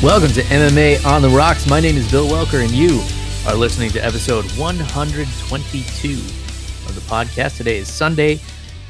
Welcome 0.00 0.30
to 0.34 0.42
MMA 0.42 1.04
on 1.04 1.22
the 1.22 1.28
Rocks. 1.28 1.68
My 1.68 1.80
name 1.80 1.96
is 1.96 2.08
Bill 2.08 2.28
Welker, 2.28 2.62
and 2.62 2.70
you 2.70 3.02
are 3.48 3.56
listening 3.56 3.90
to 3.90 3.98
episode 3.98 4.44
122 4.52 6.12
of 6.88 6.94
the 6.94 7.00
podcast. 7.10 7.56
Today 7.56 7.78
is 7.78 7.92
Sunday, 7.92 8.38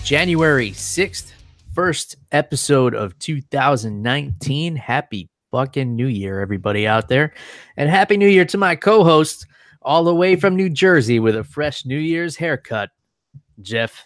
January 0.05 0.73
6th, 0.73 1.33
first 1.75 2.17
episode 2.31 2.95
of 2.95 3.19
2019. 3.21 4.77
Happy 4.77 5.31
fucking 5.51 5.97
New 5.97 6.09
Year, 6.09 6.43
everybody 6.43 6.87
out 6.87 7.09
there. 7.09 7.33
And 7.79 7.89
Happy 7.89 8.19
New 8.19 8.29
Year 8.29 8.45
to 8.45 8.59
my 8.59 8.77
co 8.77 9.03
host, 9.03 9.47
all 9.81 10.05
the 10.05 10.15
way 10.15 10.37
from 10.37 10.57
New 10.57 10.69
Jersey 10.69 11.21
with 11.21 11.37
a 11.37 11.43
fresh 11.43 11.87
New 11.87 11.97
Year's 11.97 12.37
haircut, 12.37 12.91
Jeff 13.63 14.05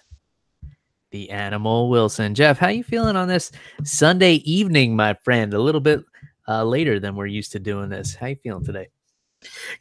the 1.11 1.30
Animal 1.30 1.91
Wilson. 1.91 2.37
Jeff, 2.37 2.59
how 2.59 2.69
you 2.69 2.84
feeling 2.84 3.16
on 3.16 3.27
this 3.27 3.50
Sunday 3.83 4.34
evening, 4.34 4.95
my 4.95 5.14
friend? 5.14 5.53
A 5.53 5.59
little 5.59 5.80
bit 5.80 6.05
uh, 6.48 6.64
later 6.64 6.98
than 7.01 7.16
we're 7.16 7.27
used 7.27 7.52
to 7.52 7.59
doing 7.59 7.88
this. 7.88 8.14
How 8.14 8.28
you 8.28 8.37
feeling 8.37 8.64
today? 8.64 8.88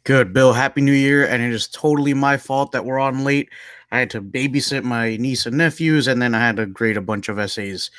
Good, 0.04 0.32
Bill. 0.32 0.52
Happy 0.52 0.80
New 0.80 0.92
Year. 0.92 1.26
And 1.26 1.42
it 1.42 1.52
is 1.52 1.68
totally 1.68 2.14
my 2.14 2.36
fault 2.36 2.72
that 2.72 2.84
we're 2.84 2.98
on 2.98 3.24
late. 3.24 3.48
I 3.90 3.98
had 3.98 4.10
to 4.10 4.22
babysit 4.22 4.84
my 4.84 5.16
niece 5.16 5.44
and 5.44 5.58
nephews, 5.58 6.08
and 6.08 6.20
then 6.20 6.34
I 6.34 6.40
had 6.40 6.56
to 6.56 6.66
grade 6.66 6.96
a 6.96 7.02
bunch 7.02 7.28
of 7.28 7.38
essays 7.38 7.90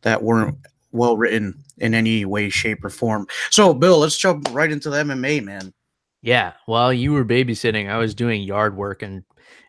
that 0.00 0.22
weren't 0.22 0.56
well 0.92 1.16
written 1.16 1.62
in 1.78 1.94
any 1.94 2.24
way, 2.24 2.48
shape, 2.48 2.82
or 2.84 2.88
form. 2.88 3.26
So, 3.50 3.74
Bill, 3.74 3.98
let's 3.98 4.16
jump 4.16 4.48
right 4.52 4.72
into 4.72 4.88
the 4.88 4.96
MMA, 4.98 5.44
man. 5.44 5.74
Yeah, 6.22 6.52
while 6.66 6.92
you 6.92 7.12
were 7.12 7.24
babysitting, 7.24 7.90
I 7.90 7.98
was 7.98 8.14
doing 8.14 8.42
yard 8.42 8.76
work 8.76 9.02
and 9.02 9.24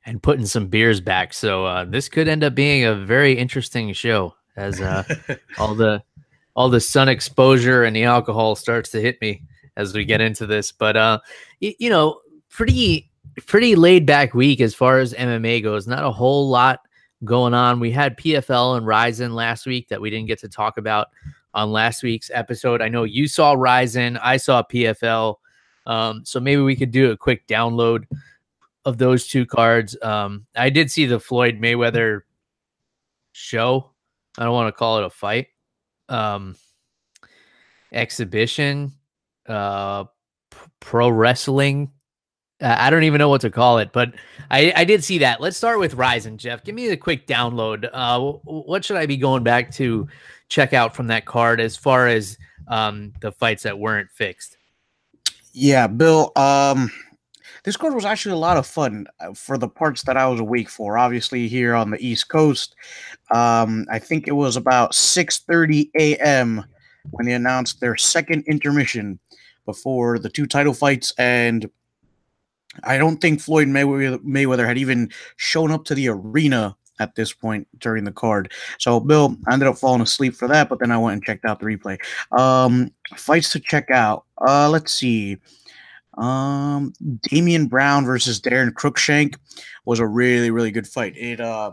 and 0.06 0.22
putting 0.22 0.46
some 0.46 0.68
beers 0.68 1.02
back. 1.02 1.34
So 1.34 1.66
uh, 1.66 1.86
this 1.86 2.10
could 2.10 2.28
end 2.28 2.44
up 2.44 2.56
being 2.56 2.84
a 2.84 2.94
very 2.94 3.34
interesting 3.34 3.94
show 3.94 4.36
as 4.56 4.82
uh, 4.82 5.04
all 5.58 5.76
the 5.76 6.04
all 6.56 6.70
the 6.70 6.80
sun 6.80 7.10
exposure 7.10 7.84
and 7.84 7.96
the 7.96 8.04
alcohol 8.04 8.56
starts 8.56 8.90
to 8.92 9.02
hit 9.02 9.20
me 9.22 9.44
as 9.76 9.94
we 9.94 10.06
get 10.06 10.22
into 10.22 10.46
this. 10.46 10.72
But 10.72 10.96
uh, 10.96 11.20
you 11.60 11.90
know, 11.90 12.20
pretty 12.50 13.10
pretty 13.46 13.76
laid 13.76 14.06
back 14.06 14.34
week 14.34 14.62
as 14.62 14.76
far 14.76 15.00
as 15.00 15.14
MMA 15.14 15.64
goes. 15.64 15.88
Not 15.88 16.04
a 16.04 16.12
whole 16.12 16.50
lot 16.50 16.82
going 17.24 17.54
on. 17.54 17.80
We 17.80 17.92
had 17.92 18.18
PFL 18.18 18.78
and 18.78 18.86
Rizin 18.86 19.34
last 19.34 19.66
week 19.66 19.88
that 19.90 20.02
we 20.02 20.10
didn't 20.10 20.28
get 20.28 20.40
to 20.40 20.50
talk 20.50 20.78
about 20.78 21.08
on 21.54 21.72
last 21.72 22.04
week's 22.04 22.32
episode. 22.34 22.82
I 22.82 22.90
know 22.90 23.04
you 23.04 23.28
saw 23.28 23.54
Rizin, 23.54 24.18
I 24.18 24.38
saw 24.38 24.64
PFL. 24.64 25.36
Um, 25.86 26.24
so 26.26 26.40
maybe 26.40 26.62
we 26.62 26.76
could 26.76 26.92
do 26.92 27.12
a 27.12 27.18
quick 27.18 27.46
download 27.48 28.06
of 28.86 28.98
those 28.98 29.28
two 29.28 29.46
cards. 29.46 29.98
Um, 30.02 30.46
I 30.56 30.70
did 30.70 30.90
see 30.90 31.06
the 31.06 31.20
Floyd 31.20 31.60
Mayweather 31.60 32.22
show. 33.34 33.92
I 34.38 34.44
don't 34.44 34.54
want 34.54 34.68
to 34.68 34.78
call 34.78 35.00
it 35.00 35.06
a 35.06 35.10
fight 35.10 35.48
um 36.10 36.56
exhibition 37.92 38.92
uh 39.48 40.04
p- 40.04 40.58
pro 40.80 41.10
wrestling. 41.10 41.92
Uh, 42.62 42.76
i 42.80 42.90
don't 42.90 43.04
even 43.04 43.20
know 43.20 43.30
what 43.30 43.42
to 43.42 43.50
call 43.50 43.78
it 43.80 43.92
but 43.94 44.14
i 44.52 44.72
i 44.76 44.84
did 44.84 45.04
see 45.04 45.18
that. 45.20 45.42
Let's 45.42 45.58
start 45.58 45.80
with 45.80 45.94
Rizin 45.96 46.38
jeff. 46.38 46.64
Give 46.64 46.76
me 46.76 46.90
a 46.90 46.98
quick 46.98 47.28
download. 47.28 47.86
Uh 47.92 48.16
w- 48.18 48.40
what 48.44 48.86
should 48.86 48.98
i 48.98 49.06
be 49.06 49.18
going 49.18 49.44
back 49.44 49.72
to 49.74 50.08
check 50.50 50.74
out 50.74 50.96
from 50.96 51.08
that 51.08 51.26
card 51.26 51.60
as 51.60 51.76
far 51.76 52.08
as 52.08 52.38
um 52.68 53.14
the 53.22 53.32
fights 53.32 53.64
that 53.64 53.78
weren't 53.78 54.10
fixed? 54.12 54.58
Yeah, 55.54 55.86
Bill. 55.88 56.32
Um, 56.36 56.92
this 57.64 57.78
card 57.78 57.94
was 57.94 58.06
actually 58.06 58.34
a 58.34 58.38
lot 58.38 58.58
of 58.58 58.68
fun 58.68 59.08
uh, 59.20 59.34
for 59.34 59.58
the 59.58 59.68
parts 59.68 60.04
that 60.04 60.18
I 60.18 60.28
was 60.28 60.40
awake 60.40 60.70
for. 60.70 60.98
Obviously, 60.98 61.48
here 61.48 61.76
on 61.76 61.92
the 61.92 62.06
East 62.06 62.30
Coast, 62.30 62.76
um, 63.32 63.86
I 63.92 64.00
think 64.00 64.28
it 64.28 64.34
was 64.34 64.56
about 64.56 64.94
6:30 64.94 65.90
a.m. 65.98 66.66
when 67.12 67.26
they 67.26 67.34
announced 67.34 67.80
their 67.80 67.96
second 67.96 68.44
intermission 68.48 69.20
before 69.66 70.20
the 70.20 70.30
two 70.30 70.46
title 70.46 70.74
fights, 70.74 71.14
and 71.18 71.70
I 72.84 72.98
don't 72.98 73.18
think 73.18 73.40
Floyd 73.40 73.68
Mayweather, 73.68 74.18
Mayweather 74.20 74.66
had 74.66 74.78
even 74.78 75.12
shown 75.38 75.72
up 75.72 75.86
to 75.86 75.96
the 75.96 76.10
arena 76.10 76.76
at 77.00 77.16
this 77.16 77.34
point 77.34 77.68
during 77.80 78.04
the 78.04 78.12
card. 78.12 78.52
So, 78.80 79.00
Bill, 79.00 79.36
I 79.48 79.54
ended 79.54 79.68
up 79.68 79.78
falling 79.78 80.02
asleep 80.02 80.36
for 80.36 80.48
that, 80.48 80.70
but 80.70 80.80
then 80.80 80.92
I 80.92 80.98
went 80.98 81.14
and 81.14 81.24
checked 81.24 81.46
out 81.46 81.60
the 81.60 81.66
replay. 81.66 81.98
Um, 82.38 82.92
fights 83.16 83.52
to 83.52 83.60
check 83.60 83.90
out. 83.90 84.26
Uh, 84.46 84.70
let's 84.70 84.94
see. 84.94 85.38
Um, 86.18 86.94
Damian 87.24 87.68
Brown 87.68 88.06
versus 88.06 88.40
Daron 88.40 88.72
Cruickshank 88.72 89.36
was 89.86 90.00
a 90.00 90.08
really, 90.08 90.52
really 90.52 90.72
good 90.72 90.88
fight. 90.88 91.18
It 91.18 91.42
uh, 91.42 91.72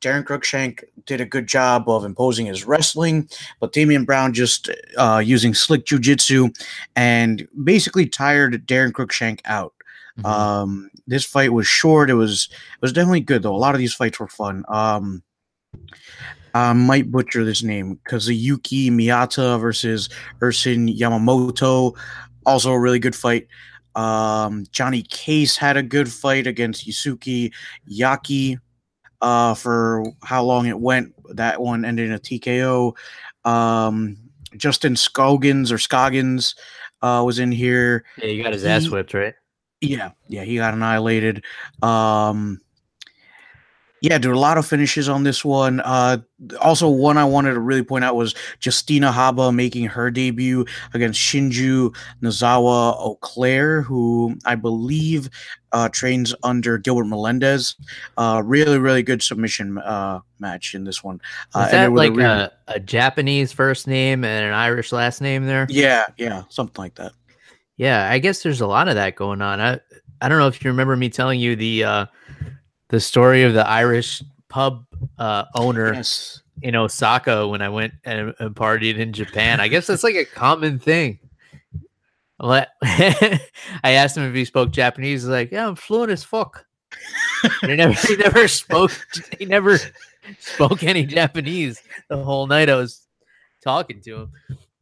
Daron 0.00 0.24
Cruickshank 0.24 0.82
did 1.06 1.20
a 1.20 1.26
good 1.26 1.46
job 1.46 1.88
of 1.88 2.04
imposing 2.04 2.46
his 2.46 2.64
wrestling, 2.64 3.28
but 3.58 3.72
Damian 3.72 4.04
Brown 4.04 4.32
just 4.32 4.70
uh, 4.96 5.22
using 5.24 5.54
slick 5.54 5.84
jujitsu 5.84 6.54
and 6.96 7.46
basically 7.64 8.06
tired 8.06 8.66
Daron 8.66 8.92
Cruickshank 8.92 9.40
out. 9.44 9.74
Mm-hmm. 10.18 10.26
Um, 10.26 10.90
this 11.06 11.24
fight 11.24 11.52
was 11.52 11.66
short. 11.66 12.10
It 12.10 12.14
was 12.14 12.48
it 12.50 12.82
was 12.82 12.92
definitely 12.92 13.20
good 13.20 13.42
though. 13.42 13.54
A 13.54 13.58
lot 13.58 13.74
of 13.74 13.78
these 13.78 13.94
fights 13.94 14.18
were 14.18 14.28
fun. 14.28 14.64
Um, 14.68 15.22
I 16.54 16.72
might 16.72 17.10
butcher 17.10 17.44
this 17.44 17.62
name 17.62 18.00
Kazuyuki 18.08 18.90
Miyata 18.90 19.60
versus 19.60 20.08
Erson 20.40 20.88
Yamamoto. 20.96 21.96
Also 22.46 22.72
a 22.72 22.80
really 22.80 22.98
good 22.98 23.14
fight. 23.14 23.46
Um, 23.94 24.66
Johnny 24.70 25.02
Case 25.02 25.56
had 25.56 25.76
a 25.76 25.82
good 25.82 26.10
fight 26.10 26.46
against 26.46 26.86
Yusuke 26.86 27.52
Yachi. 27.90 28.58
Uh, 29.22 29.52
for 29.52 30.02
how 30.22 30.42
long 30.42 30.66
it 30.66 30.78
went, 30.80 31.12
that 31.36 31.60
one 31.60 31.84
ended 31.84 32.06
in 32.06 32.12
a 32.14 32.18
TKO. 32.18 32.96
Um, 33.44 34.16
Justin 34.56 34.96
Scoggins 34.96 35.70
or 35.70 35.76
Scoggins 35.78 36.54
uh, 37.02 37.22
was 37.24 37.38
in 37.38 37.52
here. 37.52 38.04
yeah 38.16 38.28
he 38.28 38.42
got 38.42 38.52
his 38.52 38.64
ass 38.64 38.88
whipped 38.88 39.14
right 39.14 39.34
Yeah, 39.80 40.12
yeah, 40.28 40.44
he 40.44 40.56
got 40.56 40.74
annihilated. 40.74 41.44
Um, 41.82 42.60
yeah, 44.02 44.18
there 44.18 44.30
were 44.30 44.36
a 44.36 44.40
lot 44.40 44.58
of 44.58 44.66
finishes 44.66 45.08
on 45.08 45.24
this 45.24 45.44
one. 45.44 45.80
Uh, 45.80 46.18
also, 46.60 46.88
one 46.88 47.18
I 47.18 47.24
wanted 47.24 47.52
to 47.54 47.60
really 47.60 47.82
point 47.82 48.04
out 48.04 48.16
was 48.16 48.34
Justina 48.64 49.12
Haba 49.12 49.54
making 49.54 49.86
her 49.86 50.10
debut 50.10 50.64
against 50.94 51.20
Shinju 51.20 51.94
Nozawa 52.22 52.98
O'Clair, 52.98 53.82
who 53.82 54.36
I 54.46 54.54
believe 54.54 55.28
uh, 55.72 55.88
trains 55.90 56.34
under 56.42 56.78
Gilbert 56.78 57.04
Melendez. 57.04 57.76
Uh, 58.16 58.42
really, 58.44 58.78
really 58.78 59.02
good 59.02 59.22
submission 59.22 59.78
uh, 59.78 60.20
match 60.38 60.74
in 60.74 60.84
this 60.84 61.04
one. 61.04 61.20
Uh, 61.54 61.60
Is 61.66 61.70
that 61.72 61.92
with 61.92 61.98
a 61.98 62.08
like 62.08 62.16
really- 62.16 62.24
a, 62.24 62.52
a 62.68 62.80
Japanese 62.80 63.52
first 63.52 63.86
name 63.86 64.24
and 64.24 64.46
an 64.46 64.54
Irish 64.54 64.92
last 64.92 65.20
name 65.20 65.44
there? 65.46 65.66
yeah, 65.68 66.06
yeah, 66.16 66.44
something 66.48 66.82
like 66.82 66.94
that. 66.94 67.12
Yeah, 67.76 68.10
I 68.10 68.18
guess 68.18 68.42
there's 68.42 68.60
a 68.60 68.66
lot 68.66 68.88
of 68.88 68.94
that 68.96 69.16
going 69.16 69.40
on. 69.40 69.60
I 69.60 69.80
I 70.20 70.28
don't 70.28 70.38
know 70.38 70.48
if 70.48 70.62
you 70.62 70.70
remember 70.70 70.96
me 70.96 71.08
telling 71.08 71.40
you 71.40 71.56
the 71.56 71.84
uh 71.84 72.06
the 72.90 73.00
story 73.00 73.42
of 73.42 73.54
the 73.54 73.66
Irish 73.66 74.22
pub 74.48 74.84
uh 75.18 75.44
owner 75.54 75.94
Yes. 75.94 76.42
in 76.62 76.76
Osaka 76.76 77.46
when 77.48 77.62
I 77.62 77.68
went 77.68 77.94
and, 78.04 78.34
and 78.38 78.54
partied 78.54 78.98
in 78.98 79.12
Japan. 79.12 79.60
I 79.60 79.68
guess 79.68 79.86
that's 79.86 80.04
like 80.04 80.16
a 80.16 80.24
common 80.24 80.78
thing. 80.78 81.18
I 82.42 82.66
asked 83.84 84.16
him 84.16 84.24
if 84.24 84.34
he 84.34 84.44
spoke 84.44 84.70
Japanese. 84.70 85.22
He's 85.22 85.28
like, 85.28 85.50
"Yeah, 85.52 85.68
I'm 85.68 85.76
fluent 85.76 86.10
as 86.10 86.24
fuck." 86.24 86.64
He 87.60 87.76
never, 87.76 87.92
he 87.92 88.16
never 88.16 88.48
spoke. 88.48 88.92
He 89.38 89.44
never 89.44 89.78
spoke 90.38 90.82
any 90.82 91.04
Japanese 91.04 91.82
the 92.08 92.22
whole 92.22 92.46
night 92.46 92.68
I 92.70 92.76
was 92.76 93.06
talking 93.62 94.00
to 94.02 94.16
him. 94.22 94.32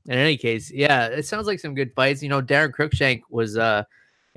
In 0.06 0.12
any 0.14 0.36
case, 0.36 0.70
yeah, 0.70 1.06
it 1.08 1.26
sounds 1.26 1.46
like 1.46 1.60
some 1.60 1.74
good 1.74 1.92
fights. 1.94 2.22
You 2.22 2.28
know, 2.30 2.40
Daron 2.40 2.70
Cruickshank 2.72 3.22
was 3.28 3.58
uh 3.58 3.82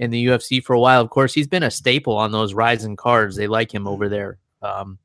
in 0.01 0.09
the 0.09 0.25
UFC 0.25 0.61
for 0.61 0.73
a 0.73 0.79
while. 0.79 0.99
Of 0.99 1.11
course, 1.11 1.31
he's 1.31 1.47
been 1.47 1.63
a 1.63 1.71
staple 1.71 2.17
on 2.17 2.31
those 2.31 2.55
Rizin 2.55 2.95
cards. 2.95 3.35
They 3.35 3.47
like 3.47 3.73
him 3.73 3.87
over 3.87 4.09
there. 4.09 4.39
Um, 4.63 4.97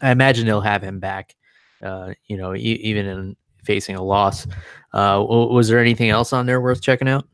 I 0.00 0.12
imagine 0.12 0.46
they'll 0.46 0.60
have 0.60 0.82
him 0.82 1.00
back. 1.00 1.34
Uh, 1.82 2.14
you 2.28 2.36
know, 2.36 2.54
e- 2.54 2.80
even 2.84 3.06
in 3.06 3.36
facing 3.64 3.96
a 3.96 4.02
loss. 4.02 4.46
Uh, 4.94 5.24
was 5.26 5.68
there 5.68 5.80
anything 5.80 6.10
else 6.10 6.32
on 6.32 6.46
there 6.46 6.60
worth 6.60 6.80
checking 6.80 7.08
out? 7.08 7.26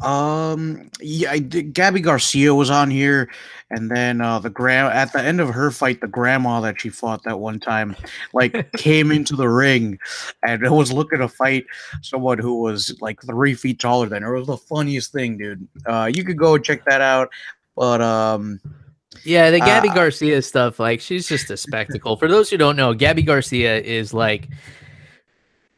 Um, 0.00 0.90
yeah, 1.00 1.32
I 1.32 1.38
did, 1.40 1.74
Gabi 1.74 2.02
Garcia 2.02 2.54
was 2.54 2.70
on 2.70 2.90
here, 2.90 3.30
and 3.70 3.90
then 3.90 4.22
uh, 4.22 4.38
the 4.38 4.48
grand 4.48 4.92
at 4.94 5.12
the 5.12 5.20
end 5.20 5.40
of 5.40 5.50
her 5.50 5.70
fight, 5.70 6.00
the 6.00 6.06
grandma 6.06 6.60
that 6.60 6.80
she 6.80 6.88
fought 6.88 7.22
that 7.24 7.38
one 7.38 7.60
time, 7.60 7.94
like 8.32 8.72
came 8.76 9.12
into 9.12 9.36
the 9.36 9.48
ring, 9.48 9.98
and 10.42 10.68
was 10.70 10.90
looking 10.92 11.18
to 11.18 11.28
fight 11.28 11.66
someone 12.00 12.38
who 12.38 12.62
was 12.62 12.96
like 13.02 13.20
three 13.22 13.54
feet 13.54 13.78
taller 13.78 14.08
than 14.08 14.22
her. 14.22 14.34
It 14.34 14.38
was 14.38 14.46
the 14.48 14.56
funniest 14.56 15.12
thing, 15.12 15.36
dude. 15.36 15.68
Uh, 15.84 16.10
you 16.12 16.24
could 16.24 16.38
go 16.38 16.56
check 16.56 16.84
that 16.86 17.02
out, 17.02 17.28
but 17.76 18.00
um, 18.00 18.58
yeah, 19.22 19.50
the 19.50 19.60
Gabi 19.60 19.90
uh, 19.90 19.94
Garcia 19.94 20.40
stuff, 20.40 20.80
like 20.80 21.02
she's 21.02 21.28
just 21.28 21.50
a 21.50 21.58
spectacle. 21.58 22.16
For 22.16 22.26
those 22.28 22.48
who 22.48 22.56
don't 22.56 22.76
know, 22.76 22.94
Gabi 22.94 23.26
Garcia 23.26 23.78
is 23.78 24.14
like 24.14 24.48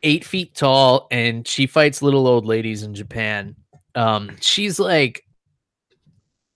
eight 0.05 0.25
feet 0.25 0.55
tall, 0.55 1.09
and 1.11 1.47
she 1.47 1.67
fights 1.67 2.03
little 2.03 2.29
old 2.29 2.47
ladies 2.47 2.85
in 2.85 2.95
Japan 2.95 3.57
um, 3.95 4.37
she's 4.41 4.79
like, 4.79 5.25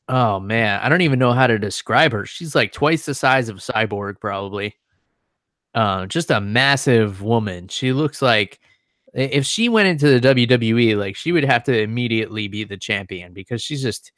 oh 0.08 0.40
man, 0.40 0.80
I 0.82 0.88
don't 0.88 1.00
even 1.02 1.18
know 1.18 1.32
how 1.32 1.46
to 1.46 1.58
describe 1.58 2.12
her. 2.12 2.26
She's 2.26 2.54
like 2.54 2.72
twice 2.72 3.06
the 3.06 3.14
size 3.14 3.48
of 3.48 3.56
Cyborg, 3.58 4.20
probably. 4.20 4.76
Uh, 5.74 6.06
just 6.06 6.30
a 6.30 6.40
massive 6.40 7.22
woman. 7.22 7.68
She 7.68 7.92
looks 7.92 8.22
like 8.22 8.60
if 9.12 9.44
she 9.46 9.68
went 9.68 9.88
into 9.88 10.18
the 10.18 10.34
WWE, 10.34 10.96
like 10.96 11.16
she 11.16 11.32
would 11.32 11.44
have 11.44 11.64
to 11.64 11.78
immediately 11.78 12.48
be 12.48 12.64
the 12.64 12.76
champion 12.76 13.32
because 13.32 13.62
she's 13.62 13.82
just 13.82 14.12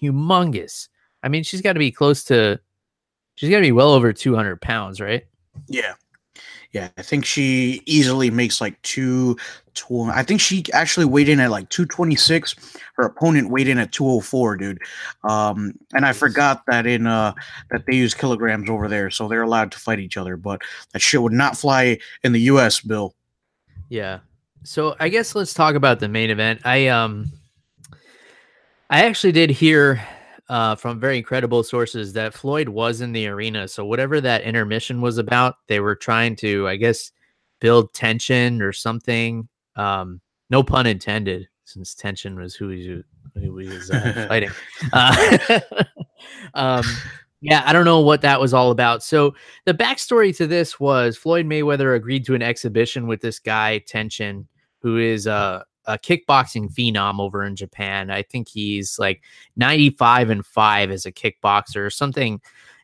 humongous. 0.00 0.88
I 1.22 1.28
mean, 1.28 1.42
she's 1.42 1.60
got 1.60 1.74
to 1.74 1.78
be 1.78 1.92
close 1.92 2.24
to, 2.24 2.60
she's 3.34 3.50
got 3.50 3.56
to 3.56 3.62
be 3.62 3.72
well 3.72 3.90
over 3.90 4.12
200 4.12 4.60
pounds, 4.60 5.00
right? 5.00 5.24
Yeah. 5.68 5.94
Yeah, 6.72 6.88
I 6.96 7.02
think 7.02 7.24
she 7.24 7.82
easily 7.86 8.30
makes 8.30 8.60
like 8.60 8.80
two. 8.82 9.36
Tw- 9.74 10.08
I 10.12 10.22
think 10.22 10.40
she 10.40 10.64
actually 10.72 11.06
weighed 11.06 11.28
in 11.28 11.40
at 11.40 11.50
like 11.50 11.68
two 11.68 11.84
twenty 11.84 12.14
six. 12.14 12.54
Her 12.94 13.04
opponent 13.04 13.50
weighed 13.50 13.66
in 13.66 13.78
at 13.78 13.90
two 13.90 14.06
oh 14.06 14.20
four, 14.20 14.56
dude. 14.56 14.78
Um, 15.24 15.74
and 15.94 16.06
I 16.06 16.12
forgot 16.12 16.62
that 16.66 16.86
in 16.86 17.08
uh 17.08 17.32
that 17.70 17.86
they 17.86 17.96
use 17.96 18.14
kilograms 18.14 18.70
over 18.70 18.86
there, 18.86 19.10
so 19.10 19.26
they're 19.26 19.42
allowed 19.42 19.72
to 19.72 19.78
fight 19.78 19.98
each 19.98 20.16
other. 20.16 20.36
But 20.36 20.62
that 20.92 21.02
shit 21.02 21.20
would 21.20 21.32
not 21.32 21.56
fly 21.56 21.98
in 22.22 22.32
the 22.32 22.40
U.S. 22.42 22.80
Bill. 22.80 23.14
Yeah. 23.88 24.20
So 24.62 24.94
I 25.00 25.08
guess 25.08 25.34
let's 25.34 25.54
talk 25.54 25.74
about 25.74 25.98
the 25.98 26.08
main 26.08 26.30
event. 26.30 26.60
I 26.64 26.86
um, 26.86 27.32
I 28.90 29.06
actually 29.06 29.32
did 29.32 29.50
hear 29.50 30.00
uh, 30.50 30.74
from 30.74 30.98
very 30.98 31.22
credible 31.22 31.62
sources 31.62 32.12
that 32.12 32.34
Floyd 32.34 32.68
was 32.68 33.00
in 33.00 33.12
the 33.12 33.28
arena. 33.28 33.68
So 33.68 33.84
whatever 33.84 34.20
that 34.20 34.42
intermission 34.42 35.00
was 35.00 35.16
about, 35.16 35.54
they 35.68 35.78
were 35.78 35.94
trying 35.94 36.34
to, 36.36 36.66
I 36.66 36.74
guess, 36.74 37.12
build 37.60 37.94
tension 37.94 38.60
or 38.60 38.72
something. 38.72 39.48
Um, 39.76 40.20
no 40.50 40.64
pun 40.64 40.88
intended, 40.88 41.48
since 41.64 41.94
Tenshin 41.94 42.34
was 42.34 42.56
who 42.56 42.68
he, 42.70 43.00
who 43.36 43.58
he 43.58 43.68
was 43.68 43.92
uh, 43.92 44.24
fighting. 44.28 44.50
Uh, 44.92 45.60
um, 46.54 46.84
yeah, 47.40 47.62
I 47.64 47.72
don't 47.72 47.84
know 47.84 48.00
what 48.00 48.22
that 48.22 48.40
was 48.40 48.52
all 48.52 48.72
about. 48.72 49.04
So 49.04 49.36
the 49.66 49.74
backstory 49.74 50.36
to 50.36 50.48
this 50.48 50.80
was 50.80 51.16
Floyd 51.16 51.46
Mayweather 51.46 51.94
agreed 51.94 52.24
to 52.26 52.34
an 52.34 52.42
exhibition 52.42 53.06
with 53.06 53.20
this 53.20 53.38
guy 53.38 53.84
Tenshin, 53.88 54.46
who 54.82 54.98
is 54.98 55.28
uh 55.28 55.62
a 55.86 55.98
kickboxing 55.98 56.72
phenom 56.72 57.20
over 57.20 57.44
in 57.44 57.56
Japan. 57.56 58.10
I 58.10 58.22
think 58.22 58.48
he's 58.48 58.98
like 58.98 59.22
95 59.56 60.30
and 60.30 60.46
5 60.46 60.90
as 60.90 61.06
a 61.06 61.12
kickboxer 61.12 61.84
or 61.86 61.90
something 61.90 62.40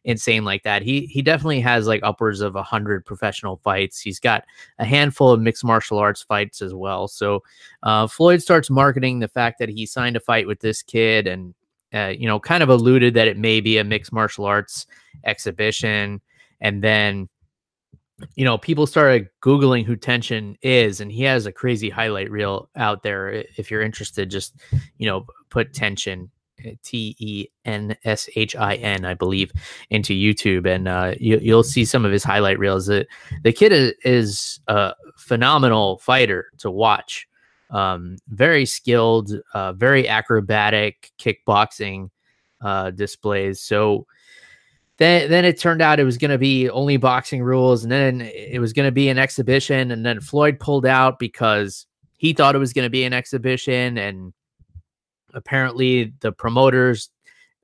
insane 0.06 0.44
like 0.44 0.62
that. 0.62 0.82
He 0.82 1.06
he 1.06 1.20
definitely 1.20 1.60
has 1.60 1.86
like 1.86 2.00
upwards 2.02 2.40
of 2.40 2.54
100 2.54 3.04
professional 3.04 3.56
fights. 3.58 4.00
He's 4.00 4.20
got 4.20 4.44
a 4.78 4.84
handful 4.84 5.32
of 5.32 5.40
mixed 5.40 5.64
martial 5.64 5.98
arts 5.98 6.22
fights 6.22 6.62
as 6.62 6.72
well. 6.72 7.08
So 7.08 7.42
uh, 7.82 8.06
Floyd 8.06 8.40
starts 8.40 8.70
marketing 8.70 9.18
the 9.18 9.28
fact 9.28 9.58
that 9.58 9.68
he 9.68 9.84
signed 9.84 10.16
a 10.16 10.20
fight 10.20 10.46
with 10.46 10.60
this 10.60 10.82
kid 10.82 11.26
and 11.26 11.54
uh, 11.92 12.14
you 12.16 12.26
know 12.26 12.40
kind 12.40 12.62
of 12.62 12.68
alluded 12.68 13.14
that 13.14 13.28
it 13.28 13.36
may 13.36 13.60
be 13.60 13.78
a 13.78 13.84
mixed 13.84 14.12
martial 14.12 14.44
arts 14.44 14.86
exhibition 15.24 16.20
and 16.60 16.82
then 16.82 17.28
you 18.34 18.44
know, 18.44 18.56
people 18.56 18.86
started 18.86 19.28
Googling 19.42 19.84
who 19.84 19.96
Tenshin 19.96 20.56
is, 20.62 21.00
and 21.00 21.12
he 21.12 21.22
has 21.24 21.46
a 21.46 21.52
crazy 21.52 21.90
highlight 21.90 22.30
reel 22.30 22.68
out 22.76 23.02
there. 23.02 23.44
If 23.56 23.70
you're 23.70 23.82
interested, 23.82 24.30
just, 24.30 24.54
you 24.96 25.06
know, 25.06 25.26
put 25.50 25.72
Tenshin, 25.72 26.30
eh, 26.64 26.72
T 26.82 27.14
E 27.18 27.46
N 27.64 27.96
S 28.04 28.28
H 28.34 28.56
I 28.56 28.76
N, 28.76 29.04
I 29.04 29.14
believe, 29.14 29.52
into 29.90 30.14
YouTube, 30.14 30.66
and 30.66 30.88
uh, 30.88 31.14
you, 31.20 31.54
will 31.54 31.62
see 31.62 31.84
some 31.84 32.04
of 32.04 32.12
his 32.12 32.24
highlight 32.24 32.58
reels. 32.58 32.86
The, 32.86 33.06
the 33.42 33.52
kid 33.52 33.72
is, 33.72 33.92
is 34.04 34.60
a 34.66 34.94
phenomenal 35.16 35.98
fighter 35.98 36.46
to 36.58 36.70
watch. 36.70 37.28
Um, 37.68 38.16
very 38.28 38.64
skilled, 38.64 39.32
uh, 39.52 39.72
very 39.72 40.08
acrobatic 40.08 41.10
kickboxing 41.18 42.10
uh, 42.62 42.92
displays. 42.92 43.60
So, 43.60 44.06
then 44.98 45.30
then 45.30 45.44
it 45.44 45.58
turned 45.58 45.82
out 45.82 46.00
it 46.00 46.04
was 46.04 46.18
going 46.18 46.30
to 46.30 46.38
be 46.38 46.68
only 46.70 46.96
boxing 46.96 47.42
rules 47.42 47.82
and 47.82 47.92
then 47.92 48.20
it 48.20 48.60
was 48.60 48.72
going 48.72 48.86
to 48.86 48.92
be 48.92 49.08
an 49.08 49.18
exhibition 49.18 49.90
and 49.90 50.04
then 50.04 50.20
Floyd 50.20 50.58
pulled 50.58 50.86
out 50.86 51.18
because 51.18 51.86
he 52.16 52.32
thought 52.32 52.54
it 52.54 52.58
was 52.58 52.72
going 52.72 52.86
to 52.86 52.90
be 52.90 53.04
an 53.04 53.12
exhibition 53.12 53.98
and 53.98 54.32
apparently 55.34 56.14
the 56.20 56.32
promoters 56.32 57.10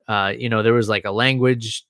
uh 0.07 0.31
you 0.37 0.49
know 0.49 0.61
there 0.61 0.73
was 0.73 0.89
like 0.89 1.05
a 1.05 1.11
language 1.11 1.85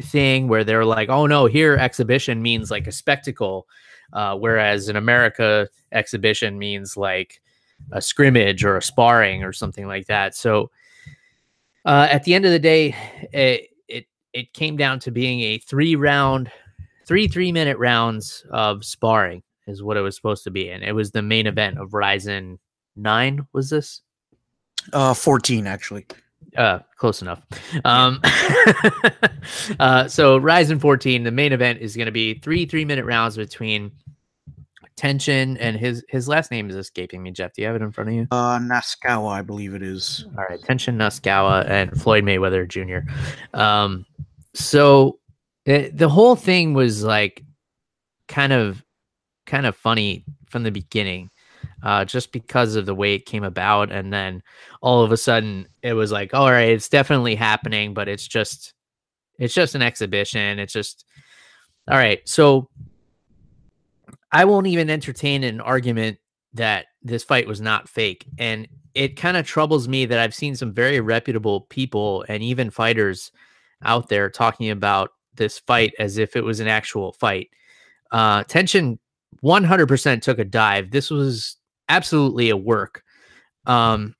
thing 0.00 0.48
where 0.48 0.64
they're 0.64 0.84
like 0.84 1.08
oh 1.08 1.26
no 1.26 1.46
here 1.46 1.74
exhibition 1.76 2.40
means 2.40 2.70
like 2.70 2.86
a 2.86 2.92
spectacle 2.92 3.66
uh 4.12 4.34
whereas 4.36 4.88
in 4.88 4.96
America 4.96 5.68
exhibition 5.92 6.58
means 6.58 6.96
like 6.96 7.40
a 7.92 8.00
scrimmage 8.00 8.64
or 8.64 8.76
a 8.76 8.82
sparring 8.82 9.44
or 9.44 9.52
something 9.52 9.86
like 9.86 10.06
that. 10.06 10.34
So 10.34 10.70
uh, 11.84 12.08
at 12.10 12.24
the 12.24 12.34
end 12.34 12.44
of 12.44 12.50
the 12.50 12.58
day, 12.58 12.96
it, 13.32 13.70
it 14.36 14.52
came 14.52 14.76
down 14.76 15.00
to 15.00 15.10
being 15.10 15.40
a 15.40 15.58
three 15.58 15.96
round, 15.96 16.50
three 17.06 17.26
three 17.26 17.52
minute 17.52 17.78
rounds 17.78 18.44
of 18.50 18.84
sparring 18.84 19.42
is 19.66 19.82
what 19.82 19.96
it 19.96 20.02
was 20.02 20.14
supposed 20.14 20.44
to 20.44 20.50
be, 20.50 20.68
and 20.68 20.84
it 20.84 20.92
was 20.92 21.10
the 21.10 21.22
main 21.22 21.46
event 21.46 21.78
of 21.78 21.94
Rizin 21.94 22.58
Nine. 22.94 23.46
Was 23.52 23.70
this? 23.70 24.02
Uh, 24.92 25.14
fourteen 25.14 25.66
actually. 25.66 26.06
Uh, 26.56 26.78
close 26.96 27.20
enough. 27.22 27.42
Um, 27.84 28.20
uh, 29.80 30.08
so 30.08 30.38
Rizin 30.38 30.78
14, 30.78 31.24
the 31.24 31.30
main 31.30 31.52
event 31.52 31.80
is 31.80 31.96
going 31.96 32.06
to 32.06 32.12
be 32.12 32.34
three 32.38 32.64
three 32.64 32.84
minute 32.84 33.04
rounds 33.04 33.36
between 33.36 33.92
Tenshin 34.96 35.58
and 35.60 35.76
his 35.76 36.02
his 36.08 36.26
last 36.26 36.50
name 36.50 36.70
is 36.70 36.76
escaping 36.76 37.22
me. 37.22 37.30
Jeff, 37.30 37.52
do 37.52 37.60
you 37.60 37.66
have 37.66 37.76
it 37.76 37.82
in 37.82 37.92
front 37.92 38.08
of 38.08 38.14
you? 38.14 38.28
Uh, 38.30 38.58
Nasukawa, 38.58 39.30
I 39.30 39.42
believe 39.42 39.74
it 39.74 39.82
is. 39.82 40.24
All 40.38 40.44
right, 40.48 40.60
Tenshin 40.60 40.96
Nasukawa 40.96 41.68
and 41.68 42.00
Floyd 42.00 42.24
Mayweather 42.24 42.66
Jr. 42.66 43.08
Um, 43.58 44.06
so 44.56 45.18
it, 45.64 45.96
the 45.96 46.08
whole 46.08 46.36
thing 46.36 46.72
was 46.74 47.02
like 47.02 47.44
kind 48.28 48.52
of 48.52 48.82
kind 49.44 49.66
of 49.66 49.76
funny 49.76 50.24
from 50.48 50.62
the 50.62 50.70
beginning 50.70 51.30
uh, 51.82 52.04
just 52.04 52.32
because 52.32 52.74
of 52.74 52.86
the 52.86 52.94
way 52.94 53.14
it 53.14 53.26
came 53.26 53.44
about. 53.44 53.92
And 53.92 54.12
then 54.12 54.42
all 54.80 55.02
of 55.02 55.12
a 55.12 55.16
sudden 55.16 55.68
it 55.82 55.92
was 55.92 56.10
like 56.10 56.34
all 56.34 56.50
right 56.50 56.70
it's 56.70 56.88
definitely 56.88 57.34
happening 57.34 57.94
but 57.94 58.08
it's 58.08 58.26
just 58.26 58.72
it's 59.38 59.54
just 59.54 59.74
an 59.74 59.82
exhibition. 59.82 60.58
It's 60.58 60.72
just 60.72 61.04
all 61.88 61.98
right. 61.98 62.26
So 62.28 62.68
i 64.32 64.44
won't 64.44 64.66
even 64.66 64.90
entertain 64.90 65.44
an 65.44 65.60
argument 65.60 66.18
that 66.52 66.86
this 67.02 67.22
fight 67.22 67.46
was 67.46 67.60
not 67.60 67.88
fake. 67.88 68.26
And 68.38 68.66
it 68.94 69.16
kind 69.16 69.36
of 69.36 69.46
troubles 69.46 69.86
me 69.86 70.06
that 70.06 70.18
i've 70.18 70.34
seen 70.34 70.56
some 70.56 70.72
very 70.72 71.00
reputable 71.00 71.60
people 71.60 72.24
and 72.30 72.42
even 72.42 72.70
fighters 72.70 73.30
out 73.84 74.08
there 74.08 74.30
talking 74.30 74.70
about 74.70 75.10
this 75.34 75.58
fight 75.58 75.92
as 75.98 76.18
if 76.18 76.36
it 76.36 76.44
was 76.44 76.60
an 76.60 76.68
actual 76.68 77.12
fight. 77.12 77.50
Uh, 78.10 78.42
Tenshin 78.44 78.98
100% 79.42 80.22
took 80.22 80.38
a 80.38 80.44
dive. 80.44 80.90
This 80.90 81.10
was 81.10 81.56
absolutely 81.88 82.50
a 82.50 82.56
work. 82.56 83.02
Um, 83.66 84.14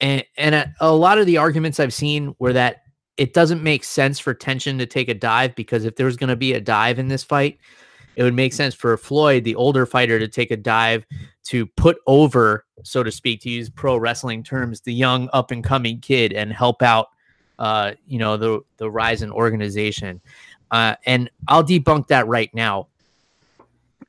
and 0.00 0.24
and 0.36 0.54
a, 0.54 0.74
a 0.80 0.92
lot 0.92 1.18
of 1.18 1.26
the 1.26 1.38
arguments 1.38 1.78
I've 1.78 1.94
seen 1.94 2.34
were 2.38 2.52
that 2.52 2.82
it 3.16 3.34
doesn't 3.34 3.62
make 3.62 3.84
sense 3.84 4.18
for 4.18 4.34
Tenshin 4.34 4.78
to 4.78 4.86
take 4.86 5.08
a 5.08 5.14
dive 5.14 5.54
because 5.54 5.84
if 5.84 5.96
there 5.96 6.06
was 6.06 6.16
going 6.16 6.30
to 6.30 6.36
be 6.36 6.54
a 6.54 6.60
dive 6.60 6.98
in 6.98 7.08
this 7.08 7.22
fight, 7.22 7.58
it 8.16 8.22
would 8.22 8.34
make 8.34 8.52
sense 8.52 8.74
for 8.74 8.96
Floyd, 8.96 9.44
the 9.44 9.54
older 9.54 9.86
fighter, 9.86 10.18
to 10.18 10.28
take 10.28 10.50
a 10.50 10.56
dive 10.56 11.06
to 11.44 11.66
put 11.66 11.98
over, 12.06 12.64
so 12.82 13.02
to 13.02 13.10
speak, 13.10 13.40
to 13.42 13.50
use 13.50 13.70
pro 13.70 13.96
wrestling 13.96 14.42
terms, 14.42 14.80
the 14.80 14.94
young 14.94 15.28
up 15.32 15.50
and 15.50 15.64
coming 15.64 16.00
kid 16.00 16.32
and 16.32 16.52
help 16.52 16.82
out 16.82 17.08
uh, 17.62 17.92
you 18.08 18.18
know, 18.18 18.36
the 18.36 18.60
the 18.76 18.90
Rizin 18.90 19.30
organization. 19.30 20.20
Uh, 20.72 20.96
and 21.06 21.30
I'll 21.46 21.62
debunk 21.62 22.08
that 22.08 22.26
right 22.26 22.52
now. 22.52 22.88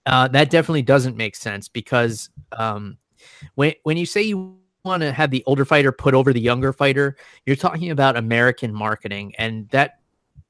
Uh, 0.08 0.28
that 0.30 0.50
definitely 0.50 0.82
doesn't 0.82 1.16
make 1.16 1.36
sense 1.36 1.68
because 1.68 2.30
um, 2.54 2.98
when 3.54 3.74
when 3.84 3.96
you 3.96 4.08
say 4.08 4.24
you 4.24 4.58
want 4.84 5.02
to 5.02 5.12
have 5.12 5.30
the 5.30 5.44
older 5.46 5.66
fighter 5.66 5.92
put 5.92 6.16
over 6.16 6.34
the 6.34 6.42
younger 6.42 6.74
fighter, 6.74 7.16
you're 7.46 7.56
talking 7.56 7.92
about 7.92 8.18
American 8.18 8.74
marketing, 8.74 9.36
and 9.38 9.70
that 9.70 10.00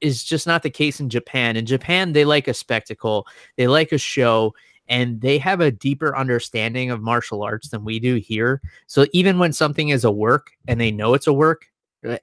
is 0.00 0.24
just 0.24 0.46
not 0.46 0.62
the 0.62 0.70
case 0.70 0.98
in 0.98 1.10
Japan. 1.10 1.58
In 1.58 1.66
Japan, 1.66 2.14
they 2.14 2.24
like 2.24 2.48
a 2.48 2.54
spectacle, 2.54 3.26
they 3.56 3.66
like 3.66 3.92
a 3.92 3.98
show, 3.98 4.54
and 4.88 5.20
they 5.20 5.36
have 5.36 5.60
a 5.60 5.70
deeper 5.70 6.16
understanding 6.16 6.90
of 6.90 7.02
martial 7.02 7.42
arts 7.42 7.68
than 7.68 7.84
we 7.84 8.00
do 8.00 8.14
here. 8.14 8.62
So 8.86 9.04
even 9.12 9.38
when 9.38 9.52
something 9.52 9.90
is 9.90 10.04
a 10.04 10.10
work 10.10 10.52
and 10.66 10.80
they 10.80 10.90
know 10.90 11.12
it's 11.12 11.26
a 11.26 11.32
work, 11.34 11.68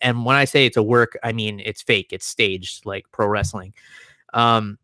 and 0.01 0.25
when 0.25 0.35
I 0.35 0.45
say 0.45 0.65
it's 0.65 0.77
a 0.77 0.83
work, 0.83 1.17
I 1.23 1.31
mean 1.31 1.59
it's 1.59 1.81
fake, 1.81 2.07
it's 2.11 2.25
staged 2.25 2.85
like 2.85 3.05
pro 3.11 3.27
wrestling. 3.27 3.73
Um, 4.33 4.77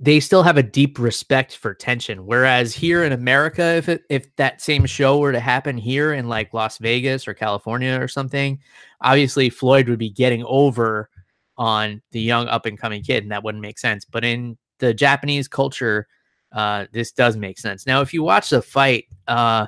they 0.00 0.18
still 0.20 0.42
have 0.42 0.56
a 0.56 0.62
deep 0.62 0.98
respect 0.98 1.56
for 1.56 1.74
Tenshin. 1.74 2.20
Whereas 2.20 2.74
here 2.74 3.04
in 3.04 3.12
America, 3.12 3.62
if 3.62 3.88
it, 3.88 4.02
if 4.08 4.34
that 4.36 4.60
same 4.60 4.86
show 4.86 5.18
were 5.18 5.32
to 5.32 5.40
happen 5.40 5.76
here 5.76 6.14
in 6.14 6.28
like 6.28 6.54
Las 6.54 6.78
Vegas 6.78 7.28
or 7.28 7.34
California 7.34 7.98
or 8.00 8.08
something, 8.08 8.58
obviously 9.00 9.50
Floyd 9.50 9.88
would 9.88 9.98
be 9.98 10.10
getting 10.10 10.44
over 10.44 11.10
on 11.56 12.00
the 12.12 12.20
young 12.20 12.48
up 12.48 12.66
and 12.66 12.78
coming 12.78 13.02
kid, 13.02 13.24
and 13.24 13.32
that 13.32 13.42
wouldn't 13.44 13.62
make 13.62 13.78
sense. 13.78 14.04
But 14.04 14.24
in 14.24 14.56
the 14.78 14.94
Japanese 14.94 15.48
culture, 15.48 16.06
uh, 16.52 16.86
this 16.92 17.12
does 17.12 17.36
make 17.36 17.58
sense. 17.58 17.86
Now, 17.86 18.00
if 18.00 18.14
you 18.14 18.22
watch 18.22 18.50
the 18.50 18.62
fight, 18.62 19.06
uh, 19.26 19.66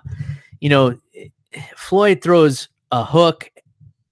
you 0.60 0.70
know 0.70 0.98
Floyd 1.76 2.22
throws 2.22 2.68
a 2.90 3.04
hook, 3.04 3.50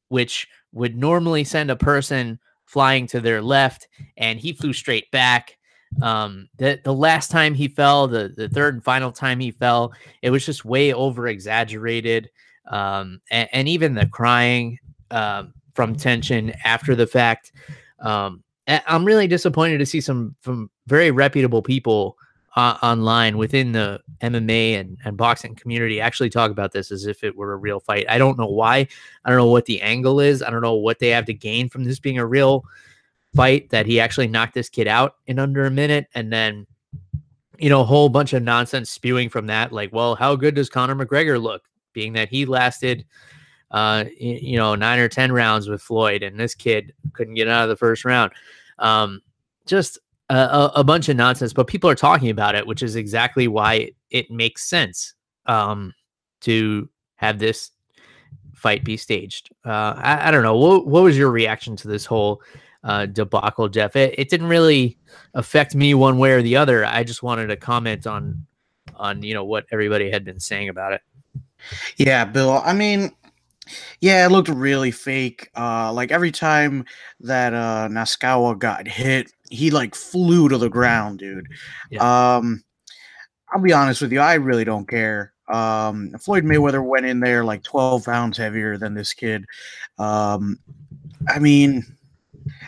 which 0.09 0.47
would 0.73 0.97
normally 0.97 1.45
send 1.45 1.71
a 1.71 1.77
person 1.77 2.39
flying 2.67 3.07
to 3.07 3.21
their 3.21 3.41
left, 3.41 3.89
and 4.17 4.39
he 4.39 4.53
flew 4.53 4.73
straight 4.73 5.11
back 5.11 5.59
um, 6.03 6.49
the 6.59 6.81
the 6.85 6.93
last 6.93 7.31
time 7.31 7.55
he 7.55 7.69
fell, 7.69 8.09
the 8.09 8.33
the 8.37 8.49
third 8.49 8.75
and 8.75 8.85
final 8.85 9.11
time 9.11 9.41
he 9.41 9.51
fell, 9.51 9.93
it 10.23 10.31
was 10.31 10.45
just 10.45 10.65
way 10.65 10.93
over 10.93 11.27
exaggerated. 11.27 12.31
Um, 12.71 13.23
and, 13.31 13.49
and, 13.53 13.67
even 13.67 13.95
the 13.95 14.05
crying 14.05 14.79
um, 15.11 15.55
from 15.73 15.97
Tenshin 15.97 16.55
after 16.65 16.95
the 16.95 17.07
fact. 17.07 17.51
Um, 17.99 18.45
I'm 18.67 19.07
really 19.07 19.27
disappointed 19.27 19.79
to 19.79 19.87
see 19.87 20.03
some 20.03 20.37
from 20.43 20.71
very 20.87 21.11
reputable 21.11 21.63
people 21.63 22.19
uh, 22.57 22.77
online 22.83 23.37
within 23.39 23.73
the 23.73 24.01
MMA 24.21 24.81
and, 24.81 24.99
and 25.05 25.17
boxing 25.17 25.55
community 25.55 26.01
actually 26.01 26.31
talk 26.31 26.51
about 26.51 26.73
this 26.73 26.91
as 26.91 27.07
if 27.07 27.23
it 27.23 27.37
were 27.37 27.53
a 27.53 27.57
real 27.57 27.81
fight. 27.81 28.07
I 28.09 28.19
don't 28.19 28.39
know 28.39 28.47
why. 28.47 28.89
I 29.25 29.31
don't 29.31 29.39
know 29.39 29.47
what 29.47 29.67
the 29.67 29.81
angle 29.81 30.21
is. 30.21 30.43
I 30.43 30.51
don't 30.51 30.63
know 30.63 30.75
what 30.75 30.99
they 30.99 31.11
have 31.11 31.27
to 31.27 31.35
gain 31.35 31.69
from 31.69 31.85
this 31.85 32.01
being 32.01 32.19
a 32.19 32.27
real 32.27 32.65
fight 33.35 33.71
that 33.71 33.87
he 33.87 34.01
actually 34.01 34.29
knocked 34.29 34.55
this 34.55 34.69
kid 34.69 34.89
out 34.89 35.17
in 35.27 35.39
under 35.39 35.67
a 35.67 35.71
minute 35.71 36.07
and 36.15 36.33
then 36.33 36.67
you 37.59 37.69
know 37.69 37.83
a 37.83 37.85
whole 37.85 38.09
bunch 38.09 38.33
of 38.33 38.43
nonsense 38.43 38.91
spewing 38.91 39.29
from 39.29 39.47
that 39.47 39.71
like 39.71 39.93
well 39.93 40.15
how 40.15 40.35
good 40.35 40.55
does 40.55 40.71
Conor 40.71 40.95
McGregor 40.95 41.41
look 41.41 41.63
being 41.93 42.15
that 42.15 42.29
he 42.29 42.47
lasted 42.47 43.05
uh 43.71 44.05
you 44.19 44.57
know 44.57 44.75
9 44.75 44.99
or 44.99 45.09
10 45.09 45.31
rounds 45.31 45.69
with 45.69 45.83
Floyd 45.83 46.23
and 46.23 46.41
this 46.41 46.55
kid 46.55 46.95
couldn't 47.13 47.35
get 47.35 47.49
out 47.49 47.65
of 47.65 47.69
the 47.69 47.77
first 47.77 48.05
round 48.05 48.33
um 48.79 49.21
just 49.67 49.99
a, 50.31 50.71
a 50.77 50.85
bunch 50.85 51.09
of 51.09 51.17
nonsense 51.17 51.53
but 51.53 51.67
people 51.67 51.89
are 51.89 51.95
talking 51.95 52.31
about 52.31 52.55
it 52.55 52.67
which 52.67 52.83
is 52.83 52.97
exactly 52.97 53.49
why 53.49 53.91
it 54.11 54.31
makes 54.31 54.69
sense 54.69 55.15
um 55.47 55.93
to 56.41 56.89
have 57.17 57.39
this 57.39 57.71
fight 58.55 58.85
be 58.85 58.97
staged 58.97 59.51
uh 59.65 59.95
I, 59.97 60.29
I 60.29 60.31
don't 60.31 60.43
know 60.43 60.57
what, 60.57 60.87
what 60.87 61.03
was 61.03 61.17
your 61.17 61.31
reaction 61.31 61.77
to 61.77 61.89
this 61.89 62.05
whole 62.05 62.43
uh, 62.85 63.07
debacle, 63.07 63.69
Jeff. 63.69 63.97
It, 63.97 64.15
it 64.19 64.29
didn't 64.29 64.47
really 64.49 64.97
affect 65.35 65.75
me 65.75 65.95
one 65.95 66.19
way 66.19 66.33
or 66.33 66.43
the 66.43 66.57
other. 66.57 66.85
I 66.85 67.05
just 67.05 67.23
wanted 67.23 67.49
to 67.49 67.57
comment 67.57 68.07
on 68.07 68.47
on 68.97 69.23
you 69.23 69.35
know 69.35 69.45
what 69.45 69.67
everybody 69.71 70.11
had 70.11 70.25
been 70.25 70.41
saying 70.41 70.69
about 70.69 70.93
it. 70.93 71.03
Yeah, 71.97 72.25
Bill. 72.25 72.63
I 72.65 72.73
mean, 72.73 73.11
yeah, 74.01 74.25
it 74.25 74.31
looked 74.31 74.49
really 74.49 74.91
fake. 74.91 75.51
Uh, 75.57 75.93
like 75.93 76.11
every 76.11 76.31
time 76.31 76.85
that 77.21 77.53
uh, 77.53 77.89
Nasukawa 77.91 78.59
got 78.59 78.87
hit, 78.87 79.33
he 79.51 79.71
like 79.71 79.95
flew 79.95 80.49
to 80.49 80.59
the 80.59 80.69
ground, 80.69 81.19
dude. 81.19 81.49
Yeah. 81.91 82.37
Um, 82.37 82.63
I'll 83.53 83.63
be 83.63 83.73
honest 83.73 84.03
with 84.03 84.13
you, 84.13 84.21
I 84.21 84.35
really 84.35 84.65
don't 84.65 84.89
care. 84.89 85.33
Um, 85.49 86.13
Floyd 86.21 86.45
Mayweather 86.45 86.85
went 86.85 87.07
in 87.07 87.21
there 87.21 87.45
like 87.45 87.63
12 87.63 88.05
pounds 88.05 88.37
heavier 88.37 88.77
than 88.77 88.95
this 88.95 89.15
kid. 89.15 89.47
Um, 89.99 90.59
I 91.27 91.39
mean, 91.39 91.85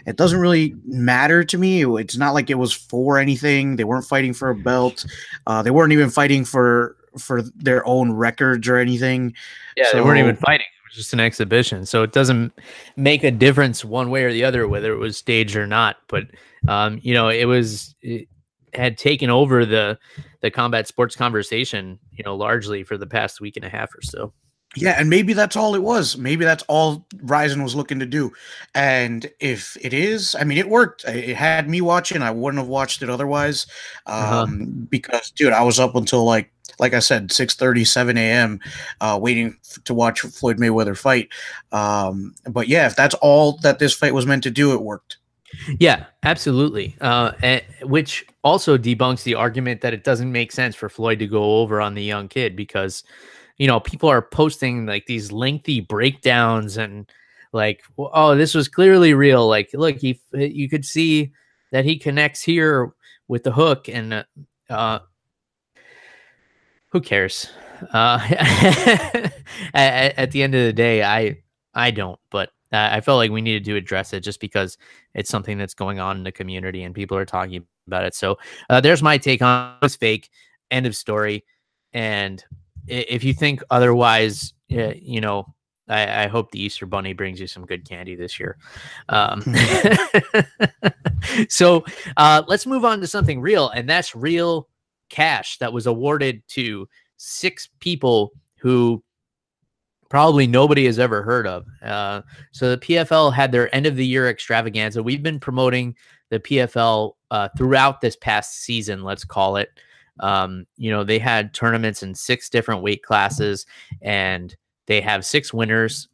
it 0.06 0.16
doesn't 0.16 0.40
really 0.40 0.74
matter 0.86 1.44
to 1.44 1.58
me. 1.58 1.84
It's 2.00 2.16
not 2.16 2.32
like 2.32 2.50
it 2.50 2.54
was 2.54 2.72
for 2.72 3.18
anything. 3.18 3.76
They 3.76 3.84
weren't 3.84 4.06
fighting 4.06 4.32
for 4.32 4.50
a 4.50 4.54
belt. 4.54 5.04
Uh, 5.46 5.62
they 5.62 5.70
weren't 5.70 5.92
even 5.92 6.10
fighting 6.10 6.44
for 6.44 6.96
for 7.18 7.42
their 7.42 7.84
own 7.86 8.12
records 8.12 8.68
or 8.68 8.76
anything. 8.76 9.34
Yeah, 9.76 9.86
so, 9.90 9.96
they 9.96 10.02
weren't 10.02 10.20
even 10.20 10.36
fighting. 10.36 10.66
Was 10.90 10.96
just 10.96 11.12
an 11.12 11.20
exhibition. 11.20 11.86
So 11.86 12.02
it 12.02 12.12
doesn't 12.12 12.52
make 12.96 13.22
a 13.22 13.30
difference 13.30 13.84
one 13.84 14.10
way 14.10 14.24
or 14.24 14.32
the 14.32 14.44
other 14.44 14.66
whether 14.66 14.92
it 14.92 14.98
was 14.98 15.16
staged 15.16 15.56
or 15.56 15.66
not. 15.66 15.96
But 16.08 16.24
um, 16.68 16.98
you 17.02 17.14
know, 17.14 17.28
it 17.28 17.44
was 17.44 17.94
it 18.02 18.28
had 18.74 18.98
taken 18.98 19.30
over 19.30 19.64
the 19.64 19.98
the 20.40 20.50
combat 20.50 20.88
sports 20.88 21.14
conversation. 21.14 21.98
You 22.12 22.24
know, 22.24 22.36
largely 22.36 22.82
for 22.82 22.98
the 22.98 23.06
past 23.06 23.40
week 23.40 23.56
and 23.56 23.64
a 23.64 23.70
half 23.70 23.94
or 23.94 24.02
so. 24.02 24.32
Yeah, 24.76 24.94
and 24.96 25.10
maybe 25.10 25.32
that's 25.32 25.56
all 25.56 25.74
it 25.74 25.82
was. 25.82 26.16
Maybe 26.16 26.44
that's 26.44 26.62
all 26.68 27.04
Rizin 27.22 27.64
was 27.64 27.74
looking 27.74 27.98
to 27.98 28.06
do. 28.06 28.32
And 28.72 29.28
if 29.40 29.76
it 29.80 29.92
is, 29.92 30.36
I 30.38 30.44
mean, 30.44 30.58
it 30.58 30.68
worked. 30.68 31.04
It 31.06 31.34
had 31.34 31.68
me 31.68 31.80
watching. 31.80 32.22
I 32.22 32.30
wouldn't 32.30 32.60
have 32.60 32.68
watched 32.68 33.02
it 33.02 33.10
otherwise, 33.10 33.66
uh-huh. 34.06 34.42
um, 34.42 34.62
uh-huh. 34.62 34.86
because, 34.88 35.32
dude, 35.32 35.52
I 35.52 35.64
was 35.64 35.80
up 35.80 35.96
until 35.96 36.24
like, 36.24 36.52
like 36.78 36.94
I 36.94 36.98
said, 36.98 37.32
6 37.32 37.56
7 37.56 38.16
a.m., 38.18 38.60
uh, 39.00 39.18
waiting 39.20 39.56
f- 39.64 39.82
to 39.84 39.94
watch 39.94 40.20
Floyd 40.20 40.58
Mayweather 40.58 40.96
fight. 40.96 41.28
Um, 41.72 42.34
but 42.48 42.68
yeah, 42.68 42.86
if 42.86 42.96
that's 42.96 43.14
all 43.16 43.58
that 43.58 43.78
this 43.78 43.94
fight 43.94 44.14
was 44.14 44.26
meant 44.26 44.42
to 44.44 44.50
do, 44.50 44.72
it 44.72 44.82
worked. 44.82 45.16
Yeah, 45.80 46.06
absolutely. 46.22 46.96
Uh, 47.00 47.32
and, 47.42 47.62
which 47.82 48.24
also 48.44 48.78
debunks 48.78 49.24
the 49.24 49.34
argument 49.34 49.80
that 49.80 49.92
it 49.92 50.04
doesn't 50.04 50.30
make 50.30 50.52
sense 50.52 50.76
for 50.76 50.88
Floyd 50.88 51.18
to 51.18 51.26
go 51.26 51.58
over 51.58 51.80
on 51.80 51.94
the 51.94 52.04
young 52.04 52.28
kid 52.28 52.54
because 52.54 53.02
you 53.60 53.66
know, 53.66 53.78
people 53.78 54.08
are 54.08 54.22
posting 54.22 54.86
like 54.86 55.04
these 55.04 55.30
lengthy 55.30 55.80
breakdowns 55.80 56.78
and 56.78 57.12
like, 57.52 57.82
oh, 57.98 58.34
this 58.34 58.54
was 58.54 58.68
clearly 58.68 59.12
real. 59.12 59.46
Like, 59.46 59.68
look, 59.74 59.98
he, 59.98 60.18
you 60.32 60.66
could 60.66 60.86
see 60.86 61.32
that 61.70 61.84
he 61.84 61.98
connects 61.98 62.42
here 62.42 62.94
with 63.28 63.42
the 63.42 63.52
hook 63.52 63.86
and, 63.86 64.24
uh 64.70 65.00
who 66.90 67.00
cares? 67.00 67.50
Uh, 67.92 68.18
at, 69.74 70.18
at, 70.18 70.30
the 70.32 70.42
end 70.42 70.54
of 70.54 70.64
the 70.64 70.72
day, 70.72 71.02
I, 71.02 71.38
I 71.74 71.90
don't, 71.90 72.18
but 72.30 72.50
I 72.72 73.00
felt 73.00 73.16
like 73.16 73.30
we 73.30 73.40
needed 73.40 73.64
to 73.64 73.76
address 73.76 74.12
it 74.12 74.20
just 74.20 74.40
because 74.40 74.78
it's 75.14 75.30
something 75.30 75.58
that's 75.58 75.74
going 75.74 75.98
on 75.98 76.18
in 76.18 76.24
the 76.24 76.32
community 76.32 76.82
and 76.82 76.94
people 76.94 77.16
are 77.16 77.24
talking 77.24 77.66
about 77.86 78.04
it. 78.04 78.14
So 78.14 78.38
uh, 78.68 78.80
there's 78.80 79.02
my 79.02 79.18
take 79.18 79.42
on 79.42 79.76
it's 79.82 79.96
fake. 79.96 80.30
End 80.70 80.86
of 80.86 80.94
story. 80.94 81.44
And 81.92 82.44
if 82.86 83.24
you 83.24 83.34
think 83.34 83.62
otherwise, 83.70 84.52
uh, 84.72 84.92
you 84.96 85.20
know, 85.20 85.54
I, 85.88 86.24
I, 86.24 86.26
hope 86.28 86.52
the 86.52 86.62
Easter 86.62 86.86
Bunny 86.86 87.12
brings 87.12 87.40
you 87.40 87.48
some 87.48 87.66
good 87.66 87.88
candy 87.88 88.14
this 88.14 88.38
year. 88.38 88.56
Um, 89.08 89.42
so 91.48 91.84
uh, 92.16 92.44
let's 92.46 92.66
move 92.66 92.84
on 92.84 93.00
to 93.00 93.08
something 93.08 93.40
real, 93.40 93.70
and 93.70 93.88
that's 93.88 94.14
real 94.14 94.68
cash 95.10 95.58
that 95.58 95.72
was 95.72 95.86
awarded 95.86 96.42
to 96.48 96.88
six 97.16 97.68
people 97.80 98.32
who 98.58 99.02
probably 100.08 100.46
nobody 100.46 100.86
has 100.86 100.98
ever 100.98 101.22
heard 101.22 101.46
of. 101.46 101.66
Uh, 101.82 102.22
so 102.52 102.70
the 102.70 102.78
PFL 102.78 103.32
had 103.32 103.52
their 103.52 103.74
end 103.74 103.86
of 103.86 103.96
the 103.96 104.06
year 104.06 104.28
extravaganza. 104.28 105.02
We've 105.02 105.22
been 105.22 105.38
promoting 105.38 105.94
the 106.30 106.40
PFL 106.40 107.12
uh, 107.30 107.48
throughout 107.56 108.00
this 108.00 108.16
past 108.16 108.62
season, 108.62 109.04
let's 109.04 109.24
call 109.24 109.56
it. 109.56 109.70
Um, 110.18 110.66
you 110.76 110.90
know, 110.90 111.04
they 111.04 111.18
had 111.18 111.54
tournaments 111.54 112.02
in 112.02 112.14
six 112.14 112.50
different 112.50 112.82
weight 112.82 113.02
classes, 113.02 113.66
and 114.02 114.54
they 114.86 115.00
have 115.00 115.24
six 115.24 115.54
winners 115.54 116.08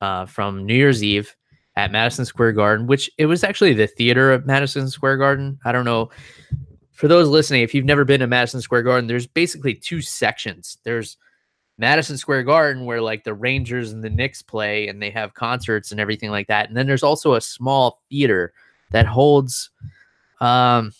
uh, 0.00 0.26
from 0.26 0.64
New 0.64 0.74
Year's 0.74 1.02
Eve 1.02 1.34
at 1.74 1.90
Madison 1.90 2.24
Square 2.24 2.52
Garden, 2.52 2.86
which 2.86 3.10
it 3.18 3.26
was 3.26 3.44
actually 3.44 3.72
the 3.72 3.86
theater 3.86 4.32
of 4.32 4.46
Madison 4.46 4.88
Square 4.88 5.18
Garden. 5.18 5.58
I 5.64 5.72
don't 5.72 5.84
know. 5.84 6.10
For 6.98 7.06
those 7.06 7.28
listening, 7.28 7.62
if 7.62 7.74
you've 7.74 7.84
never 7.84 8.04
been 8.04 8.18
to 8.18 8.26
Madison 8.26 8.60
Square 8.60 8.82
Garden, 8.82 9.06
there's 9.06 9.28
basically 9.28 9.72
two 9.72 10.02
sections. 10.02 10.78
There's 10.82 11.16
Madison 11.78 12.16
Square 12.16 12.42
Garden, 12.42 12.86
where 12.86 13.00
like 13.00 13.22
the 13.22 13.34
Rangers 13.34 13.92
and 13.92 14.02
the 14.02 14.10
Knicks 14.10 14.42
play 14.42 14.88
and 14.88 15.00
they 15.00 15.10
have 15.10 15.32
concerts 15.32 15.92
and 15.92 16.00
everything 16.00 16.32
like 16.32 16.48
that. 16.48 16.66
And 16.66 16.76
then 16.76 16.88
there's 16.88 17.04
also 17.04 17.34
a 17.34 17.40
small 17.40 18.02
theater 18.10 18.52
that 18.90 19.06
holds 19.06 19.70
um 20.40 20.92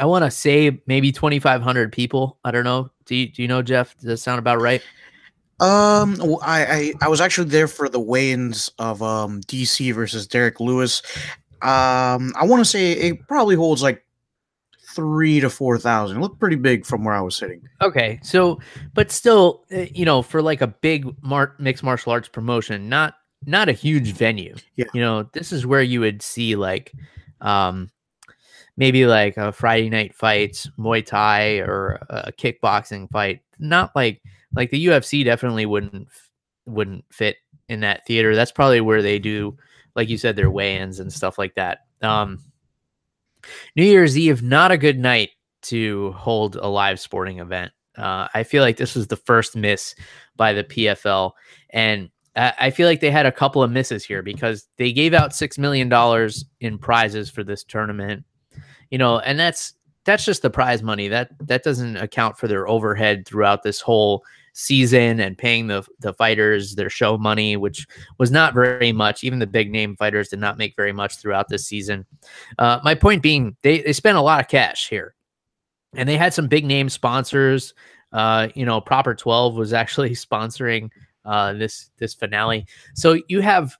I 0.00 0.06
want 0.06 0.24
to 0.24 0.32
say 0.32 0.82
maybe 0.88 1.12
2,500 1.12 1.92
people. 1.92 2.40
I 2.42 2.50
don't 2.50 2.64
know. 2.64 2.90
Do 3.04 3.14
you, 3.14 3.28
do 3.28 3.40
you 3.40 3.46
know, 3.46 3.62
Jeff? 3.62 3.94
Does 3.98 4.04
that 4.06 4.16
sound 4.16 4.40
about 4.40 4.60
right? 4.60 4.82
Um, 5.60 6.20
I, 6.42 6.66
I, 6.66 6.92
I 7.02 7.08
was 7.08 7.20
actually 7.20 7.50
there 7.50 7.68
for 7.68 7.88
the 7.88 8.00
weigh-ins 8.00 8.72
of 8.80 9.00
um 9.00 9.42
DC 9.42 9.94
versus 9.94 10.26
Derrick 10.26 10.58
Lewis. 10.58 11.02
Um, 11.62 12.34
I 12.36 12.44
want 12.44 12.60
to 12.60 12.64
say 12.64 12.90
it 12.92 13.28
probably 13.28 13.54
holds 13.54 13.80
like 13.80 14.03
three 14.94 15.40
to 15.40 15.50
four 15.50 15.78
thousand. 15.78 16.20
Looked 16.20 16.38
pretty 16.38 16.56
big 16.56 16.86
from 16.86 17.04
where 17.04 17.14
I 17.14 17.20
was 17.20 17.36
sitting. 17.36 17.62
Okay, 17.82 18.20
so 18.22 18.60
but 18.94 19.10
still, 19.10 19.64
eh, 19.70 19.88
you 19.94 20.04
know, 20.04 20.22
for 20.22 20.42
like 20.42 20.60
a 20.60 20.66
big 20.66 21.14
mar- 21.22 21.54
mixed 21.58 21.82
martial 21.82 22.12
arts 22.12 22.28
promotion, 22.28 22.88
not 22.88 23.14
not 23.46 23.68
a 23.68 23.72
huge 23.72 24.12
venue. 24.12 24.54
Yeah. 24.76 24.86
You 24.94 25.00
know, 25.00 25.22
this 25.32 25.52
is 25.52 25.66
where 25.66 25.82
you 25.82 26.00
would 26.00 26.22
see 26.22 26.56
like, 26.56 26.92
um, 27.40 27.90
maybe 28.76 29.06
like 29.06 29.36
a 29.36 29.52
Friday 29.52 29.90
night 29.90 30.14
fight, 30.14 30.66
Muay 30.78 31.04
Thai, 31.04 31.58
or 31.58 32.00
a 32.08 32.32
kickboxing 32.32 33.10
fight. 33.10 33.40
Not 33.58 33.94
like 33.94 34.22
like 34.54 34.70
the 34.70 34.86
UFC 34.86 35.24
definitely 35.24 35.66
wouldn't 35.66 36.08
wouldn't 36.66 37.04
fit 37.10 37.36
in 37.68 37.80
that 37.80 38.06
theater. 38.06 38.34
That's 38.34 38.52
probably 38.52 38.80
where 38.80 39.02
they 39.02 39.18
do, 39.18 39.56
like 39.94 40.08
you 40.08 40.18
said, 40.18 40.36
their 40.36 40.50
weigh-ins 40.50 41.00
and 41.00 41.12
stuff 41.12 41.38
like 41.38 41.54
that. 41.54 41.80
Um, 42.02 42.40
New 43.76 43.84
Year's 43.84 44.16
Eve, 44.18 44.42
not 44.42 44.72
a 44.72 44.78
good 44.78 44.98
night 44.98 45.30
to 45.62 46.12
hold 46.12 46.56
a 46.56 46.68
live 46.68 47.00
sporting 47.00 47.38
event. 47.38 47.72
Uh, 47.96 48.28
I 48.34 48.42
feel 48.42 48.62
like 48.62 48.76
this 48.76 48.94
was 48.94 49.06
the 49.06 49.16
first 49.16 49.56
miss 49.56 49.94
by 50.36 50.52
the 50.52 50.64
PFL, 50.64 51.32
and 51.70 52.10
I 52.36 52.70
feel 52.70 52.88
like 52.88 52.98
they 52.98 53.12
had 53.12 53.26
a 53.26 53.32
couple 53.32 53.62
of 53.62 53.70
misses 53.70 54.04
here 54.04 54.20
because 54.20 54.66
they 54.76 54.92
gave 54.92 55.14
out 55.14 55.34
six 55.34 55.56
million 55.56 55.88
dollars 55.88 56.44
in 56.60 56.78
prizes 56.78 57.30
for 57.30 57.44
this 57.44 57.62
tournament. 57.62 58.24
You 58.90 58.98
know, 58.98 59.20
and 59.20 59.38
that's 59.38 59.74
that's 60.04 60.24
just 60.24 60.42
the 60.42 60.50
prize 60.50 60.82
money. 60.82 61.06
That 61.06 61.30
that 61.46 61.62
doesn't 61.62 61.96
account 61.96 62.36
for 62.36 62.48
their 62.48 62.66
overhead 62.66 63.26
throughout 63.26 63.62
this 63.62 63.80
whole 63.80 64.24
season 64.54 65.20
and 65.20 65.36
paying 65.36 65.66
the 65.66 65.86
the 65.98 66.14
fighters 66.14 66.74
their 66.74 66.88
show 66.88 67.18
money, 67.18 67.56
which 67.56 67.86
was 68.18 68.30
not 68.30 68.54
very 68.54 68.92
much. 68.92 69.22
Even 69.22 69.38
the 69.38 69.46
big 69.46 69.70
name 69.70 69.96
fighters 69.96 70.28
did 70.28 70.38
not 70.38 70.56
make 70.56 70.74
very 70.76 70.92
much 70.92 71.16
throughout 71.16 71.48
this 71.48 71.66
season. 71.66 72.06
Uh, 72.58 72.80
my 72.82 72.94
point 72.94 73.22
being, 73.22 73.56
they 73.62 73.82
they 73.82 73.92
spent 73.92 74.16
a 74.16 74.22
lot 74.22 74.40
of 74.40 74.48
cash 74.48 74.88
here, 74.88 75.14
and 75.94 76.08
they 76.08 76.16
had 76.16 76.32
some 76.32 76.48
big 76.48 76.64
name 76.64 76.88
sponsors. 76.88 77.74
Uh, 78.12 78.48
you 78.54 78.64
know, 78.64 78.80
Proper 78.80 79.14
Twelve 79.14 79.56
was 79.56 79.72
actually 79.72 80.10
sponsoring 80.14 80.88
uh, 81.24 81.52
this 81.52 81.90
this 81.98 82.14
finale. 82.14 82.66
So 82.94 83.20
you 83.28 83.40
have 83.40 83.76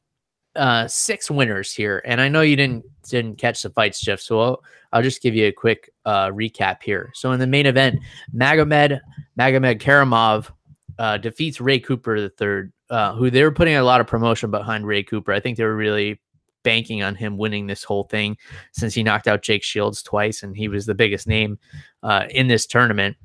uh, 0.56 0.88
six 0.88 1.30
winners 1.30 1.72
here, 1.72 2.02
and 2.04 2.20
I 2.20 2.28
know 2.28 2.40
you 2.40 2.56
didn't 2.56 2.84
didn't 3.08 3.38
catch 3.38 3.62
the 3.62 3.70
fights, 3.70 4.00
Jeff. 4.00 4.20
So 4.20 4.40
I'll, 4.40 4.64
I'll 4.92 5.02
just 5.02 5.22
give 5.22 5.36
you 5.36 5.46
a 5.46 5.52
quick 5.52 5.90
uh, 6.04 6.28
recap 6.30 6.82
here. 6.82 7.10
So 7.14 7.30
in 7.30 7.38
the 7.38 7.46
main 7.46 7.66
event, 7.66 8.00
Magomed 8.34 9.00
Magomedkerimov 9.38 10.50
uh, 10.98 11.18
defeats 11.18 11.60
Ray 11.60 11.78
Cooper 11.78 12.20
the 12.20 12.28
third, 12.30 12.72
uh, 12.90 13.14
who 13.14 13.30
they 13.30 13.42
were 13.42 13.52
putting 13.52 13.76
a 13.76 13.82
lot 13.82 14.00
of 14.00 14.06
promotion 14.06 14.50
behind 14.50 14.86
Ray 14.86 15.02
Cooper. 15.02 15.32
I 15.32 15.40
think 15.40 15.56
they 15.56 15.64
were 15.64 15.76
really 15.76 16.20
banking 16.62 17.02
on 17.02 17.14
him 17.14 17.36
winning 17.36 17.66
this 17.66 17.84
whole 17.84 18.04
thing 18.04 18.36
since 18.72 18.94
he 18.94 19.02
knocked 19.02 19.28
out 19.28 19.42
Jake 19.42 19.62
Shields 19.62 20.02
twice, 20.02 20.42
and 20.42 20.56
he 20.56 20.68
was 20.68 20.86
the 20.86 20.94
biggest 20.94 21.26
name 21.26 21.58
uh, 22.02 22.24
in 22.30 22.48
this 22.48 22.66
tournament. 22.66 23.16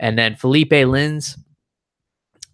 And 0.00 0.18
then 0.18 0.36
Felipe 0.36 0.70
Lins 0.70 1.38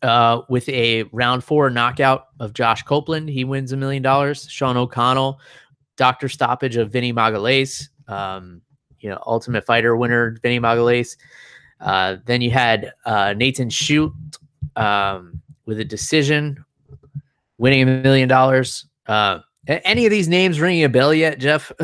uh, 0.03 0.43
with 0.49 0.69
a 0.69 1.05
round 1.05 1.43
four 1.43 1.71
knockout 1.71 2.27
of 2.41 2.53
Josh 2.53 2.83
Copeland. 2.83 3.29
He 3.29 3.45
wins 3.45 3.73
a 3.73 3.77
million 3.77 4.03
dollars. 4.03 4.47
Sean 4.51 4.77
O'Connell, 4.77 5.41
doctor 5.97 6.29
stoppage 6.29 6.77
of 6.77 6.91
Vinny 6.91 7.13
Magalhaes, 7.13 7.89
um, 8.09 8.61
you 9.01 9.09
know, 9.09 9.23
Ultimate 9.27 9.65
Fighter 9.65 9.97
winner 9.97 10.37
Vinny 10.43 10.61
Magalhaes. 10.61 11.17
Uh, 11.81 12.17
then 12.27 12.41
you 12.41 12.51
had 12.51 12.93
uh, 13.05 13.35
Nathan 13.35 13.71
Schulte 13.71 14.15
um, 14.77 15.41
with 15.67 15.81
a 15.81 15.85
decision, 15.85 16.65
winning 17.59 17.83
a 17.83 17.87
million 17.87 18.29
dollars. 18.29 18.87
Uh, 19.07 19.41
any 19.67 20.05
of 20.05 20.11
these 20.11 20.29
names 20.29 20.61
ringing 20.61 20.85
a 20.85 20.89
bell 20.89 21.15
yet, 21.15 21.39
Jeff? 21.39 21.73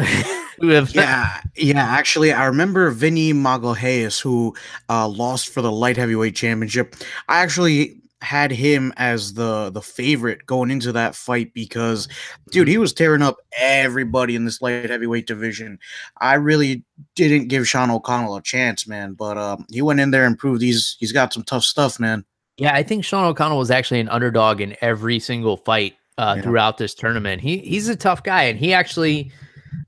yeah, 0.63 1.41
yeah. 1.57 1.85
Actually, 1.85 2.33
I 2.33 2.47
remember 2.47 2.91
Vinny 2.91 3.33
Magalhaes, 3.33 4.21
who 4.21 4.55
uh, 4.89 5.09
lost 5.09 5.49
for 5.49 5.63
the 5.63 5.73
light 5.73 5.97
heavyweight 5.97 6.35
championship. 6.37 6.95
I 7.29 7.41
actually 7.41 8.01
had 8.23 8.51
him 8.51 8.93
as 8.97 9.33
the 9.35 9.71
the 9.71 9.81
favorite 9.81 10.45
going 10.45 10.71
into 10.71 10.93
that 10.93 11.15
fight 11.15 11.55
because 11.55 12.07
dude 12.51 12.69
he 12.69 12.77
was 12.77 12.93
tearing 12.93 13.23
up 13.23 13.39
everybody 13.59 14.37
in 14.37 14.45
this 14.45 14.61
light 14.61 14.91
heavyweight 14.91 15.27
division 15.27 15.79
i 16.19 16.35
really 16.35 16.85
didn't 17.15 17.49
give 17.49 17.67
sean 17.67 17.91
o'connell 17.91 18.37
a 18.37 18.43
chance 18.43 18.87
man 18.87 19.15
but 19.15 19.39
um, 19.39 19.65
he 19.71 19.81
went 19.81 20.01
in 20.01 20.11
there 20.11 20.27
and 20.27 20.39
proved 20.39 20.61
he's 20.61 20.97
he's 21.01 21.13
got 21.13 21.33
some 21.33 21.43
tough 21.43 21.65
stuff 21.65 21.99
man 21.99 22.23
yeah 22.61 22.75
i 22.75 22.83
think 22.83 23.05
sean 23.05 23.25
o'connell 23.25 23.59
was 23.59 23.71
actually 23.71 24.01
an 24.01 24.09
underdog 24.09 24.61
in 24.61 24.77
every 24.81 25.19
single 25.19 25.57
fight 25.57 25.95
uh, 26.19 26.35
yeah. 26.37 26.43
throughout 26.43 26.79
this 26.79 26.95
tournament 26.95 27.41
he 27.41 27.59
he's 27.59 27.89
a 27.89 27.97
tough 27.97 28.23
guy 28.23 28.45
and 28.45 28.59
he 28.59 28.73
actually 28.73 29.33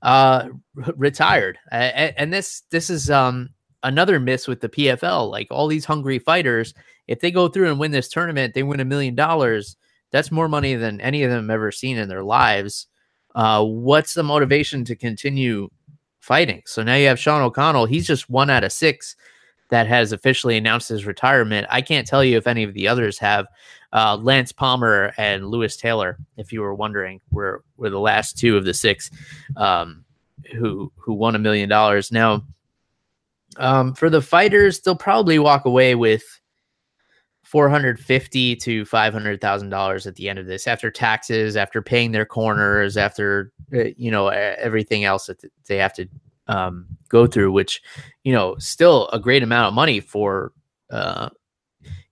uh 0.01 0.47
retired 0.95 1.57
uh, 1.71 1.75
and 1.75 2.33
this 2.33 2.63
this 2.71 2.89
is 2.89 3.09
um 3.09 3.49
another 3.83 4.19
miss 4.19 4.47
with 4.47 4.61
the 4.61 4.69
pfl 4.69 5.29
like 5.29 5.47
all 5.51 5.67
these 5.67 5.85
hungry 5.85 6.19
fighters 6.19 6.73
if 7.07 7.19
they 7.19 7.31
go 7.31 7.47
through 7.47 7.69
and 7.69 7.79
win 7.79 7.91
this 7.91 8.09
tournament, 8.09 8.53
they 8.53 8.63
win 8.63 8.79
a 8.79 8.85
million 8.85 9.15
dollars. 9.15 9.75
That's 10.11 10.31
more 10.31 10.47
money 10.47 10.75
than 10.75 11.01
any 11.01 11.23
of 11.23 11.31
them 11.31 11.49
ever 11.49 11.71
seen 11.71 11.97
in 11.97 12.07
their 12.07 12.23
lives. 12.23 12.87
Uh, 13.35 13.63
what's 13.63 14.13
the 14.13 14.23
motivation 14.23 14.85
to 14.85 14.95
continue 14.95 15.69
fighting? 16.19 16.61
So 16.65 16.83
now 16.83 16.95
you 16.95 17.07
have 17.07 17.19
Sean 17.19 17.41
O'Connell. 17.41 17.87
He's 17.87 18.07
just 18.07 18.29
one 18.29 18.49
out 18.49 18.63
of 18.63 18.71
six 18.71 19.15
that 19.73 19.87
has 19.87 20.11
officially 20.11 20.55
announced 20.55 20.87
his 20.87 21.03
retirement. 21.03 21.65
I 21.67 21.81
can't 21.81 22.05
tell 22.05 22.23
you 22.23 22.37
if 22.37 22.45
any 22.45 22.61
of 22.61 22.75
the 22.75 22.87
others 22.87 23.17
have. 23.17 23.47
Uh, 23.91 24.15
Lance 24.17 24.51
Palmer 24.51 25.15
and 25.17 25.47
Louis 25.47 25.75
Taylor, 25.75 26.19
if 26.37 26.53
you 26.53 26.61
were 26.61 26.75
wondering, 26.75 27.19
were 27.31 27.63
were 27.77 27.89
the 27.89 27.99
last 27.99 28.37
two 28.37 28.55
of 28.55 28.65
the 28.65 28.73
six 28.73 29.09
um, 29.57 30.05
who 30.55 30.91
who 30.95 31.15
won 31.15 31.35
a 31.35 31.39
million 31.39 31.69
dollars. 31.69 32.11
Now, 32.11 32.45
um, 33.57 33.95
for 33.95 34.11
the 34.11 34.21
fighters, 34.21 34.79
they'll 34.79 34.95
probably 34.95 35.39
walk 35.39 35.65
away 35.65 35.95
with 35.95 36.23
four 37.41 37.67
hundred 37.67 37.99
fifty 37.99 38.55
to 38.57 38.85
five 38.85 39.11
hundred 39.11 39.41
thousand 39.41 39.69
dollars 39.69 40.05
at 40.05 40.15
the 40.17 40.29
end 40.29 40.37
of 40.37 40.45
this, 40.45 40.67
after 40.67 40.91
taxes, 40.91 41.57
after 41.57 41.81
paying 41.81 42.11
their 42.11 42.27
corners, 42.27 42.95
after 42.95 43.51
uh, 43.75 43.85
you 43.97 44.11
know 44.11 44.27
everything 44.27 45.03
else 45.03 45.25
that 45.25 45.43
they 45.67 45.77
have 45.77 45.93
to 45.93 46.07
um, 46.47 46.85
go 47.09 47.27
through, 47.27 47.51
which 47.51 47.81
you 48.23 48.33
know 48.33 48.55
still 48.57 49.09
a 49.09 49.19
great 49.19 49.43
amount 49.43 49.67
of 49.67 49.73
money 49.73 49.99
for 49.99 50.51
uh, 50.91 51.29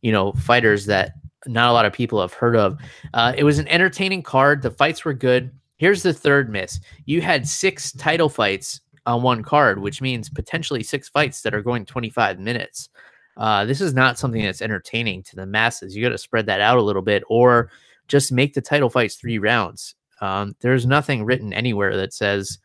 you 0.02 0.12
know 0.12 0.34
fighters 0.34 0.86
that 0.86 1.13
not 1.48 1.70
a 1.70 1.74
lot 1.74 1.86
of 1.86 1.94
people 1.94 2.22
have 2.22 2.34
heard 2.34 2.56
of. 2.56 2.80
Uh, 3.13 3.34
it 3.36 3.44
was 3.44 3.60
an 3.60 3.67
entertaining 3.67 4.24
card. 4.24 4.62
The 4.62 4.72
fights 4.72 5.04
were 5.04 5.13
good. 5.13 5.52
Here's 5.78 6.04
the 6.04 6.13
third 6.13 6.50
miss: 6.50 6.80
you 7.06 7.22
had 7.22 7.48
six 7.48 7.91
title 7.94 8.30
fights 8.30 8.82
on 9.06 9.24
one 9.24 9.44
card, 9.44 9.82
which 9.82 10.02
means 10.02 10.30
potentially 10.30 10.84
six 10.84 11.10
fights 11.10 11.41
that 11.41 11.56
are 11.56 11.62
going 11.62 11.86
25 11.86 12.39
minutes. 12.39 12.89
Uh, 13.38 13.65
this 13.65 13.82
is 13.82 13.94
not 13.94 14.20
something 14.20 14.44
that's 14.44 14.62
entertaining 14.62 15.24
to 15.24 15.36
the 15.36 15.46
masses. 15.46 15.96
You 15.96 16.04
got 16.04 16.10
to 16.10 16.17
spread 16.17 16.46
that 16.46 16.62
out 16.62 16.78
a 16.78 16.84
little 16.84 17.02
bit, 17.02 17.24
or 17.28 17.72
just 18.08 18.32
make 18.32 18.54
the 18.54 18.62
title 18.62 18.89
fights 18.89 19.15
three 19.15 19.39
rounds. 19.39 19.96
Um, 20.20 20.56
there's 20.60 20.86
nothing 20.86 21.26
written 21.26 21.52
anywhere 21.52 21.98
that 21.98 22.13
says 22.13 22.60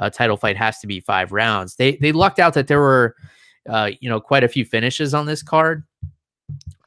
a 0.00 0.10
title 0.10 0.36
fight 0.36 0.56
has 0.56 0.80
to 0.80 0.86
be 0.86 0.98
five 0.98 1.30
rounds. 1.30 1.76
They 1.76 1.96
they 1.96 2.10
lucked 2.10 2.38
out 2.38 2.54
that 2.54 2.66
there 2.66 2.80
were, 2.80 3.14
uh, 3.68 3.90
you 4.00 4.08
know, 4.08 4.20
quite 4.20 4.42
a 4.42 4.48
few 4.48 4.64
finishes 4.64 5.14
on 5.14 5.26
this 5.26 5.42
card, 5.42 5.84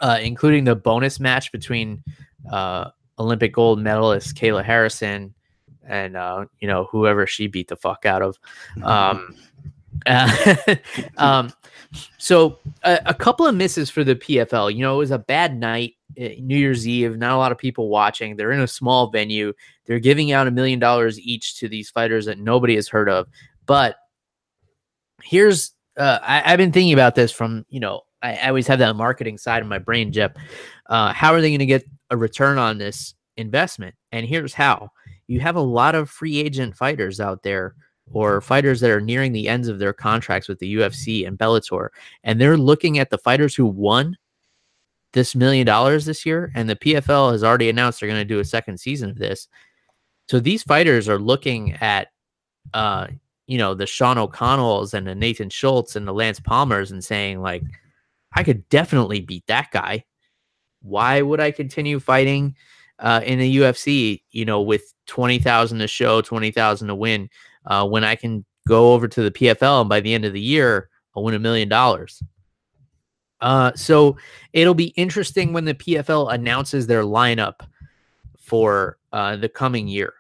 uh, 0.02 0.20
including 0.22 0.66
the 0.66 0.76
bonus 0.76 1.20
match 1.20 1.52
between 1.52 2.04
uh, 2.52 2.90
Olympic 3.20 3.54
gold 3.54 3.80
medalist 3.80 4.36
Kayla 4.36 4.64
Harrison 4.66 5.34
and 5.86 6.18
uh, 6.18 6.46
you 6.60 6.68
know 6.68 6.86
whoever 6.92 7.28
she 7.28 7.48
beat 7.48 7.68
the 7.68 7.76
fuck 7.76 8.06
out 8.06 8.22
of. 8.22 8.38
Um, 8.82 9.36
um, 11.18 11.54
so 12.18 12.60
a, 12.84 13.00
a, 13.06 13.14
couple 13.14 13.46
of 13.46 13.56
misses 13.56 13.90
for 13.90 14.04
the 14.04 14.16
PFL. 14.16 14.74
You 14.74 14.82
know, 14.82 14.96
it 14.96 14.98
was 14.98 15.12
a 15.12 15.20
bad 15.20 15.58
night, 15.58 15.94
New 16.18 16.58
Year's 16.58 16.88
Eve. 16.88 17.18
Not 17.18 17.34
a 17.34 17.38
lot 17.38 17.52
of 17.52 17.58
people 17.58 17.90
watching. 17.90 18.36
They're 18.36 18.52
in 18.52 18.62
a 18.62 18.68
small 18.68 19.10
venue. 19.10 19.54
They're 19.86 20.00
giving 20.00 20.32
out 20.32 20.48
a 20.48 20.52
million 20.52 20.80
dollars 20.80 21.20
each 21.20 21.58
to 21.60 21.68
these 21.68 21.90
fighters 21.90 22.26
that 22.26 22.40
nobody 22.40 22.76
has 22.76 22.88
heard 22.88 23.10
of. 23.10 23.28
But 23.66 23.96
here's 25.24 25.74
uh, 25.98 26.20
I, 26.22 26.50
have 26.50 26.58
been 26.58 26.72
thinking 26.72 26.94
about 26.94 27.16
this 27.16 27.32
from 27.32 27.66
you 27.70 27.80
know 27.80 28.02
I, 28.22 28.36
I, 28.36 28.48
always 28.48 28.68
have 28.68 28.80
that 28.80 28.96
marketing 28.96 29.38
side 29.38 29.62
of 29.62 29.68
my 29.68 29.80
brain, 29.80 30.12
Jeff. 30.12 30.32
Uh, 30.88 31.14
how 31.14 31.34
are 31.34 31.42
they 31.42 31.50
going 31.50 31.60
to 31.60 31.66
get 31.66 31.86
a 32.10 32.18
return 32.18 32.58
on 32.58 32.78
this 32.78 33.14
investment? 33.38 33.96
And 34.12 34.26
here's 34.26 34.54
how: 34.54 34.90
you 35.28 35.40
have 35.40 35.56
a 35.56 35.62
lot 35.62 35.96
of 35.96 36.10
free 36.10 36.40
agent 36.40 36.76
fighters 36.76 37.20
out 37.20 37.44
there 37.44 37.76
or 38.12 38.42
fighters 38.42 38.82
that 38.82 38.92
are 38.92 39.00
nearing 39.00 39.32
the 39.32 39.48
ends 39.48 39.68
of 39.68 39.80
their 39.80 39.94
contracts 39.94 40.50
with 40.50 40.60
the 40.60 40.76
UFC 40.76 41.28
and 41.28 41.38
Bellator, 41.38 41.90
and 42.24 42.40
they're 42.40 42.58
looking 42.58 43.00
at 43.00 43.10
the 43.10 43.18
fighters 43.18 43.56
who 43.56 43.66
won 43.66 44.18
this 45.14 45.36
million 45.36 45.66
dollars 45.66 46.06
this 46.06 46.26
year, 46.26 46.52
and 46.56 46.70
the 46.70 46.76
PFL 46.76 47.32
has 47.32 47.44
already 47.44 47.70
announced 47.70 48.00
they're 48.00 48.10
going 48.10 48.20
to 48.20 48.26
do 48.26 48.40
a 48.40 48.46
second 48.46 48.80
season 48.80 49.10
of 49.10 49.18
this. 49.18 49.48
So 50.30 50.40
these 50.40 50.64
fighters 50.64 51.08
are 51.08 51.20
looking 51.20 51.74
at, 51.74 52.10
uh, 52.74 53.08
you 53.48 53.58
know, 53.58 53.74
the 53.74 53.86
Sean 53.86 54.18
O'Connells 54.18 54.94
and 54.94 55.06
the 55.06 55.16
Nathan 55.16 55.50
Schultz 55.50 55.96
and 55.96 56.08
the 56.08 56.14
Lance 56.14 56.40
Palmers 56.40 56.92
and 56.92 57.04
saying 57.04 57.42
like, 57.42 57.64
I 58.34 58.44
could 58.44 58.68
definitely 58.70 59.22
beat 59.22 59.46
that 59.48 59.70
guy. 59.72 60.06
Why 60.82 61.22
would 61.22 61.40
I 61.40 61.52
continue 61.52 62.00
fighting 62.00 62.56
uh, 63.00 63.22
in 63.24 63.40
the 63.40 63.58
UFC? 63.58 64.24
You 64.32 64.46
know, 64.46 64.62
with 64.62 64.94
twenty 65.06 65.40
thousand 65.40 65.80
to 65.80 65.88
show, 65.88 66.22
twenty 66.22 66.52
thousand 66.52 66.88
to 66.88 66.96
win 66.96 67.30
uh, 67.66 67.88
when 67.88 68.04
I 68.04 68.16
can 68.16 68.44
go 68.68 68.94
over 68.94 69.08
to 69.08 69.22
the 69.22 69.32
PFL 69.32 69.82
and 69.82 69.90
by 69.90 70.00
the 70.00 70.14
end 70.14 70.26
of 70.26 70.34
the 70.34 70.42
year, 70.42 70.90
I'll 71.16 71.24
win 71.24 71.36
a 71.36 71.40
million 71.40 71.70
dollars. 71.70 72.22
Uh, 73.44 73.74
so 73.76 74.16
it'll 74.54 74.74
be 74.74 74.94
interesting 74.96 75.52
when 75.52 75.66
the 75.66 75.74
PFL 75.74 76.34
announces 76.34 76.88
their 76.88 77.04
lineup 77.04 77.68
for 78.40 78.98
uh, 79.12 79.36
the 79.36 79.50
coming 79.50 79.88
year. 79.88 80.14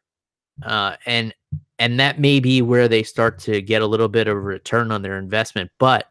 Uh, 0.61 0.97
and 1.05 1.33
and 1.79 1.99
that 1.99 2.19
may 2.19 2.39
be 2.39 2.61
where 2.61 2.87
they 2.87 3.01
start 3.01 3.39
to 3.39 3.61
get 3.61 3.81
a 3.81 3.87
little 3.87 4.09
bit 4.09 4.27
of 4.27 4.43
return 4.43 4.91
on 4.91 5.01
their 5.01 5.17
investment. 5.17 5.71
But 5.79 6.07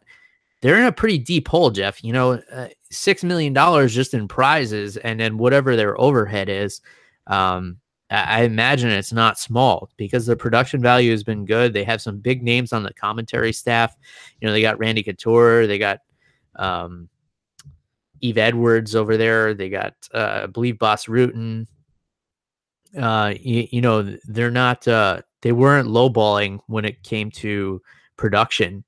they're 0.63 0.79
in 0.79 0.87
a 0.87 0.93
pretty 0.93 1.19
deep 1.19 1.49
hole, 1.49 1.71
Jeff. 1.71 2.03
You 2.03 2.15
know, 2.15 2.33
uh, 2.51 2.69
six 2.91 3.23
million 3.23 3.53
dollars 3.53 3.95
just 3.95 4.15
in 4.15 4.27
prizes, 4.27 4.97
and 4.97 5.21
then 5.21 5.37
whatever 5.37 5.77
their 5.77 6.01
overhead 6.01 6.49
is. 6.49 6.81
Um, 7.27 7.77
I 8.11 8.43
imagine 8.43 8.91
it's 8.91 9.13
not 9.13 9.39
small 9.39 9.89
because 9.97 10.27
the 10.27 10.37
production 10.37 10.83
value 10.83 11.13
has 11.13 11.25
been 11.25 11.47
good. 11.47 11.73
They 11.73 11.85
have 11.85 12.03
some 12.03 12.19
big 12.19 12.43
names 12.43 12.73
on 12.73 12.83
the 12.83 12.93
commentary 12.93 13.53
staff. 13.53 13.97
You 14.41 14.47
know, 14.47 14.53
they 14.53 14.61
got 14.61 14.79
Randy 14.79 15.03
Couture, 15.03 15.67
they 15.67 15.79
got 15.79 16.01
um, 16.57 17.09
Yves 18.21 18.39
Edwards 18.39 18.95
over 18.95 19.17
there, 19.17 19.55
they 19.55 19.69
got 19.69 19.95
uh, 20.15 20.41
I 20.45 20.47
believe 20.47 20.79
Bas 20.79 21.07
Rutten. 21.07 21.67
Uh, 22.97 23.35
you, 23.41 23.69
you, 23.71 23.81
know, 23.81 24.17
they're 24.25 24.51
not 24.51 24.87
uh, 24.87 25.23
they 25.41 25.53
weren't 25.53 25.89
lowballing 25.89 26.61
when 26.67 26.85
it 26.85 27.03
came 27.03 27.31
to 27.31 27.81
production 28.17 28.85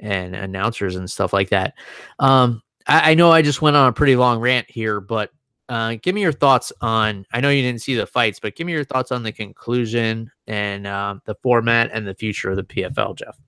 and 0.00 0.34
announcers 0.34 0.96
and 0.96 1.10
stuff 1.10 1.32
like 1.32 1.50
that. 1.50 1.74
Um, 2.18 2.62
I, 2.86 3.12
I 3.12 3.14
know 3.14 3.30
I 3.30 3.42
just 3.42 3.60
went 3.62 3.76
on 3.76 3.88
a 3.88 3.92
pretty 3.92 4.16
long 4.16 4.40
rant 4.40 4.70
here, 4.70 5.00
but 5.00 5.30
uh, 5.68 5.96
give 6.00 6.14
me 6.14 6.22
your 6.22 6.32
thoughts 6.32 6.72
on. 6.80 7.26
I 7.32 7.40
know 7.40 7.50
you 7.50 7.62
didn't 7.62 7.82
see 7.82 7.94
the 7.94 8.06
fights, 8.06 8.40
but 8.40 8.56
give 8.56 8.66
me 8.66 8.72
your 8.72 8.84
thoughts 8.84 9.12
on 9.12 9.22
the 9.22 9.32
conclusion 9.32 10.30
and 10.46 10.86
um, 10.86 11.20
the 11.26 11.34
format 11.42 11.90
and 11.92 12.06
the 12.06 12.14
future 12.14 12.50
of 12.50 12.56
the 12.56 12.64
PFL, 12.64 13.16
Jeff. 13.16 13.38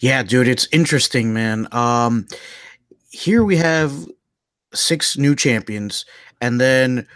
Yeah, 0.00 0.22
dude, 0.22 0.48
it's 0.48 0.68
interesting, 0.72 1.32
man. 1.32 1.68
Um, 1.72 2.26
here 3.10 3.44
we 3.44 3.56
have 3.56 4.06
six 4.74 5.16
new 5.16 5.34
champions, 5.34 6.04
and 6.40 6.60
then 6.60 7.06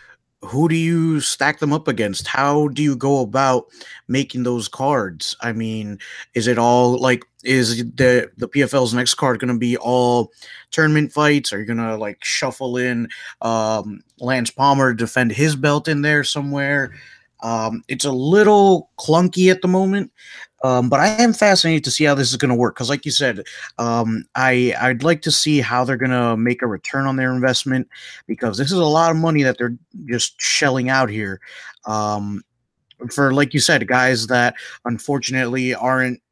who 0.44 0.68
do 0.68 0.74
you 0.74 1.20
stack 1.20 1.60
them 1.60 1.72
up 1.72 1.86
against? 1.86 2.26
How 2.26 2.68
do 2.68 2.82
you 2.82 2.96
go 2.96 3.20
about 3.20 3.66
making 4.08 4.42
those 4.42 4.66
cards? 4.66 5.36
I 5.40 5.52
mean, 5.52 5.98
is 6.34 6.48
it 6.48 6.58
all 6.58 6.98
like 6.98 7.24
is 7.44 7.78
the 7.78 8.30
the 8.36 8.48
PFL's 8.48 8.94
next 8.94 9.14
card 9.14 9.38
going 9.38 9.52
to 9.52 9.58
be 9.58 9.76
all 9.76 10.32
tournament 10.70 11.12
fights? 11.12 11.52
Are 11.52 11.60
you 11.60 11.66
going 11.66 11.78
to 11.78 11.96
like 11.96 12.24
shuffle 12.24 12.76
in 12.76 13.08
um, 13.40 14.02
Lance 14.18 14.50
Palmer 14.50 14.92
defend 14.94 15.32
his 15.32 15.54
belt 15.54 15.86
in 15.86 16.02
there 16.02 16.24
somewhere? 16.24 16.92
Um, 17.42 17.82
it's 17.88 18.04
a 18.04 18.12
little 18.12 18.90
clunky 18.98 19.50
at 19.50 19.62
the 19.62 19.68
moment, 19.68 20.12
um, 20.62 20.88
but 20.88 21.00
I 21.00 21.08
am 21.08 21.32
fascinated 21.32 21.84
to 21.84 21.90
see 21.90 22.04
how 22.04 22.14
this 22.14 22.30
is 22.30 22.36
going 22.36 22.50
to 22.50 22.54
work 22.54 22.76
because, 22.76 22.88
like 22.88 23.04
you 23.04 23.10
said, 23.10 23.44
um, 23.78 24.24
I 24.34 24.74
I'd 24.80 25.02
like 25.02 25.22
to 25.22 25.30
see 25.30 25.60
how 25.60 25.84
they're 25.84 25.96
going 25.96 26.10
to 26.12 26.36
make 26.36 26.62
a 26.62 26.66
return 26.66 27.06
on 27.06 27.16
their 27.16 27.32
investment 27.32 27.88
because 28.26 28.58
this 28.58 28.70
is 28.70 28.78
a 28.78 28.84
lot 28.84 29.10
of 29.10 29.16
money 29.16 29.42
that 29.42 29.58
they're 29.58 29.76
just 30.06 30.40
shelling 30.40 30.88
out 30.88 31.10
here. 31.10 31.40
Um, 31.84 32.42
for 33.10 33.34
like 33.34 33.52
you 33.54 33.60
said, 33.60 33.88
guys 33.88 34.28
that 34.28 34.54
unfortunately 34.84 35.74
aren't 35.74 36.22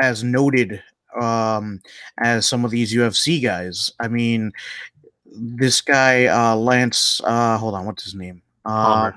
as 0.00 0.22
noted 0.22 0.80
um, 1.20 1.80
as 2.18 2.48
some 2.48 2.64
of 2.64 2.70
these 2.70 2.94
UFC 2.94 3.42
guys. 3.42 3.92
I 3.98 4.06
mean, 4.06 4.52
this 5.26 5.80
guy 5.80 6.26
uh, 6.26 6.54
Lance, 6.54 7.20
uh, 7.24 7.58
hold 7.58 7.74
on, 7.74 7.86
what's 7.86 8.04
his 8.04 8.14
name? 8.14 8.40
Uh, 8.64 9.10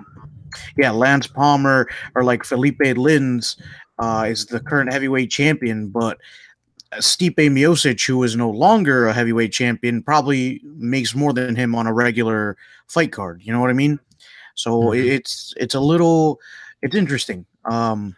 yeah, 0.78 0.92
Lance 0.92 1.28
Palmer 1.28 1.88
or 2.16 2.24
like 2.24 2.44
Felipe 2.44 2.80
Lins 2.80 3.58
uh, 4.00 4.26
is 4.28 4.46
the 4.46 4.60
current 4.60 4.92
heavyweight 4.92 5.32
champion, 5.32 5.90
but 5.90 6.18
Stipe 6.96 7.36
Miocic, 7.36 8.06
who 8.06 8.24
is 8.24 8.36
no 8.36 8.50
longer 8.50 9.08
a 9.08 9.14
heavyweight 9.14 9.52
champion, 9.52 10.02
probably 10.02 10.62
makes 10.64 11.14
more 11.14 11.34
than 11.34 11.56
him 11.56 11.76
on 11.76 11.88
a 11.88 11.94
regular 11.94 12.58
fight 12.88 13.12
card. 13.12 13.42
You 13.44 13.54
know 13.54 13.60
what 13.60 13.70
I 13.70 13.74
mean? 13.74 14.00
So 14.56 14.72
mm-hmm. 14.72 15.10
it's 15.10 15.54
it's 15.58 15.76
a 15.76 15.80
little 15.80 16.40
it's 16.82 16.96
interesting. 16.96 17.46
Um, 17.66 18.16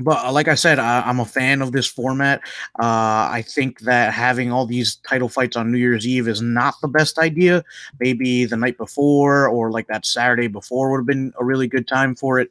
but 0.00 0.24
uh, 0.24 0.32
like 0.32 0.48
I 0.48 0.54
said, 0.54 0.78
I, 0.78 1.08
am 1.08 1.20
a 1.20 1.24
fan 1.24 1.62
of 1.62 1.72
this 1.72 1.86
format. 1.86 2.40
Uh, 2.80 3.30
I 3.30 3.44
think 3.46 3.80
that 3.80 4.12
having 4.12 4.50
all 4.50 4.66
these 4.66 4.96
title 4.96 5.28
fights 5.28 5.56
on 5.56 5.70
New 5.70 5.78
Year's 5.78 6.06
Eve 6.06 6.26
is 6.26 6.42
not 6.42 6.74
the 6.82 6.88
best 6.88 7.18
idea. 7.18 7.64
Maybe 8.00 8.44
the 8.44 8.56
night 8.56 8.76
before 8.76 9.46
or 9.46 9.70
like 9.70 9.86
that 9.86 10.04
Saturday 10.04 10.48
before 10.48 10.90
would 10.90 10.98
have 10.98 11.06
been 11.06 11.32
a 11.38 11.44
really 11.44 11.68
good 11.68 11.86
time 11.86 12.16
for 12.16 12.40
it. 12.40 12.50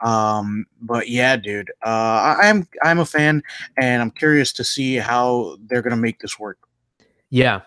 Um, 0.00 0.66
but 0.80 1.08
yeah, 1.08 1.36
dude, 1.36 1.70
uh, 1.84 2.36
I'm 2.40 2.66
I'm 2.82 2.98
a 3.00 3.06
fan, 3.06 3.42
and 3.76 4.00
I'm 4.00 4.10
curious 4.10 4.52
to 4.54 4.64
see 4.64 4.96
how 4.96 5.58
they're 5.66 5.82
gonna 5.82 5.96
make 5.96 6.20
this 6.20 6.38
work. 6.38 6.58
Yeah, 7.30 7.62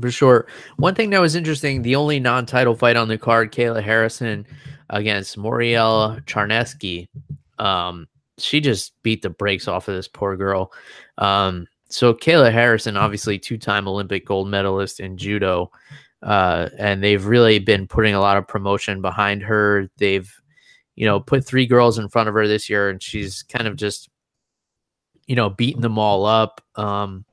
for 0.00 0.10
sure. 0.10 0.46
One 0.76 0.96
thing 0.96 1.10
that 1.10 1.20
was 1.20 1.36
interesting: 1.36 1.82
the 1.82 1.94
only 1.94 2.18
non-title 2.18 2.74
fight 2.74 2.96
on 2.96 3.08
the 3.08 3.18
card, 3.18 3.52
Kayla 3.52 3.82
Harrison 3.82 4.46
against 4.90 5.38
Moriel 5.38 6.24
Charneski. 6.24 7.08
Um, 7.58 8.08
she 8.38 8.60
just 8.60 9.00
beat 9.02 9.22
the 9.22 9.30
brakes 9.30 9.68
off 9.68 9.88
of 9.88 9.94
this 9.94 10.08
poor 10.08 10.36
girl. 10.36 10.72
Um, 11.18 11.66
so 11.88 12.14
Kayla 12.14 12.52
Harrison, 12.52 12.96
obviously 12.96 13.38
two-time 13.38 13.88
Olympic 13.88 14.26
gold 14.26 14.48
medalist 14.48 15.00
in 15.00 15.16
judo, 15.16 15.70
uh, 16.22 16.68
and 16.78 17.02
they've 17.02 17.24
really 17.24 17.58
been 17.58 17.86
putting 17.86 18.14
a 18.14 18.20
lot 18.20 18.36
of 18.36 18.48
promotion 18.48 19.00
behind 19.00 19.42
her. 19.42 19.88
They've, 19.96 20.30
you 20.96 21.06
know, 21.06 21.20
put 21.20 21.44
three 21.46 21.66
girls 21.66 21.98
in 21.98 22.08
front 22.08 22.28
of 22.28 22.34
her 22.34 22.46
this 22.46 22.68
year, 22.68 22.90
and 22.90 23.02
she's 23.02 23.42
kind 23.42 23.66
of 23.66 23.76
just, 23.76 24.10
you 25.26 25.36
know, 25.36 25.48
beating 25.48 25.82
them 25.82 25.98
all 25.98 26.26
up. 26.26 26.60
Um, 26.74 27.24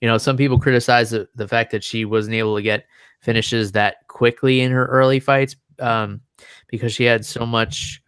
you 0.00 0.08
know, 0.08 0.18
some 0.18 0.36
people 0.36 0.58
criticize 0.58 1.10
the, 1.10 1.28
the 1.34 1.48
fact 1.48 1.70
that 1.72 1.84
she 1.84 2.04
wasn't 2.04 2.34
able 2.34 2.56
to 2.56 2.62
get 2.62 2.86
finishes 3.20 3.72
that 3.72 4.06
quickly 4.08 4.60
in 4.60 4.70
her 4.70 4.84
early 4.86 5.18
fights 5.18 5.56
um, 5.78 6.20
because 6.68 6.92
she 6.92 7.04
had 7.04 7.24
so 7.24 7.46
much 7.46 8.02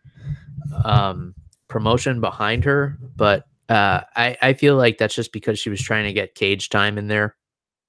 um, 0.84 1.34
promotion 1.68 2.20
behind 2.20 2.64
her, 2.64 2.98
but 3.16 3.46
uh, 3.68 4.00
I, 4.14 4.36
I 4.40 4.52
feel 4.52 4.76
like 4.76 4.98
that's 4.98 5.14
just 5.14 5.32
because 5.32 5.58
she 5.58 5.70
was 5.70 5.80
trying 5.80 6.04
to 6.04 6.12
get 6.12 6.34
cage 6.34 6.68
time 6.68 6.98
in 6.98 7.08
there. 7.08 7.36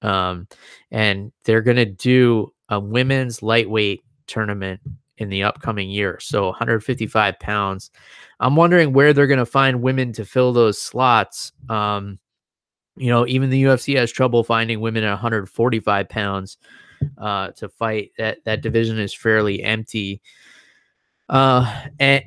Um, 0.02 0.48
and 0.90 1.32
they're 1.44 1.62
to 1.76 1.84
do 1.84 2.52
a 2.68 2.78
women's 2.80 3.42
lightweight 3.42 4.02
tournament 4.26 4.80
in 5.16 5.28
the 5.28 5.42
upcoming 5.42 5.90
year. 5.90 6.18
So 6.20 6.46
155 6.46 7.38
pounds. 7.40 7.90
I'm 8.40 8.56
wondering 8.56 8.92
where 8.92 9.12
they're 9.12 9.26
to 9.38 9.46
find 9.46 9.82
women 9.82 10.12
to 10.14 10.24
fill 10.24 10.52
those 10.52 10.80
slots. 10.80 11.52
Um, 11.68 12.18
you 12.96 13.08
know, 13.08 13.26
even 13.26 13.50
the 13.50 13.64
UFC 13.64 13.96
has 13.96 14.10
trouble 14.10 14.44
finding 14.44 14.80
women 14.80 15.04
at 15.04 15.10
145 15.10 16.08
pounds 16.08 16.58
uh, 17.16 17.50
to 17.52 17.68
fight. 17.68 18.12
That 18.18 18.44
that 18.44 18.60
division 18.60 18.98
is 18.98 19.14
fairly 19.14 19.62
empty. 19.62 20.20
Uh, 21.28 21.84
and 21.98 22.24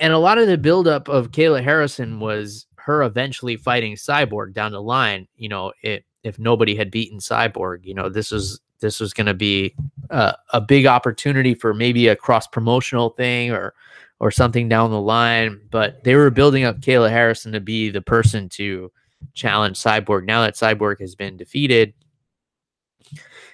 and 0.00 0.12
a 0.12 0.18
lot 0.18 0.38
of 0.38 0.46
the 0.46 0.58
buildup 0.58 1.08
of 1.08 1.30
Kayla 1.30 1.62
Harrison 1.62 2.20
was 2.20 2.66
her 2.76 3.02
eventually 3.02 3.56
fighting 3.56 3.94
Cyborg 3.94 4.54
down 4.54 4.72
the 4.72 4.82
line. 4.82 5.28
You 5.36 5.50
know, 5.50 5.72
it, 5.82 6.04
if 6.24 6.38
nobody 6.38 6.74
had 6.74 6.90
beaten 6.90 7.18
Cyborg, 7.18 7.84
you 7.84 7.94
know, 7.94 8.08
this 8.08 8.30
was 8.30 8.60
this 8.80 8.98
was 8.98 9.12
going 9.12 9.26
to 9.26 9.34
be 9.34 9.74
a, 10.08 10.34
a 10.54 10.60
big 10.60 10.86
opportunity 10.86 11.54
for 11.54 11.74
maybe 11.74 12.08
a 12.08 12.16
cross 12.16 12.46
promotional 12.46 13.10
thing 13.10 13.50
or 13.50 13.74
or 14.20 14.30
something 14.30 14.68
down 14.68 14.90
the 14.90 15.00
line. 15.00 15.60
But 15.70 16.02
they 16.02 16.14
were 16.14 16.30
building 16.30 16.64
up 16.64 16.80
Kayla 16.80 17.10
Harrison 17.10 17.52
to 17.52 17.60
be 17.60 17.90
the 17.90 18.02
person 18.02 18.48
to 18.50 18.90
challenge 19.34 19.78
Cyborg. 19.78 20.24
Now 20.24 20.40
that 20.42 20.54
Cyborg 20.54 21.00
has 21.00 21.14
been 21.14 21.36
defeated, 21.36 21.92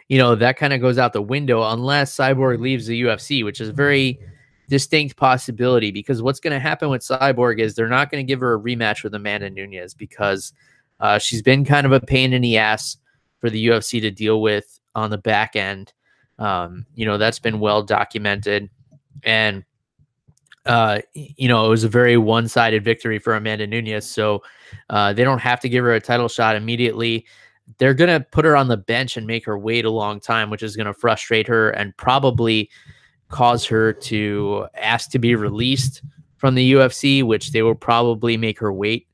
you 0.09 0.19
know 0.19 0.37
that 0.37 0.57
kind 0.57 0.73
of 0.73 0.81
goes 0.81 0.97
out 0.97 1.13
the 1.13 1.21
window 1.21 1.69
unless 1.69 2.15
Cyborg 2.15 2.61
leaves 2.61 2.87
the 2.87 3.03
UFC, 3.03 3.45
which 3.45 3.61
is 3.61 3.71
very 3.71 4.21
distinct 4.69 5.17
possibility 5.17 5.91
because 5.91 6.23
what's 6.23 6.41
going 6.41 6.53
to 6.53 6.61
happen 6.61 6.89
with 6.89 7.03
Cyborg 7.03 7.61
is 7.61 7.75
they're 7.75 7.89
not 7.89 8.11
going 8.11 8.25
to 8.25 8.29
give 8.29 8.41
her 8.41 8.55
a 8.55 8.61
rematch 8.61 9.03
with 9.03 9.15
Amanda 9.15 9.51
Nunes 9.51 9.95
because 9.95 10.53
uh, 11.01 11.19
she's 11.19 11.43
been 11.43 11.65
kind 11.65 11.87
of 11.87 11.93
a 11.93 12.01
pain 12.01 12.33
in 12.33 12.43
the 12.43 12.59
ass 12.59 12.97
for 13.41 13.51
the 13.51 13.67
UFC 13.67 14.01
to 14.01 14.11
deal 14.11 14.41
with 14.41 14.81
on 14.95 15.11
the 15.11 15.19
back 15.19 15.57
end. 15.57 15.93
Um, 16.39 16.87
you 16.95 17.07
know, 17.07 17.19
that's 17.19 17.39
been 17.39 17.61
well 17.61 17.83
documented. 17.83 18.69
And, 19.23 19.65
uh, 20.65 21.01
you 21.15 21.49
know, 21.49 21.67
it 21.67 21.69
was 21.69 21.85
a 21.85 21.89
very 21.89 22.17
one 22.17 22.49
sided 22.49 22.85
victory 22.85 23.19
for 23.19 23.35
Amanda 23.35 23.67
Nunes. 23.67 24.09
So 24.09 24.43
uh, 24.91 25.13
they 25.13 25.25
don't 25.25 25.39
have 25.39 25.61
to 25.61 25.69
give 25.69 25.85
her 25.85 25.95
a 25.95 26.01
title 26.01 26.29
shot 26.29 26.57
immediately. 26.57 27.27
They're 27.79 27.95
going 27.95 28.11
to 28.11 28.27
put 28.31 28.45
her 28.45 28.57
on 28.57 28.69
the 28.69 28.77
bench 28.77 29.17
and 29.17 29.27
make 29.27 29.45
her 29.47 29.59
wait 29.59 29.85
a 29.85 29.91
long 29.91 30.21
time, 30.21 30.51
which 30.51 30.63
is 30.63 30.77
going 30.77 30.87
to 30.87 30.95
frustrate 30.95 31.47
her 31.49 31.71
and 31.71 31.97
probably 31.97 32.71
cause 33.29 33.65
her 33.67 33.93
to 33.93 34.67
ask 34.75 35.11
to 35.11 35.19
be 35.19 35.35
released 35.35 36.03
from 36.37 36.55
the 36.55 36.73
UFC, 36.73 37.23
which 37.23 37.53
they 37.53 37.63
will 37.63 37.75
probably 37.75 38.37
make 38.37 38.59
her 38.59 38.73
wait 38.73 39.09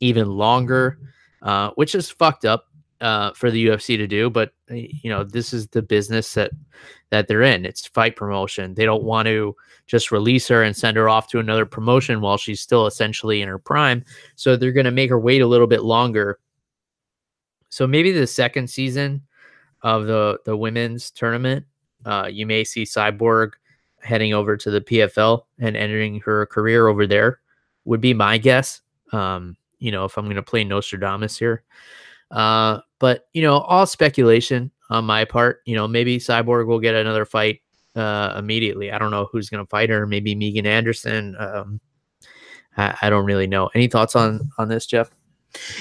even 0.00 0.28
longer, 0.30 0.98
uh, 1.42 1.70
which 1.70 1.94
is 1.94 2.10
fucked 2.10 2.44
up 2.44 2.66
uh, 3.00 3.32
for 3.32 3.50
the 3.50 3.66
UFC 3.66 3.96
to 3.96 4.06
do. 4.06 4.30
But 4.30 4.52
you 4.70 5.10
know, 5.10 5.24
this 5.24 5.52
is 5.52 5.66
the 5.68 5.82
business 5.82 6.34
that 6.34 6.50
that 7.10 7.26
they're 7.26 7.42
in. 7.42 7.64
It's 7.64 7.86
fight 7.86 8.16
promotion. 8.16 8.74
They 8.74 8.84
don't 8.84 9.02
want 9.02 9.26
to 9.26 9.56
just 9.86 10.12
release 10.12 10.46
her 10.48 10.62
and 10.62 10.76
send 10.76 10.96
her 10.96 11.08
off 11.08 11.28
to 11.28 11.38
another 11.38 11.64
promotion 11.64 12.20
while 12.20 12.36
she's 12.36 12.60
still 12.60 12.86
essentially 12.86 13.40
in 13.40 13.48
her 13.48 13.58
prime. 13.58 14.04
So 14.36 14.56
they're 14.56 14.72
going 14.72 14.84
to 14.84 14.90
make 14.90 15.08
her 15.08 15.18
wait 15.18 15.40
a 15.40 15.46
little 15.46 15.66
bit 15.66 15.82
longer. 15.82 16.38
So 17.70 17.86
maybe 17.86 18.12
the 18.12 18.26
second 18.26 18.68
season 18.68 19.22
of 19.82 20.06
the 20.06 20.38
the 20.44 20.56
women's 20.56 21.10
tournament 21.10 21.64
uh, 22.04 22.28
you 22.30 22.46
may 22.46 22.64
see 22.64 22.84
Cyborg 22.84 23.52
heading 24.00 24.32
over 24.32 24.56
to 24.56 24.70
the 24.70 24.80
PFL 24.80 25.42
and 25.58 25.76
entering 25.76 26.20
her 26.20 26.46
career 26.46 26.86
over 26.88 27.06
there 27.06 27.40
would 27.84 28.00
be 28.00 28.14
my 28.14 28.38
guess. 28.38 28.80
Um, 29.12 29.56
you 29.78 29.90
know, 29.92 30.04
if 30.04 30.16
I'm 30.16 30.26
going 30.26 30.36
to 30.36 30.42
play 30.42 30.64
Nostradamus 30.64 31.38
here. 31.38 31.62
Uh, 32.30 32.80
but 32.98 33.28
you 33.32 33.42
know, 33.42 33.58
all 33.58 33.86
speculation 33.86 34.70
on 34.90 35.04
my 35.04 35.24
part. 35.24 35.60
You 35.64 35.74
know, 35.74 35.88
maybe 35.88 36.18
Cyborg 36.18 36.66
will 36.66 36.80
get 36.80 36.94
another 36.94 37.24
fight 37.24 37.60
uh, 37.96 38.34
immediately. 38.36 38.92
I 38.92 38.98
don't 38.98 39.10
know 39.10 39.28
who's 39.30 39.50
going 39.50 39.64
to 39.64 39.68
fight 39.68 39.90
her. 39.90 40.06
Maybe 40.06 40.34
Megan 40.34 40.66
Anderson. 40.66 41.36
Um, 41.38 41.80
I, 42.76 42.96
I 43.02 43.10
don't 43.10 43.24
really 43.24 43.46
know. 43.46 43.70
Any 43.74 43.88
thoughts 43.88 44.14
on 44.16 44.50
on 44.58 44.68
this, 44.68 44.86
Jeff? 44.86 45.10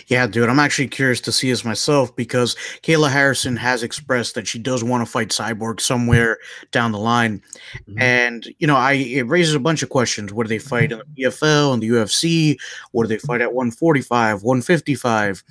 Yeah, 0.07 0.27
dude, 0.27 0.49
I'm 0.49 0.59
actually 0.59 0.87
curious 0.87 1.19
to 1.21 1.31
see 1.31 1.49
this 1.49 1.65
myself 1.65 2.15
because 2.15 2.55
Kayla 2.83 3.11
Harrison 3.11 3.55
has 3.57 3.83
expressed 3.83 4.35
that 4.35 4.47
she 4.47 4.59
does 4.59 4.83
want 4.83 5.05
to 5.05 5.11
fight 5.11 5.29
Cyborg 5.29 5.81
somewhere 5.81 6.37
down 6.71 6.93
the 6.93 6.99
line. 6.99 7.41
Mm-hmm. 7.89 8.01
And, 8.01 8.47
you 8.59 8.67
know, 8.67 8.75
I 8.75 8.93
it 8.93 9.27
raises 9.27 9.55
a 9.55 9.59
bunch 9.59 9.83
of 9.83 9.89
questions. 9.89 10.31
Where 10.31 10.45
do 10.45 10.49
they 10.49 10.59
fight 10.59 10.91
in 10.91 10.99
the 10.99 11.23
PFL 11.23 11.73
and 11.73 11.83
the 11.83 11.89
UFC? 11.89 12.57
Where 12.91 13.05
do 13.05 13.09
they 13.09 13.19
fight 13.19 13.41
at 13.41 13.53
145, 13.53 14.43
155? 14.43 15.43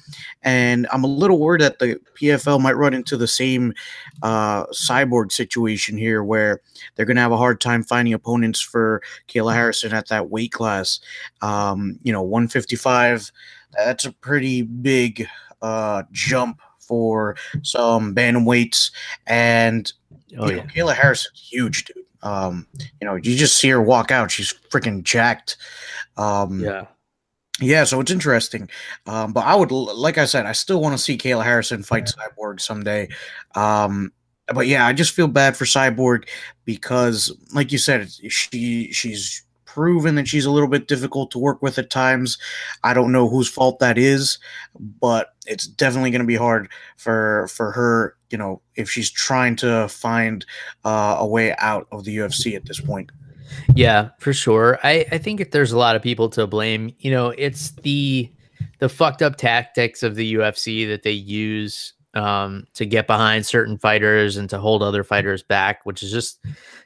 And 0.42 0.87
I'm 0.92 1.05
a 1.05 1.09
little 1.09 1.38
worried 1.38 1.61
that 1.61 1.79
the 1.79 2.00
PFL 2.14 2.61
might 2.61 2.76
run 2.76 2.94
into 2.94 3.16
the 3.16 3.29
same 3.29 3.74
uh, 4.22 4.66
Cyborg 4.66 5.31
situation 5.31 5.98
here 5.98 6.24
where 6.24 6.61
they're 6.94 7.07
going 7.07 7.16
to 7.16 7.22
have 7.22 7.33
a 7.33 7.37
hard 7.37 7.61
time 7.61 7.83
finding 7.83 8.14
opponents 8.14 8.61
for 8.61 9.02
Kayla 9.29 9.52
Harrison 9.52 9.92
at 9.92 10.09
that 10.09 10.31
weight 10.31 10.52
class. 10.52 11.00
Um, 11.42 11.98
you 12.02 12.12
know, 12.12 12.22
155 12.22 13.31
that's 13.77 14.05
a 14.05 14.12
pretty 14.12 14.62
big 14.62 15.29
uh, 15.62 16.03
jump 16.12 16.61
for 16.79 17.37
some 17.62 18.15
bantamweights. 18.15 18.91
And 19.27 19.93
oh, 20.39 20.49
yeah. 20.49 20.57
know, 20.57 20.62
Kayla 20.62 20.95
Harrison's 20.95 21.41
huge, 21.51 21.85
dude. 21.85 22.05
Um, 22.23 22.67
you 23.01 23.07
know, 23.07 23.15
you 23.15 23.37
just 23.37 23.59
see 23.59 23.69
her 23.69 23.81
walk 23.81 24.11
out; 24.11 24.31
she's 24.31 24.53
freaking 24.71 25.03
jacked. 25.03 25.57
Um, 26.17 26.61
yeah. 26.61 26.87
Yeah, 27.59 27.85
so 27.85 28.01
it's 28.01 28.11
interesting, 28.11 28.69
um, 29.07 29.33
but 29.33 29.47
I 29.47 29.55
would, 29.55 29.71
like 29.71 30.19
I 30.19 30.27
said, 30.27 30.45
I 30.45 30.53
still 30.53 30.79
want 30.83 30.95
to 30.95 31.03
see 31.03 31.17
Kayla 31.17 31.43
Harrison 31.43 31.83
fight 31.83 32.12
yeah. 32.15 32.27
Cyborg 32.29 32.61
someday. 32.61 33.09
Um, 33.55 34.12
but 34.55 34.67
yeah, 34.67 34.87
I 34.87 34.93
just 34.93 35.12
feel 35.12 35.27
bad 35.27 35.57
for 35.57 35.65
Cyborg 35.65 36.29
because, 36.67 37.35
like 37.55 37.73
you 37.73 37.79
said, 37.79 38.11
she 38.29 38.93
she's 38.93 39.43
proven 39.66 40.14
that 40.14 40.29
she's 40.29 40.46
a 40.46 40.50
little 40.50 40.68
bit 40.68 40.88
difficult 40.88 41.31
to 41.33 41.38
work 41.38 41.61
with 41.62 41.79
at 41.79 41.90
times. 41.90 42.38
I 42.85 42.94
don't 42.94 43.12
know 43.12 43.29
whose 43.29 43.48
fault 43.48 43.79
that 43.81 43.98
is, 43.98 44.38
but 44.79 45.35
it's 45.46 45.66
definitely 45.66 46.11
going 46.11 46.22
to 46.22 46.26
be 46.26 46.37
hard 46.37 46.70
for 46.96 47.48
for 47.48 47.72
her. 47.72 48.16
You 48.31 48.38
know, 48.38 48.62
if 48.74 48.90
she's 48.90 49.11
trying 49.11 49.57
to 49.57 49.88
find 49.88 50.44
uh, 50.85 51.16
a 51.18 51.26
way 51.26 51.55
out 51.59 51.87
of 51.92 52.05
the 52.05 52.16
UFC 52.16 52.57
at 52.57 52.64
this 52.64 52.81
point. 52.81 53.11
Yeah, 53.74 54.11
for 54.18 54.33
sure. 54.33 54.79
I 54.83 55.07
I 55.12 55.18
think 55.18 55.40
if 55.40 55.50
there's 55.50 55.72
a 55.72 55.79
lot 55.79 55.96
of 55.96 56.02
people 56.02 56.29
to 56.31 56.46
blame. 56.46 56.94
You 56.98 57.11
know, 57.11 57.29
it's 57.37 57.72
the 57.83 58.33
the 58.79 58.88
fucked 58.88 59.22
up 59.22 59.37
tactics 59.37 60.02
of 60.02 60.14
the 60.14 60.35
UFC 60.35 60.87
that 60.88 61.02
they 61.02 61.12
use 61.12 61.94
um, 62.14 62.66
to 62.74 62.87
get 62.87 63.07
behind 63.07 63.44
certain 63.46 63.79
fighters 63.79 64.37
and 64.37 64.48
to 64.50 64.59
hold 64.59 64.83
other 64.83 65.05
fighters 65.05 65.42
back, 65.42 65.85
which 65.85 66.02
is 66.02 66.11
just 66.11 66.42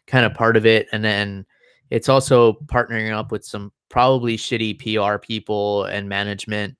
kind 0.06 0.26
of 0.26 0.34
part 0.34 0.56
of 0.56 0.66
it. 0.66 0.88
And 0.92 1.04
then 1.04 1.46
it's 1.90 2.08
also 2.08 2.54
partnering 2.66 3.12
up 3.12 3.30
with 3.30 3.44
some 3.44 3.72
probably 3.88 4.36
shitty 4.36 4.78
PR 4.78 5.18
people 5.18 5.84
and 5.84 6.08
management. 6.08 6.76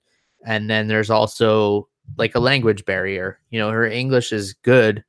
And 0.46 0.70
then 0.70 0.88
there's 0.88 1.11
also 1.11 1.88
like 2.16 2.35
a 2.35 2.40
language 2.40 2.85
barrier. 2.85 3.40
You 3.51 3.59
know, 3.59 3.70
her 3.70 3.87
English 3.87 4.33
is 4.33 4.55
good, 4.55 5.05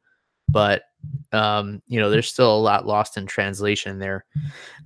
but 0.50 0.84
um, 1.32 1.82
you 1.88 2.00
know, 2.00 2.10
there's 2.10 2.30
still 2.30 2.56
a 2.56 2.60
lot 2.60 2.86
lost 2.86 3.18
in 3.18 3.26
translation 3.26 4.00
there 4.00 4.26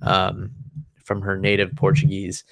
um, 0.02 0.50
from 1.02 1.20
her 1.22 1.36
native 1.38 1.74
Portuguese. 1.74 2.44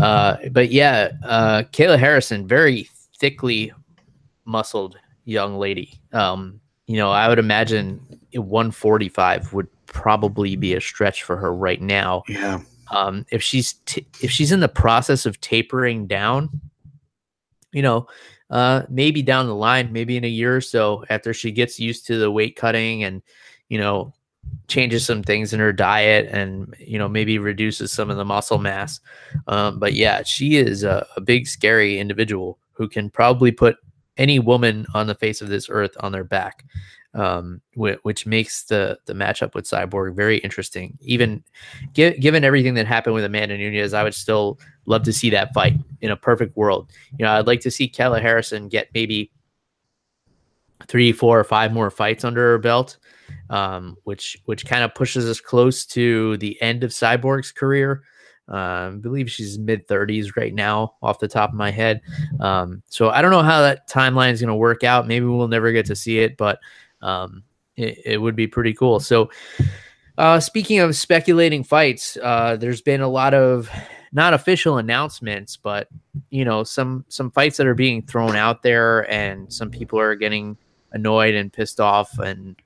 Uh, 0.00 0.36
but 0.50 0.70
yeah, 0.70 1.12
uh, 1.24 1.62
Kayla 1.72 1.98
Harrison, 1.98 2.46
very 2.46 2.88
thickly 3.18 3.72
muscled 4.44 4.96
young 5.24 5.56
lady. 5.56 5.94
Um, 6.12 6.60
you 6.86 6.96
know, 6.96 7.10
I 7.10 7.28
would 7.28 7.38
imagine 7.38 8.00
145 8.32 9.52
would 9.52 9.68
probably 9.92 10.56
be 10.56 10.74
a 10.74 10.80
stretch 10.80 11.22
for 11.22 11.36
her 11.36 11.54
right 11.54 11.80
now. 11.80 12.24
Yeah. 12.28 12.60
Um, 12.90 13.24
if 13.30 13.42
she's 13.42 13.74
t- 13.86 14.06
if 14.20 14.30
she's 14.30 14.52
in 14.52 14.60
the 14.60 14.68
process 14.68 15.24
of 15.24 15.40
tapering 15.40 16.06
down, 16.06 16.60
you 17.72 17.82
know, 17.82 18.06
uh, 18.50 18.82
maybe 18.88 19.22
down 19.22 19.46
the 19.46 19.54
line, 19.54 19.92
maybe 19.92 20.16
in 20.16 20.24
a 20.24 20.28
year 20.28 20.56
or 20.56 20.60
so, 20.60 21.04
after 21.08 21.32
she 21.32 21.50
gets 21.52 21.78
used 21.78 22.06
to 22.06 22.18
the 22.18 22.30
weight 22.30 22.56
cutting 22.56 23.04
and 23.04 23.22
you 23.68 23.78
know 23.78 24.12
changes 24.68 25.06
some 25.06 25.22
things 25.22 25.54
in 25.54 25.60
her 25.60 25.72
diet 25.72 26.28
and 26.30 26.74
you 26.78 26.98
know 26.98 27.08
maybe 27.08 27.38
reduces 27.38 27.92
some 27.92 28.10
of 28.10 28.16
the 28.16 28.24
muscle 28.24 28.58
mass. 28.58 29.00
Um, 29.46 29.78
but 29.78 29.94
yeah, 29.94 30.22
she 30.22 30.56
is 30.56 30.82
a, 30.82 31.06
a 31.16 31.20
big 31.20 31.46
scary 31.46 31.98
individual 31.98 32.58
who 32.72 32.88
can 32.88 33.08
probably 33.08 33.52
put 33.52 33.76
any 34.18 34.38
woman 34.38 34.86
on 34.92 35.06
the 35.06 35.14
face 35.14 35.40
of 35.40 35.48
this 35.48 35.68
earth 35.70 35.96
on 36.00 36.12
their 36.12 36.24
back 36.24 36.64
um, 37.14 37.60
which 37.74 38.26
makes 38.26 38.64
the 38.64 38.98
the 39.06 39.12
matchup 39.12 39.54
with 39.54 39.66
Cyborg 39.66 40.14
very 40.14 40.38
interesting. 40.38 40.96
Even 41.00 41.44
gi- 41.92 42.18
given 42.18 42.44
everything 42.44 42.74
that 42.74 42.86
happened 42.86 43.14
with 43.14 43.24
Amanda 43.24 43.56
Nunes, 43.56 43.92
I 43.92 44.02
would 44.02 44.14
still 44.14 44.58
love 44.86 45.02
to 45.04 45.12
see 45.12 45.30
that 45.30 45.52
fight 45.52 45.74
in 46.00 46.10
a 46.10 46.16
perfect 46.16 46.56
world. 46.56 46.90
You 47.18 47.24
know, 47.24 47.32
I'd 47.32 47.46
like 47.46 47.60
to 47.60 47.70
see 47.70 47.88
Kayla 47.88 48.20
Harrison 48.22 48.68
get 48.68 48.88
maybe 48.94 49.30
three, 50.88 51.12
four, 51.12 51.38
or 51.38 51.44
five 51.44 51.72
more 51.72 51.90
fights 51.90 52.24
under 52.24 52.40
her 52.52 52.58
belt, 52.58 52.96
um, 53.50 53.96
which 54.04 54.38
which 54.46 54.64
kind 54.64 54.82
of 54.82 54.94
pushes 54.94 55.28
us 55.28 55.40
close 55.40 55.84
to 55.86 56.36
the 56.38 56.60
end 56.62 56.82
of 56.82 56.90
Cyborg's 56.90 57.52
career. 57.52 58.02
Uh, 58.50 58.90
I 58.92 58.96
believe 59.00 59.30
she's 59.30 59.58
mid 59.58 59.86
30s 59.86 60.36
right 60.36 60.52
now, 60.52 60.94
off 61.00 61.20
the 61.20 61.28
top 61.28 61.50
of 61.50 61.56
my 61.56 61.70
head. 61.70 62.00
Um, 62.40 62.82
so 62.88 63.08
I 63.08 63.22
don't 63.22 63.30
know 63.30 63.42
how 63.42 63.62
that 63.62 63.88
timeline 63.88 64.32
is 64.32 64.40
going 64.40 64.48
to 64.48 64.54
work 64.54 64.82
out. 64.82 65.06
Maybe 65.06 65.24
we'll 65.24 65.48
never 65.48 65.72
get 65.72 65.86
to 65.86 65.96
see 65.96 66.18
it, 66.18 66.36
but 66.36 66.58
um, 67.02 67.42
it, 67.76 67.98
it, 68.04 68.18
would 68.18 68.36
be 68.36 68.46
pretty 68.46 68.72
cool. 68.72 69.00
So, 69.00 69.30
uh, 70.18 70.40
speaking 70.40 70.78
of 70.78 70.94
speculating 70.96 71.64
fights, 71.64 72.16
uh, 72.22 72.56
there's 72.56 72.82
been 72.82 73.00
a 73.00 73.08
lot 73.08 73.34
of 73.34 73.70
not 74.12 74.34
official 74.34 74.78
announcements, 74.78 75.56
but 75.56 75.88
you 76.30 76.44
know 76.44 76.64
some 76.64 77.04
some 77.08 77.30
fights 77.30 77.56
that 77.56 77.66
are 77.66 77.74
being 77.74 78.02
thrown 78.02 78.36
out 78.36 78.62
there, 78.62 79.10
and 79.10 79.52
some 79.52 79.70
people 79.70 79.98
are 79.98 80.14
getting 80.14 80.56
annoyed 80.92 81.34
and 81.34 81.52
pissed 81.52 81.80
off, 81.80 82.18
and 82.18 82.56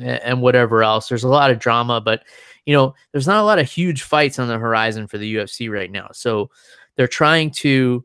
and 0.00 0.40
whatever 0.40 0.82
else. 0.82 1.08
There's 1.08 1.24
a 1.24 1.28
lot 1.28 1.50
of 1.50 1.58
drama, 1.58 2.00
but 2.00 2.22
you 2.64 2.74
know 2.74 2.94
there's 3.12 3.26
not 3.26 3.42
a 3.42 3.46
lot 3.46 3.58
of 3.58 3.70
huge 3.70 4.02
fights 4.02 4.38
on 4.38 4.48
the 4.48 4.58
horizon 4.58 5.06
for 5.08 5.18
the 5.18 5.34
UFC 5.34 5.70
right 5.70 5.90
now. 5.90 6.08
So 6.12 6.50
they're 6.96 7.08
trying 7.08 7.50
to 7.50 8.04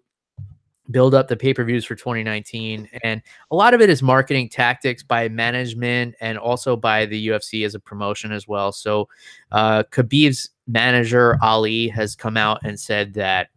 build 0.92 1.14
up 1.14 1.28
the 1.28 1.38
pay-per-views 1.38 1.86
for 1.86 1.96
2019 1.96 2.90
and 3.04 3.22
a 3.52 3.56
lot 3.56 3.74
of 3.74 3.82
it 3.82 3.90
is 3.90 4.02
marketing 4.02 4.50
tactics 4.50 5.04
by 5.04 5.30
management 5.30 6.16
and 6.22 6.38
also 6.38 6.76
by 6.76 7.06
the 7.06 7.28
UFC 7.28 7.66
as 7.66 7.76
a 7.76 7.80
promotion 7.80 8.32
as 8.32 8.48
well. 8.48 8.72
So 8.72 9.08
uh, 9.52 9.84
Khabib's 9.92 10.50
manager 10.68 11.38
Ali 11.42 11.88
has 11.90 12.16
come 12.16 12.38
out 12.38 12.60
and 12.64 12.80
said 12.80 13.14
that 13.14 13.50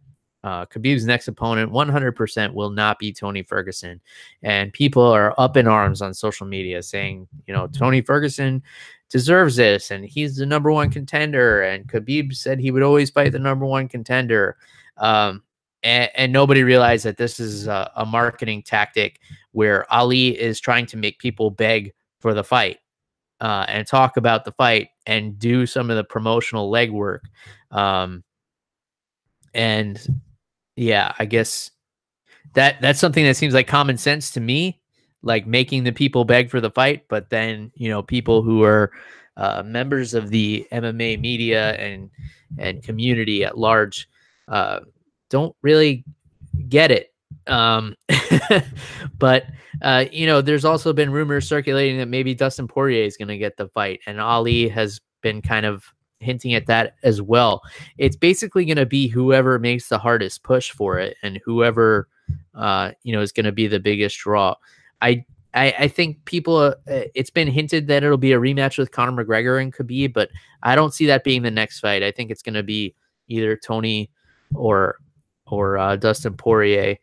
uh, 0.43 0.65
Khabib's 0.65 1.05
next 1.05 1.27
opponent 1.27 1.71
100% 1.71 2.53
will 2.53 2.69
not 2.69 2.99
be 2.99 3.13
Tony 3.13 3.43
Ferguson. 3.43 4.01
And 4.41 4.73
people 4.73 5.03
are 5.03 5.33
up 5.37 5.55
in 5.55 5.67
arms 5.67 6.01
on 6.01 6.13
social 6.13 6.45
media 6.45 6.83
saying 6.83 7.27
you 7.47 7.53
know 7.53 7.67
Tony 7.67 8.01
Ferguson 8.01 8.61
deserves 9.09 9.55
this 9.55 9.91
and 9.91 10.03
he's 10.05 10.35
the 10.35 10.45
number 10.45 10.71
one 10.71 10.89
contender 10.89 11.61
and 11.61 11.87
Khabib 11.87 12.35
said 12.35 12.59
he 12.59 12.71
would 12.71 12.83
always 12.83 13.09
fight 13.09 13.31
the 13.31 13.39
number 13.39 13.65
one 13.65 13.87
contender. 13.87 14.57
Um, 14.97 15.43
and, 15.83 16.09
and 16.15 16.33
nobody 16.33 16.63
realized 16.63 17.05
that 17.05 17.17
this 17.17 17.39
is 17.39 17.67
a, 17.67 17.91
a, 17.95 18.05
marketing 18.05 18.63
tactic 18.63 19.19
where 19.51 19.91
Ali 19.93 20.39
is 20.39 20.59
trying 20.59 20.85
to 20.87 20.97
make 20.97 21.19
people 21.19 21.51
beg 21.51 21.93
for 22.19 22.33
the 22.33 22.43
fight 22.43 22.79
uh, 23.41 23.65
and 23.67 23.85
talk 23.85 24.17
about 24.17 24.45
the 24.45 24.53
fight 24.53 24.89
and 25.05 25.37
do 25.37 25.65
some 25.65 25.89
of 25.89 25.97
the 25.97 26.03
promotional 26.03 26.71
legwork. 26.71 27.19
Um, 27.71 28.23
and 29.53 30.21
yeah, 30.75 31.13
I 31.19 31.25
guess 31.25 31.71
that 32.53 32.81
that's 32.81 32.99
something 32.99 33.25
that 33.25 33.35
seems 33.35 33.53
like 33.53 33.67
common 33.67 33.97
sense 33.97 34.31
to 34.31 34.39
me, 34.39 34.81
like 35.21 35.45
making 35.45 35.83
the 35.83 35.91
people 35.91 36.25
beg 36.25 36.49
for 36.49 36.61
the 36.61 36.71
fight. 36.71 37.05
But 37.09 37.29
then 37.29 37.71
you 37.75 37.89
know, 37.89 38.01
people 38.01 38.41
who 38.41 38.63
are 38.63 38.91
uh, 39.37 39.63
members 39.63 40.13
of 40.13 40.29
the 40.29 40.65
MMA 40.71 41.19
media 41.19 41.73
and 41.73 42.09
and 42.57 42.83
community 42.83 43.43
at 43.43 43.57
large 43.57 44.07
uh, 44.47 44.81
don't 45.33 45.55
really 45.63 46.05
get 46.69 46.91
it. 46.91 47.11
Um, 47.47 47.95
but 49.17 49.45
uh, 49.81 50.05
you 50.11 50.27
know, 50.27 50.41
there's 50.41 50.63
also 50.63 50.93
been 50.93 51.11
rumors 51.11 51.49
circulating 51.49 51.97
that 51.97 52.07
maybe 52.07 52.35
Dustin 52.35 52.67
Poirier 52.67 53.03
is 53.03 53.17
going 53.17 53.29
to 53.29 53.37
get 53.37 53.57
the 53.57 53.67
fight, 53.69 53.99
and 54.05 54.21
Ali 54.21 54.69
has 54.69 55.01
been 55.21 55.41
kind 55.41 55.65
of 55.65 55.91
hinting 56.19 56.53
at 56.53 56.67
that 56.67 56.95
as 57.01 57.19
well. 57.19 57.63
It's 57.97 58.15
basically 58.15 58.63
going 58.63 58.77
to 58.77 58.85
be 58.85 59.07
whoever 59.07 59.57
makes 59.57 59.89
the 59.89 59.97
hardest 59.97 60.43
push 60.43 60.69
for 60.69 60.99
it, 60.99 61.17
and 61.23 61.41
whoever 61.43 62.07
uh, 62.53 62.91
you 63.01 63.11
know 63.11 63.21
is 63.21 63.31
going 63.31 63.47
to 63.47 63.51
be 63.51 63.65
the 63.65 63.79
biggest 63.79 64.19
draw. 64.19 64.53
I 65.01 65.25
I, 65.55 65.73
I 65.79 65.87
think 65.87 66.23
people, 66.25 66.57
uh, 66.57 66.73
it's 66.87 67.29
been 67.31 67.47
hinted 67.47 67.87
that 67.87 68.03
it'll 68.03 68.17
be 68.17 68.33
a 68.33 68.39
rematch 68.39 68.77
with 68.77 68.91
Conor 68.91 69.23
McGregor 69.23 69.61
and 69.61 69.73
Khabib, 69.73 70.13
but 70.13 70.29
I 70.63 70.75
don't 70.75 70.93
see 70.93 71.05
that 71.07 71.23
being 71.23 71.43
the 71.43 71.51
next 71.51 71.79
fight. 71.79 72.01
I 72.01 72.11
think 72.11 72.31
it's 72.31 72.41
going 72.41 72.55
to 72.55 72.63
be 72.63 72.95
either 73.27 73.55
Tony 73.55 74.09
or 74.55 74.97
or 75.53 75.77
uh, 75.77 75.95
Dustin 75.95 76.35
Poirier. 76.35 76.97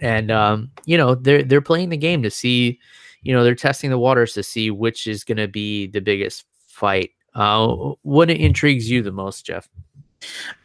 And 0.00 0.30
um, 0.30 0.70
you 0.86 0.96
know 0.96 1.14
they're 1.14 1.42
they're 1.42 1.60
playing 1.60 1.90
the 1.90 1.96
game 1.96 2.22
to 2.22 2.30
see, 2.30 2.78
you 3.22 3.34
know 3.34 3.44
they're 3.44 3.54
testing 3.54 3.90
the 3.90 3.98
waters 3.98 4.32
to 4.34 4.42
see 4.42 4.70
which 4.70 5.06
is 5.06 5.24
going 5.24 5.38
to 5.38 5.48
be 5.48 5.86
the 5.86 6.00
biggest 6.00 6.44
fight. 6.66 7.10
Uh, 7.34 7.92
what 8.02 8.30
intrigues 8.30 8.90
you 8.90 9.02
the 9.02 9.12
most, 9.12 9.44
Jeff? 9.44 9.68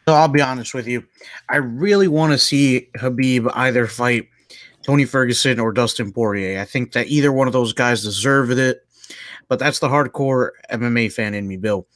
So 0.06 0.14
I'll 0.14 0.28
be 0.28 0.40
honest 0.40 0.74
with 0.74 0.86
you, 0.86 1.04
I 1.48 1.56
really 1.56 2.08
want 2.08 2.32
to 2.32 2.38
see 2.38 2.88
Khabib 2.96 3.50
either 3.54 3.86
fight 3.86 4.28
Tony 4.84 5.04
Ferguson 5.04 5.60
or 5.60 5.72
Dustin 5.72 6.12
Poirier. 6.12 6.60
I 6.60 6.64
think 6.64 6.92
that 6.92 7.08
either 7.08 7.32
one 7.32 7.46
of 7.46 7.52
those 7.52 7.72
guys 7.72 8.02
deserved 8.02 8.52
it, 8.52 8.86
but 9.48 9.58
that's 9.58 9.78
the 9.78 9.88
hardcore 9.88 10.50
MMA 10.70 11.12
fan 11.12 11.34
in 11.34 11.46
me, 11.46 11.56
Bill. 11.56 11.86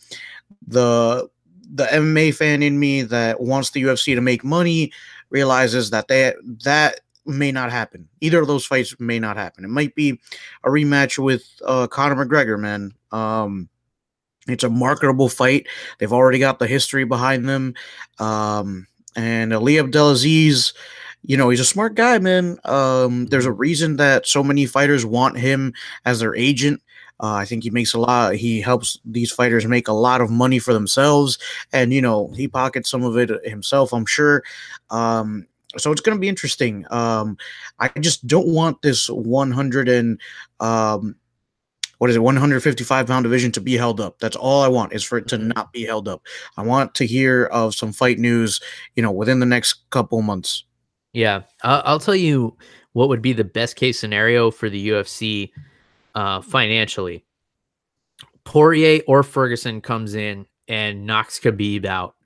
The 0.66 1.28
the 1.72 1.85
MMA 1.85 2.35
fan 2.35 2.62
in 2.62 2.78
me 2.78 3.02
that 3.02 3.40
wants 3.40 3.70
the 3.70 3.83
UFC 3.83 4.14
to 4.14 4.20
make 4.20 4.44
money 4.44 4.92
realizes 5.31 5.90
that 5.90 6.09
they 6.09 6.35
that 6.64 7.00
may 7.26 7.52
not 7.52 7.70
happen. 7.70 8.09
Either 8.20 8.40
of 8.40 8.48
those 8.48 8.64
fights 8.64 8.98
may 8.98 9.18
not 9.18 9.37
happen. 9.37 9.64
It 9.64 9.68
might 9.68 9.94
be 9.94 10.18
a 10.64 10.68
rematch 10.68 11.22
with 11.22 11.46
uh, 11.64 11.87
Conor 11.87 12.24
McGregor, 12.24 12.59
man. 12.59 12.92
Um, 13.12 13.68
it's 14.48 14.64
a 14.64 14.70
marketable 14.70 15.28
fight. 15.28 15.66
They've 15.98 16.12
already 16.12 16.38
got 16.38 16.59
the 16.59 16.66
history 16.66 17.04
behind 17.04 17.48
them. 17.48 17.74
Um, 18.18 18.87
and 19.14 19.52
Ali 19.52 19.78
Abdelaziz, 19.78 20.72
you 21.22 21.37
know, 21.37 21.50
he's 21.50 21.61
a 21.61 21.64
smart 21.64 21.94
guy, 21.94 22.18
man. 22.18 22.59
Um, 22.64 23.26
there's 23.26 23.46
a 23.46 23.52
reason 23.52 23.96
that 23.96 24.26
so 24.26 24.42
many 24.42 24.64
fighters 24.64 25.04
want 25.04 25.38
him 25.38 25.74
as 26.04 26.20
their 26.20 26.35
agent. 26.35 26.83
Uh, 27.20 27.35
I 27.35 27.44
think 27.44 27.64
he 27.64 27.70
makes 27.70 27.94
a 27.94 27.98
lot. 27.98 28.37
He 28.37 28.61
helps 28.61 28.98
these 29.04 29.33
fighters 29.33 29.66
make 29.66 29.88
a 29.88 29.92
lot 29.92 30.20
of 30.20 30.31
money 30.31 30.59
for 30.59 30.72
themselves, 30.72 31.38
and 31.72 31.92
you 31.92 32.00
know 32.00 32.28
he 32.35 32.48
pockets 32.48 32.90
some 32.90 33.04
of 33.04 33.16
it 33.16 33.31
himself. 33.44 33.92
I'm 33.92 34.07
sure. 34.07 34.42
Um, 34.90 35.46
so 35.76 35.92
it's 35.92 36.00
going 36.00 36.16
to 36.16 36.20
be 36.20 36.28
interesting. 36.28 36.87
Um, 36.90 37.37
I 37.78 37.88
just 38.00 38.26
don't 38.26 38.48
want 38.48 38.81
this 38.83 39.11
100 39.11 39.88
and 39.88 40.18
um, 40.61 41.14
what 41.98 42.11
is 42.11 42.16
it 42.16 42.20
155 42.20 43.07
pound 43.07 43.24
division 43.24 43.52
to 43.52 43.61
be 43.61 43.76
held 43.76 44.00
up. 44.00 44.18
That's 44.18 44.37
all 44.37 44.62
I 44.62 44.68
want 44.68 44.92
is 44.92 45.04
for 45.04 45.18
it 45.18 45.28
to 45.28 45.37
mm-hmm. 45.37 45.48
not 45.48 45.72
be 45.72 45.85
held 45.85 46.09
up. 46.09 46.22
I 46.57 46.62
want 46.62 46.94
to 46.96 47.07
hear 47.07 47.46
of 47.46 47.74
some 47.74 47.92
fight 47.92 48.18
news, 48.18 48.61
you 48.96 49.02
know, 49.02 49.11
within 49.11 49.40
the 49.40 49.46
next 49.46 49.90
couple 49.90 50.22
months. 50.22 50.64
Yeah, 51.12 51.42
I'll 51.62 52.00
tell 52.00 52.14
you 52.14 52.57
what 52.92 53.09
would 53.09 53.22
be 53.22 53.33
the 53.33 53.44
best 53.44 53.76
case 53.76 53.98
scenario 53.98 54.50
for 54.50 54.70
the 54.70 54.88
UFC 54.88 55.50
uh, 56.18 56.40
financially. 56.40 57.24
Poirier 58.42 59.02
or 59.07 59.22
Ferguson 59.22 59.81
comes 59.81 60.16
in 60.16 60.46
and 60.66 61.07
knocks 61.07 61.38
Khabib 61.38 61.85
out. 61.85 62.16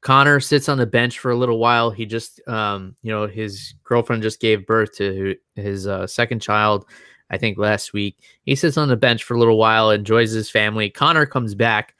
Conor 0.00 0.40
sits 0.40 0.68
on 0.68 0.76
the 0.76 0.86
bench 0.86 1.20
for 1.20 1.30
a 1.30 1.36
little 1.36 1.60
while. 1.60 1.92
He 1.92 2.04
just, 2.04 2.40
um, 2.48 2.96
you 3.00 3.12
know, 3.12 3.28
his 3.28 3.74
girlfriend 3.84 4.24
just 4.24 4.40
gave 4.40 4.66
birth 4.66 4.96
to 4.96 5.36
his 5.54 5.86
uh, 5.86 6.08
second 6.08 6.40
child, 6.40 6.84
I 7.30 7.38
think 7.38 7.58
last 7.58 7.92
week. 7.92 8.18
He 8.42 8.56
sits 8.56 8.76
on 8.76 8.88
the 8.88 8.96
bench 8.96 9.22
for 9.22 9.34
a 9.34 9.38
little 9.38 9.56
while, 9.56 9.92
enjoys 9.92 10.32
his 10.32 10.50
family. 10.50 10.90
Conor 10.90 11.24
comes 11.24 11.54
back 11.54 11.94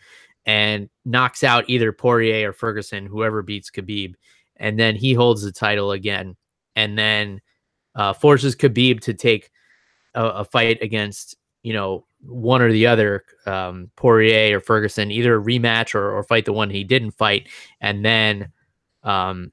and 0.45 0.89
knocks 1.05 1.45
out 1.45 1.67
either 1.69 1.93
Poirier 1.93 2.51
or 2.51 2.53
Ferguson, 2.53 3.07
whoever 3.07 3.43
beats 3.43 3.71
Khabib, 3.71 4.15
and 4.57 4.77
then 4.77 4.97
he 4.97 5.13
holds 5.13 5.43
the 5.43 5.53
title 5.53 5.93
again, 5.93 6.35
and 6.75 6.99
then 6.99 7.41
uh, 7.95 8.13
forces 8.13 8.57
Khabib 8.57 8.99
to 9.03 9.15
take 9.15 9.53
a, 10.14 10.25
a 10.27 10.44
fight 10.44 10.79
against 10.83 11.37
you 11.62 11.72
know 11.72 12.05
one 12.25 12.62
or 12.62 12.70
the 12.70 12.87
other, 12.87 13.25
um, 13.46 13.90
Poirier 13.96 14.57
or 14.57 14.61
Ferguson, 14.61 15.11
either 15.11 15.40
rematch 15.40 15.94
or, 15.94 16.16
or 16.16 16.22
fight 16.22 16.44
the 16.44 16.53
one 16.53 16.70
he 16.70 16.85
didn't 16.85 17.12
fight, 17.12 17.48
and 17.81 18.05
then 18.05 18.53
um, 19.03 19.53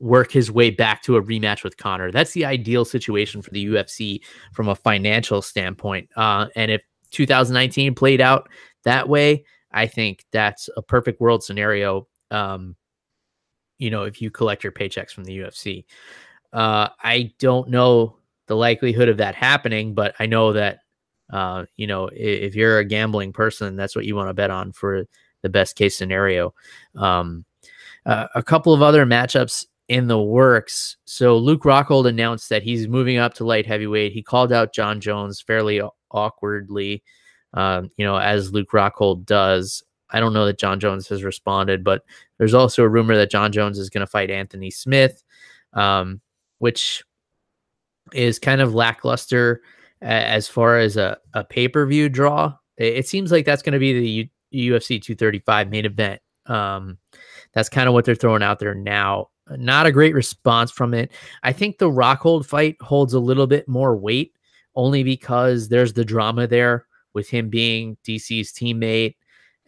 work 0.00 0.32
his 0.32 0.50
way 0.50 0.70
back 0.70 1.02
to 1.02 1.16
a 1.16 1.22
rematch 1.22 1.64
with 1.64 1.76
Conor. 1.76 2.10
That's 2.10 2.32
the 2.32 2.44
ideal 2.44 2.84
situation 2.84 3.42
for 3.42 3.50
the 3.50 3.66
UFC 3.66 4.20
from 4.52 4.68
a 4.68 4.74
financial 4.74 5.42
standpoint. 5.42 6.08
Uh, 6.16 6.46
and 6.56 6.70
if 6.70 6.82
2019 7.12 7.94
played 7.94 8.20
out 8.20 8.48
that 8.84 9.08
way, 9.08 9.44
I 9.72 9.86
think 9.86 10.24
that's 10.32 10.68
a 10.76 10.82
perfect 10.82 11.20
world 11.20 11.42
scenario. 11.42 12.08
Um, 12.30 12.76
you 13.78 13.90
know, 13.90 14.04
if 14.04 14.20
you 14.20 14.30
collect 14.30 14.64
your 14.64 14.72
paychecks 14.72 15.10
from 15.10 15.24
the 15.24 15.38
UFC, 15.38 15.84
uh, 16.52 16.88
I 17.02 17.32
don't 17.38 17.68
know 17.68 18.16
the 18.46 18.56
likelihood 18.56 19.08
of 19.08 19.18
that 19.18 19.34
happening, 19.34 19.94
but 19.94 20.14
I 20.18 20.26
know 20.26 20.52
that 20.52 20.78
uh, 21.32 21.64
you 21.76 21.86
know 21.86 22.08
if, 22.12 22.54
you're 22.54 22.78
a 22.78 22.84
gambling 22.84 23.32
person, 23.32 23.76
that's 23.76 23.96
what 23.96 24.04
you 24.04 24.14
want 24.14 24.28
to 24.28 24.34
bet 24.34 24.50
on 24.50 24.72
for 24.72 25.04
the 25.42 25.48
best 25.48 25.76
case 25.76 25.96
scenario. 25.96 26.54
Um, 26.94 27.44
uh, 28.04 28.28
a 28.34 28.42
couple 28.42 28.72
of 28.72 28.82
other 28.82 29.04
matchups 29.04 29.66
in 29.88 30.06
the 30.06 30.20
works. 30.20 30.96
So 31.04 31.36
Luke 31.36 31.62
Rockhold 31.62 32.08
announced 32.08 32.48
that 32.48 32.62
he's 32.62 32.88
moving 32.88 33.18
up 33.18 33.34
to 33.34 33.44
light 33.44 33.66
heavyweight. 33.66 34.12
He 34.12 34.22
called 34.22 34.52
out 34.52 34.72
Jon 34.72 35.00
Jones 35.00 35.40
fairly 35.40 35.80
awkwardly, 36.10 37.02
um, 37.54 37.90
you 37.96 38.04
know, 38.04 38.16
as 38.16 38.52
Luke 38.52 38.70
Rockhold 38.72 39.24
does. 39.24 39.82
I 40.10 40.20
don't 40.20 40.32
know 40.32 40.46
that 40.46 40.58
Jon 40.58 40.78
Jones 40.78 41.08
has 41.08 41.24
responded, 41.24 41.82
but 41.82 42.02
there's 42.38 42.54
also 42.54 42.84
a 42.84 42.88
rumor 42.88 43.16
that 43.16 43.30
Jon 43.30 43.52
Jones 43.52 43.78
is 43.78 43.90
going 43.90 44.02
to 44.02 44.06
fight 44.06 44.30
Anthony 44.30 44.70
Smith, 44.70 45.22
um, 45.72 46.20
which 46.58 47.04
is 48.12 48.38
kind 48.38 48.60
of 48.60 48.74
lackluster 48.74 49.62
as 50.02 50.46
far 50.48 50.78
as 50.78 50.96
a, 50.96 51.18
a 51.34 51.44
pay 51.44 51.68
per 51.68 51.86
view 51.86 52.08
draw. 52.08 52.54
It, 52.76 53.08
seems 53.08 53.32
like 53.32 53.46
that's 53.46 53.62
going 53.62 53.72
to 53.72 53.78
be 53.78 53.92
the 53.98 54.28
U- 54.52 54.74
UFC 54.74 55.00
235 55.00 55.70
main 55.70 55.86
event. 55.86 56.20
Um, 56.46 56.98
that's 57.54 57.68
kind 57.68 57.88
of 57.88 57.94
what 57.94 58.04
they're 58.04 58.14
throwing 58.14 58.42
out 58.42 58.58
there 58.58 58.74
now. 58.74 59.28
Not 59.50 59.86
a 59.86 59.92
great 59.92 60.14
response 60.14 60.70
from 60.70 60.92
it. 60.92 61.12
I 61.42 61.52
think 61.52 61.78
the 61.78 61.90
Rockhold 61.90 62.44
fight 62.44 62.76
holds 62.80 63.14
a 63.14 63.20
little 63.20 63.46
bit 63.46 63.66
more 63.68 63.96
weight 63.96 64.34
only 64.74 65.02
because 65.02 65.68
there's 65.68 65.94
the 65.94 66.04
drama 66.04 66.46
there 66.46 66.86
with 67.14 67.28
him 67.30 67.48
being 67.48 67.96
DC's 68.04 68.52
teammate. 68.52 69.14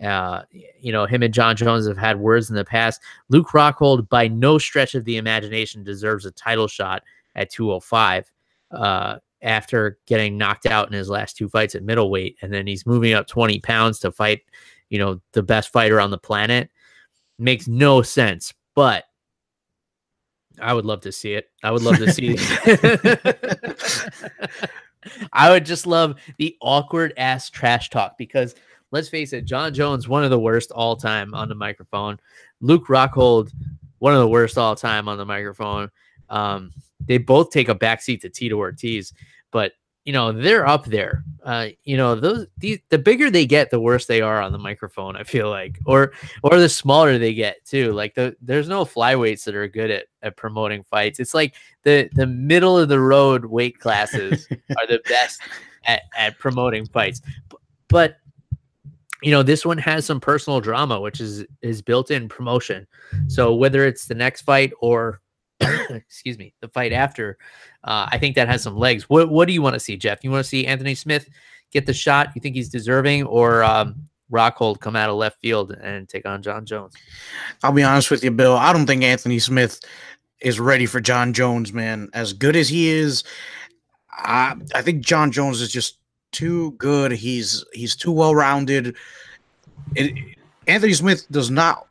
Uh, 0.03 0.43
you 0.79 0.93
know, 0.93 1.07
him 1.07 1.23
and 1.23 1.35
Jon 1.35 1.57
Jones 1.57 1.89
have 1.89 1.97
had 1.97 2.21
words 2.21 2.51
in 2.51 2.57
the 2.57 2.65
past. 2.65 3.01
Luke 3.31 3.49
Rockhold, 3.49 4.09
by 4.09 4.29
no 4.29 4.59
stretch 4.59 4.95
of 4.95 5.05
the 5.05 5.17
imagination, 5.17 5.83
deserves 5.83 6.27
a 6.27 6.31
title 6.31 6.69
shot 6.69 7.03
at 7.35 7.51
205 7.51 8.31
uh, 8.73 9.17
after 9.43 9.99
getting 10.07 10.37
knocked 10.37 10.67
out 10.67 10.89
in 10.89 10.93
his 10.93 11.09
last 11.09 11.37
two 11.37 11.49
fights 11.49 11.75
at 11.75 11.83
middleweight, 11.83 12.37
and 12.43 12.53
then 12.53 12.67
he's 12.67 12.87
moving 12.87 13.15
up 13.15 13.27
20 13.27 13.61
pounds 13.61 13.99
to 14.01 14.13
fight, 14.13 14.43
you 14.89 14.99
know, 14.99 15.21
the 15.33 15.43
best 15.43 15.73
fighter 15.73 16.01
on 16.01 16.11
the 16.11 16.19
planet. 16.19 16.71
Makes 17.39 17.69
no 17.69 18.03
sense, 18.03 18.53
but 18.75 19.05
I 20.61 20.75
would 20.75 20.85
love 20.85 21.03
to 21.03 21.13
see 21.13 21.35
it. 21.35 21.51
I 21.63 21.71
would 21.71 21.83
love 21.83 21.99
to 21.99 22.13
see. 22.13 22.37
I 25.33 25.51
would 25.51 25.65
just 25.65 25.87
love 25.87 26.17
the 26.39 26.57
awkward 26.61 27.15
ass 27.17 27.49
trash 27.49 27.91
talk 27.91 28.19
because 28.19 28.57
let's 28.91 29.09
face 29.09 29.33
it, 29.33 29.45
Jon 29.45 29.73
Jones, 29.73 30.09
one 30.09 30.25
of 30.25 30.31
the 30.31 30.39
worst 30.39 30.73
all 30.73 30.97
time 30.97 31.35
on 31.35 31.49
the 31.49 31.55
microphone. 31.55 32.19
Luke 32.61 32.87
Rockhold, 32.89 33.53
one 33.99 34.15
of 34.15 34.21
the 34.21 34.29
worst 34.29 34.59
all 34.59 34.75
time 34.75 35.09
on 35.09 35.19
the 35.19 35.27
microphone. 35.27 35.91
Um, 36.29 36.73
they 37.09 37.19
both 37.19 37.51
take 37.51 37.69
a 37.69 37.75
backseat 37.75 38.21
to 38.21 38.29
Tito 38.29 38.57
Ortiz, 38.57 39.13
but 39.51 39.73
you 40.05 40.13
know 40.13 40.33
they're 40.33 40.67
up 40.67 40.87
there. 40.87 41.25
Uh, 41.45 41.69
you 41.85 41.97
know 41.97 42.15
those 42.15 42.47
the, 42.57 42.81
the 42.89 42.99
bigger 42.99 43.31
they 43.31 43.45
get, 43.45 43.71
the 43.71 43.81
worse 43.81 44.07
they 44.07 44.23
are 44.23 44.41
on 44.41 44.53
the 44.53 44.59
microphone. 44.59 45.17
I 45.17 45.25
feel 45.25 45.51
like, 45.51 45.79
or 45.85 46.13
or 46.43 46.59
the 46.59 46.69
smaller 46.69 47.19
they 47.19 47.35
get 47.35 47.63
too. 47.67 47.93
Like 47.93 48.15
the 48.15 48.37
there's 48.41 48.69
no 48.69 48.87
flyweights 48.87 49.45
that 49.45 49.55
are 49.55 49.69
good 49.69 49.91
at, 49.91 50.07
at 50.23 50.37
promoting 50.37 50.85
fights. 50.85 51.21
It's 51.21 51.35
like 51.35 51.57
the 51.83 52.09
the 52.13 52.27
middle 52.27 52.79
of 52.79 52.89
the 52.89 53.01
road 53.01 53.45
weight 53.45 53.81
classes 53.81 54.47
are 54.51 54.87
the 54.87 55.03
best 55.09 55.41
at, 55.85 56.03
at 56.17 56.39
promoting 56.39 56.87
fights. 56.87 57.21
But 57.89 58.17
you 59.23 59.31
know 59.31 59.43
this 59.43 59.67
one 59.67 59.77
has 59.77 60.07
some 60.07 60.21
personal 60.21 60.61
drama, 60.61 61.01
which 61.01 61.21
is 61.21 61.45
is 61.61 61.83
built 61.83 62.11
in 62.11 62.31
promotion. 62.31 62.87
So 63.27 63.55
whether 63.55 63.85
it's 63.85 64.07
the 64.07 64.15
next 64.15 64.43
fight 64.43 64.73
or 64.81 65.21
excuse 65.91 66.39
me, 66.39 66.55
the 66.61 66.69
fight 66.69 66.93
after, 66.93 67.39
uh, 67.85 68.09
I 68.11 68.19
think 68.19 68.35
that 68.37 68.49
has 68.49 68.63
some 68.63 68.77
legs. 68.77 69.09
What 69.09 69.31
what 69.31 69.49
do 69.49 69.55
you 69.55 69.63
want 69.63 69.75
to 69.75 69.81
see, 69.81 69.97
Jeff? 69.97 70.23
You 70.23 70.31
want 70.31 70.45
to 70.45 70.49
see 70.49 70.67
Anthony 70.67 70.95
Smith 70.95 71.29
get 71.73 71.87
the 71.87 71.95
shot? 71.95 72.31
You 72.35 72.41
think 72.41 72.55
he's 72.55 72.69
deserving, 72.69 73.25
or 73.25 73.65
um, 73.65 74.09
Rockhold 74.31 74.81
come 74.81 74.97
out 74.97 75.11
of 75.11 75.17
left 75.17 75.41
field 75.41 75.73
and 75.73 76.09
take 76.09 76.27
on 76.27 76.43
Jon 76.43 76.65
Jones? 76.65 76.95
I'll 77.63 77.73
be 77.73 77.83
honest 77.83 78.11
with 78.11 78.23
you, 78.23 78.31
Bill. 78.31 78.57
I 78.57 78.73
don't 78.73 78.87
think 78.87 79.03
Anthony 79.03 79.39
Smith 79.39 79.81
is 80.41 80.61
ready 80.61 80.87
for 80.87 81.01
Jon 81.01 81.33
Jones, 81.33 81.73
man. 81.73 82.09
As 82.13 82.33
good 82.33 82.55
as 82.57 82.69
he 82.69 82.89
is, 82.89 83.25
I, 84.13 84.55
I 84.75 84.83
think 84.83 85.05
Jon 85.05 85.33
Jones 85.33 85.61
is 85.61 85.73
just 85.73 85.99
too 86.33 86.73
good. 86.73 87.13
He's 87.13 87.65
he's 87.73 87.97
too 87.97 88.13
well 88.13 88.35
rounded. 88.35 88.97
Anthony 90.67 90.93
Smith 90.93 91.27
does 91.31 91.51
not. 91.51 91.87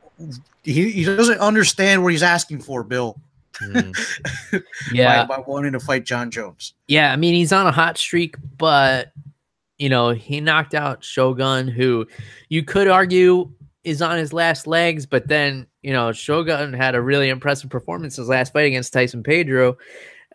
He, 0.62 0.90
he 0.90 1.04
doesn't 1.04 1.38
understand 1.38 2.02
what 2.02 2.12
he's 2.12 2.22
asking 2.22 2.60
for, 2.60 2.82
Bill. 2.82 3.18
Mm. 3.62 3.96
Yeah, 4.92 5.26
by, 5.26 5.36
by, 5.36 5.42
wanting 5.46 5.72
to 5.72 5.80
fight 5.80 6.04
Jon 6.04 6.30
Jones. 6.30 6.74
Yeah, 6.86 7.12
I 7.12 7.16
mean 7.16 7.34
he's 7.34 7.52
on 7.52 7.66
a 7.66 7.72
hot 7.72 7.98
streak, 7.98 8.36
but 8.56 9.12
you 9.78 9.88
know 9.88 10.10
he 10.10 10.40
knocked 10.40 10.74
out 10.74 11.04
Shogun, 11.04 11.68
who 11.68 12.06
you 12.48 12.62
could 12.62 12.88
argue 12.88 13.50
is 13.84 14.02
on 14.02 14.18
his 14.18 14.32
last 14.32 14.66
legs, 14.66 15.06
but 15.06 15.28
then 15.28 15.66
you 15.82 15.92
know 15.92 16.12
Shogun 16.12 16.72
had 16.72 16.94
a 16.94 17.02
really 17.02 17.28
impressive 17.28 17.70
performance 17.70 18.16
his 18.16 18.28
last 18.28 18.52
fight 18.52 18.66
against 18.66 18.92
Tyson 18.92 19.22
Pedro, 19.22 19.76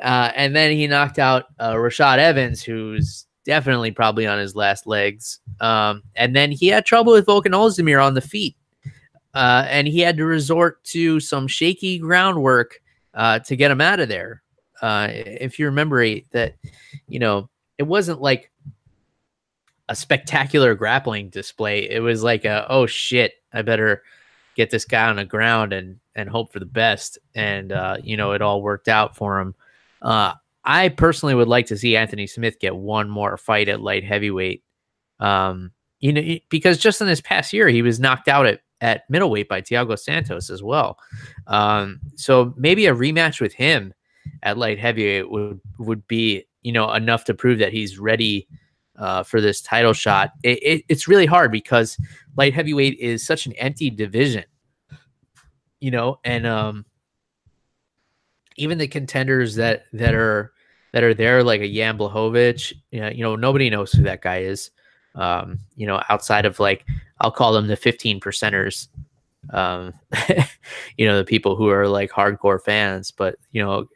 uh, 0.01 0.31
and 0.35 0.55
then 0.55 0.71
he 0.71 0.87
knocked 0.87 1.19
out 1.19 1.45
uh, 1.59 1.73
Rashad 1.73 2.17
Evans, 2.17 2.61
who's 2.61 3.25
definitely 3.45 3.91
probably 3.91 4.25
on 4.25 4.39
his 4.39 4.55
last 4.55 4.87
legs. 4.87 5.39
Um, 5.59 6.03
and 6.15 6.35
then 6.35 6.51
he 6.51 6.67
had 6.67 6.85
trouble 6.85 7.13
with 7.13 7.25
Volkan 7.25 7.51
Ozdemir 7.51 8.03
on 8.03 8.13
the 8.13 8.21
feet, 8.21 8.55
uh, 9.33 9.65
and 9.67 9.87
he 9.87 9.99
had 9.99 10.17
to 10.17 10.25
resort 10.25 10.83
to 10.85 11.19
some 11.19 11.47
shaky 11.47 11.99
groundwork 11.99 12.79
uh, 13.13 13.39
to 13.39 13.55
get 13.55 13.71
him 13.71 13.81
out 13.81 13.99
of 13.99 14.09
there. 14.09 14.41
Uh, 14.81 15.07
if 15.11 15.59
you 15.59 15.65
remember 15.67 16.03
that, 16.31 16.55
you 17.07 17.19
know, 17.19 17.49
it 17.77 17.83
wasn't 17.83 18.21
like 18.21 18.51
a 19.89 19.95
spectacular 19.95 20.75
grappling 20.75 21.29
display. 21.29 21.89
It 21.89 21.99
was 21.99 22.23
like 22.23 22.45
a 22.45 22.65
oh 22.69 22.85
shit, 22.85 23.33
I 23.53 23.61
better 23.61 24.03
get 24.55 24.69
this 24.69 24.85
guy 24.85 25.09
on 25.09 25.15
the 25.15 25.25
ground 25.25 25.73
and 25.73 25.99
and 26.15 26.29
hope 26.29 26.53
for 26.53 26.59
the 26.59 26.65
best. 26.65 27.17
And 27.35 27.71
uh, 27.71 27.97
you 28.03 28.17
know, 28.17 28.33
it 28.33 28.41
all 28.41 28.61
worked 28.61 28.87
out 28.87 29.15
for 29.15 29.39
him. 29.39 29.55
Uh, 30.01 30.33
I 30.65 30.89
personally 30.89 31.35
would 31.35 31.47
like 31.47 31.67
to 31.67 31.77
see 31.77 31.97
Anthony 31.97 32.27
Smith 32.27 32.59
get 32.59 32.75
one 32.75 33.09
more 33.09 33.37
fight 33.37 33.67
at 33.69 33.81
light 33.81 34.03
heavyweight. 34.03 34.63
Um, 35.19 35.71
you 35.99 36.13
know, 36.13 36.37
because 36.49 36.77
just 36.77 37.01
in 37.01 37.07
this 37.07 37.21
past 37.21 37.53
year, 37.53 37.67
he 37.69 37.81
was 37.81 37.99
knocked 37.99 38.27
out 38.27 38.45
at, 38.45 38.61
at 38.83 39.09
middleweight 39.09 39.47
by 39.47 39.61
Thiago 39.61 39.97
Santos 39.97 40.49
as 40.49 40.61
well. 40.61 40.99
Um, 41.47 42.01
so 42.15 42.53
maybe 42.57 42.85
a 42.85 42.93
rematch 42.93 43.39
with 43.39 43.53
him 43.53 43.93
at 44.43 44.57
light 44.57 44.77
heavyweight 44.77 45.31
would 45.31 45.59
would 45.79 46.05
be 46.07 46.43
you 46.61 46.71
know 46.73 46.91
enough 46.91 47.23
to 47.25 47.33
prove 47.33 47.59
that 47.59 47.71
he's 47.71 47.97
ready 47.97 48.47
uh, 48.99 49.23
for 49.23 49.41
this 49.41 49.61
title 49.61 49.93
shot. 49.93 50.33
It, 50.43 50.59
it, 50.61 50.85
it's 50.89 51.07
really 51.07 51.25
hard 51.25 51.51
because 51.51 51.97
light 52.37 52.53
heavyweight 52.53 52.99
is 52.99 53.25
such 53.25 53.45
an 53.45 53.53
empty 53.53 53.89
division, 53.89 54.43
you 55.79 55.89
know, 55.89 56.19
and 56.25 56.45
um, 56.45 56.85
even 58.57 58.77
the 58.77 58.87
contenders 58.87 59.55
that 59.55 59.85
that 59.93 60.13
are 60.13 60.51
that 60.91 61.03
are 61.03 61.13
there, 61.13 61.41
like 61.41 61.61
a 61.61 61.73
Jan 61.73 61.97
Blachowicz, 61.97 62.73
you 62.91 62.99
know, 62.99 63.09
you 63.09 63.23
know, 63.23 63.35
nobody 63.37 63.69
knows 63.69 63.93
who 63.93 64.03
that 64.03 64.21
guy 64.21 64.39
is. 64.39 64.71
Um, 65.15 65.59
you 65.75 65.85
know, 65.85 66.01
outside 66.09 66.45
of 66.45 66.59
like 66.59 66.85
I'll 67.23 67.31
call 67.31 67.53
them 67.53 67.67
the 67.67 67.77
15 67.77 68.19
percenters. 68.19 68.89
Um, 69.49 69.93
you 70.97 71.05
know, 71.05 71.17
the 71.17 71.25
people 71.25 71.55
who 71.55 71.69
are 71.69 71.87
like 71.87 72.11
hardcore 72.11 72.61
fans, 72.61 73.11
but 73.11 73.37
you 73.51 73.63
know, 73.63 73.87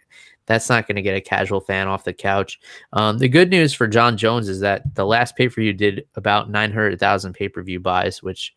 that's 0.46 0.70
not 0.70 0.88
going 0.88 0.96
to 0.96 1.02
get 1.02 1.16
a 1.16 1.22
casual 1.22 1.60
fan 1.60 1.88
off 1.88 2.06
the 2.06 2.14
couch. 2.14 2.60
Um, 2.94 3.18
the 3.18 3.28
good 3.28 3.50
news 3.50 3.74
for 3.74 3.86
Jon 3.86 4.18
Jones 4.18 4.48
is 4.48 4.62
that 4.62 4.96
the 4.96 5.06
last 5.06 5.36
pay 5.36 5.50
per 5.50 5.62
view 5.62 5.74
did 5.74 6.06
about 6.16 6.50
900,000 6.50 7.34
pay 7.34 7.50
per 7.50 7.62
view 7.62 7.80
buys, 7.80 8.24
which, 8.24 8.56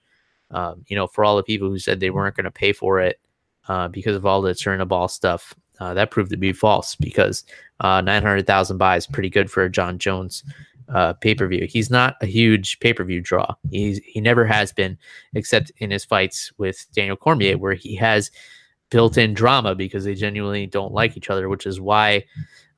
um, 0.53 0.85
you 0.87 0.97
know, 0.97 1.07
for 1.07 1.25
all 1.25 1.37
the 1.37 1.43
people 1.43 1.68
who 1.68 1.79
said 1.79 1.99
they 1.99 2.11
weren't 2.11 2.37
going 2.37 2.45
to 2.45 2.51
pay 2.51 2.73
for 2.73 3.01
it 3.01 3.21
uh, 3.68 3.89
because 3.89 4.16
of 4.16 4.25
all 4.25 4.41
the 4.41 4.53
Turinabol 4.53 5.11
stuff, 5.11 5.53
uh, 5.81 5.95
that 5.95 6.11
proved 6.11 6.31
to 6.31 6.37
be 6.37 6.53
false 6.53 6.95
because 6.95 7.45
uh, 7.81 8.01
900,000 8.01 8.79
buys 8.79 9.07
pretty 9.07 9.31
good 9.31 9.51
for 9.51 9.64
a 9.64 9.71
Jon 9.71 9.99
Jones 9.99 10.45
uh, 10.95 11.12
pay 11.14 11.34
per 11.34 11.47
view. 11.47 11.66
He's 11.68 11.91
not 11.91 12.16
a 12.20 12.26
huge 12.26 12.80
pay 12.80 12.93
per 12.93 13.05
view 13.05 13.20
draw. 13.20 13.55
He's 13.70 13.99
he 14.05 14.20
never 14.20 14.45
has 14.45 14.72
been, 14.72 14.99
except 15.34 15.72
in 15.78 15.91
his 15.91 16.05
fights 16.05 16.53
with 16.59 16.86
Daniel 16.95 17.16
Cormier, 17.16 17.59
where 17.59 17.74
he 17.74 17.95
has 17.97 18.30
built-in 18.91 19.34
drama 19.34 19.74
because 19.74 20.05
they 20.05 20.14
genuinely 20.14 20.66
don't 20.66 20.93
like 20.93 21.16
each 21.16 21.30
other, 21.30 21.49
which 21.49 21.64
is 21.64 21.80
why 21.80 22.24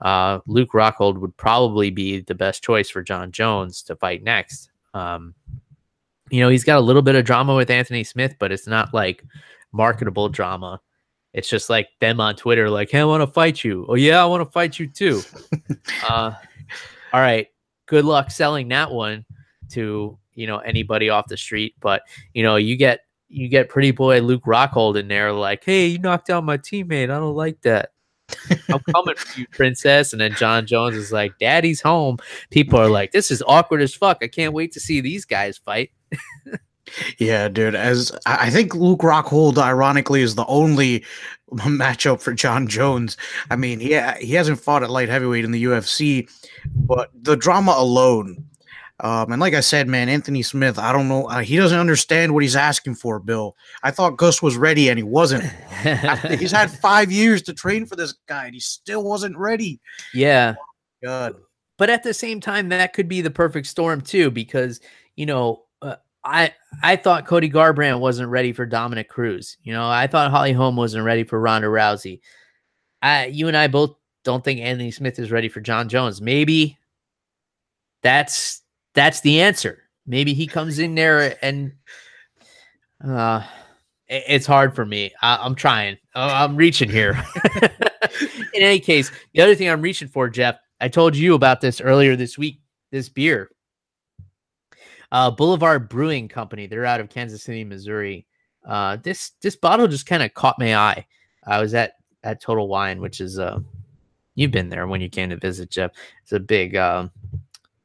uh, 0.03 0.41
Luke 0.47 0.73
Rockhold 0.73 1.19
would 1.21 1.37
probably 1.37 1.91
be 1.91 2.21
the 2.21 2.35
best 2.35 2.63
choice 2.63 2.91
for 2.91 3.03
Jon 3.03 3.33
Jones 3.33 3.83
to 3.85 3.97
fight 3.97 4.23
next. 4.23 4.71
Um, 4.95 5.35
you 6.31 6.41
know, 6.41 6.49
he's 6.49 6.65
got 6.65 6.79
a 6.79 6.81
little 6.81 7.03
bit 7.03 7.15
of 7.15 7.25
drama 7.25 7.55
with 7.55 7.71
Anthony 7.71 8.05
Smith, 8.05 8.37
but 8.39 8.53
it's 8.53 8.67
not 8.67 8.93
like 8.93 9.25
marketable 9.73 10.29
drama. 10.29 10.81
It's 11.33 11.49
just 11.49 11.71
like 11.71 11.89
them 12.01 12.21
on 12.21 12.37
Twitter, 12.37 12.69
like, 12.69 12.91
"Hey, 12.91 13.01
I 13.01 13.05
want 13.05 13.23
to 13.23 13.27
fight 13.27 13.65
you." 13.65 13.87
Oh 13.89 13.95
yeah, 13.95 14.23
I 14.23 14.27
want 14.27 14.47
to 14.47 14.51
fight 14.51 14.79
you 14.79 14.87
too. 14.87 15.23
uh, 16.09 16.33
all 17.13 17.21
right, 17.21 17.49
good 17.87 18.05
luck 18.05 18.31
selling 18.31 18.69
that 18.69 18.91
one 18.91 19.25
to 19.71 20.19
you 20.35 20.47
know 20.47 20.59
anybody 20.59 21.09
off 21.09 21.27
the 21.29 21.37
street. 21.37 21.75
But 21.81 22.03
you 22.35 22.43
know, 22.43 22.57
you 22.57 22.77
get 22.77 23.01
you 23.29 23.49
get 23.49 23.69
pretty 23.69 23.91
boy 23.91 24.21
Luke 24.21 24.45
Rockhold 24.45 24.99
in 24.99 25.09
there, 25.09 25.33
like, 25.33 25.65
hey, 25.65 25.87
you 25.87 25.99
knocked 25.99 26.31
out 26.31 26.45
my 26.45 26.59
teammate. 26.59 27.05
I 27.05 27.19
don't 27.19 27.35
like 27.35 27.61
that. 27.63 27.93
I'm 28.69 28.81
coming 28.95 29.17
for 29.17 29.41
you, 29.41 29.47
princess. 29.49 30.13
And 30.13 30.21
then 30.21 30.35
Jon 30.35 30.67
Jones 30.67 30.97
is 30.97 31.13
like, 31.13 31.39
Daddy's 31.39 31.81
home. 31.81 32.19
People 32.51 32.79
are 32.79 32.89
like, 32.89 33.13
this 33.13 33.31
is 33.31 33.43
awkward 33.47 33.83
as 33.83 33.95
fuck. 33.95 34.19
I 34.23 34.29
can't 34.29 34.53
wait 34.53 34.73
to 34.73 34.81
see 34.81 35.01
these 35.01 35.25
guys 35.25 35.59
fight. 35.59 35.91
yeah, 37.19 37.49
dude. 37.49 37.75
As 37.75 38.13
I 38.27 38.51
think 38.51 38.75
Luke 38.75 39.01
Rockhold, 39.01 39.59
ironically, 39.59 40.23
is 40.23 40.35
the 40.35 40.47
only 40.47 41.05
matchup 41.53 42.21
for 42.21 42.33
Jon 42.35 42.67
Jones. 42.67 43.17
I 43.51 43.57
mean, 43.57 43.81
yeah, 43.81 44.19
he 44.19 44.35
hasn't 44.35 44.61
fought 44.61 44.83
at 44.83 44.91
light 44.91 45.09
heavyweight 45.09 45.45
in 45.45 45.53
the 45.53 45.65
UFC, 45.65 46.29
but 46.75 47.11
the 47.15 47.37
drama 47.37 47.75
alone 47.77 48.45
um, 49.03 49.33
and 49.33 49.41
like 49.41 49.55
I 49.55 49.61
said, 49.61 49.89
man, 49.89 50.09
Anthony 50.09 50.43
Smith, 50.43 50.79
I 50.79 50.93
don't 50.93 51.09
know. 51.09 51.25
Uh, 51.25 51.41
he 51.41 51.57
doesn't 51.57 51.79
understand 51.79 52.33
what 52.33 52.45
he's 52.45 52.55
asking 52.55 52.95
for, 52.95 53.19
Bill. 53.19 53.57
I 53.83 53.91
thought 53.91 54.17
Gus 54.17 54.41
was 54.41 54.57
ready 54.57 54.89
and 54.89 54.99
he 54.99 55.03
wasn't. 55.03 55.43
he's 56.39 56.53
had 56.53 56.71
five 56.81 57.11
years 57.11 57.43
to 57.43 57.53
train 57.53 57.85
for 57.85 57.97
this 57.97 58.15
guy 58.29 58.47
and 58.47 58.55
he 58.55 58.61
still 58.61 59.03
wasn't 59.03 59.37
ready. 59.37 59.81
Yeah. 60.15 60.55
Oh, 60.57 60.65
God. 61.03 61.35
But 61.79 61.91
at 61.91 62.05
the 62.05 62.15
same 62.15 62.41
time, 62.41 62.69
that 62.69 62.93
could 62.93 63.09
be 63.09 63.23
the 63.23 63.31
perfect 63.31 63.67
storm 63.67 64.03
too, 64.03 64.31
because, 64.31 64.81
you 65.17 65.27
know, 65.27 65.62
I 66.25 66.55
I 66.83 66.97
thought 66.97 67.27
Cody 67.27 67.51
Garbrandt 67.51 68.01
wasn't 68.01 68.31
ready 68.31 68.53
for 68.53 68.67
Dominick 68.67 69.09
Cruz. 69.09 69.57
You 69.63 69.73
know, 69.73 69.89
I 69.89 70.07
thought 70.07 70.31
Holly 70.31 70.53
Holm 70.53 70.77
wasn't 70.77 71.05
ready 71.05 71.25
for 71.25 71.41
Ronda 71.41 71.69
Rousey. 71.69 72.21
I, 73.01 73.27
you 73.27 73.49
and 73.49 73.57
I 73.57 73.67
both 73.67 73.97
don't 74.25 74.45
think 74.45 74.61
Anthony 74.61 74.93
Smith 74.93 75.19
is 75.19 75.33
ready 75.33 75.49
for 75.49 75.61
Jon 75.61 75.89
Jones. 75.89 76.21
Maybe 76.21 76.79
that's 78.03 78.63
that's 78.95 79.21
the 79.21 79.41
answer. 79.41 79.83
Maybe 80.07 80.35
he 80.35 80.47
comes 80.47 80.79
in 80.79 80.95
there 80.95 81.37
and 81.45 81.73
uh, 83.05 83.43
it's 84.09 84.47
hard 84.47 84.75
for 84.75 84.85
me. 84.85 85.13
I, 85.23 85.45
am 85.45 85.55
trying. 85.55 85.99
I'm 86.15 86.57
reaching 86.57 86.91
here. 86.91 87.23
in 88.55 88.63
any 88.63 88.81
case, 88.81 89.11
the 89.33 89.43
other 89.43 89.55
thing 89.55 89.71
I'm 89.71 89.83
reaching 89.83 90.09
for, 90.09 90.29
Jeff, 90.29 90.59
I 90.81 90.89
told 90.89 91.17
you 91.17 91.35
about 91.35 91.61
this 91.61 91.81
earlier 91.81 92.17
this 92.17 92.37
week. 92.37 92.61
This 92.91 93.09
beer, 93.09 93.51
uh, 95.13 95.31
Boulevard 95.31 95.89
Brewing 95.89 96.27
Company. 96.27 96.67
They're 96.67 96.87
out 96.87 97.01
of 97.01 97.11
Kansas 97.11 97.43
City, 97.43 97.63
Missouri. 97.63 98.27
Uh, 98.67 98.97
this 98.97 99.33
this 99.43 99.55
bottle 99.55 99.87
just 99.87 100.07
kind 100.07 100.23
of 100.23 100.35
caught 100.35 100.59
my 100.59 100.75
eye. 100.75 101.07
I 101.47 101.61
was 101.61 101.75
at 101.75 101.95
at 102.25 102.41
Total 102.41 102.67
Wine, 102.67 103.01
which 103.01 103.21
is 103.21 103.39
uh, 103.39 103.61
you've 104.35 104.51
been 104.51 104.71
there 104.71 104.87
when 104.87 105.01
you 105.01 105.11
came 105.11 105.31
to 105.31 105.37
visit, 105.37 105.71
Jeff. 105.71 105.93
It's 106.23 106.33
a 106.33 106.41
big 106.41 106.75
uh, 106.75 107.09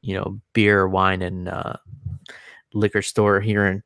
you 0.00 0.14
know 0.14 0.40
beer, 0.54 0.88
wine, 0.88 1.22
and 1.22 1.48
uh, 1.48 1.74
liquor 2.72 3.02
store 3.02 3.40
here 3.40 3.66
in, 3.66 3.74
in, 3.74 3.82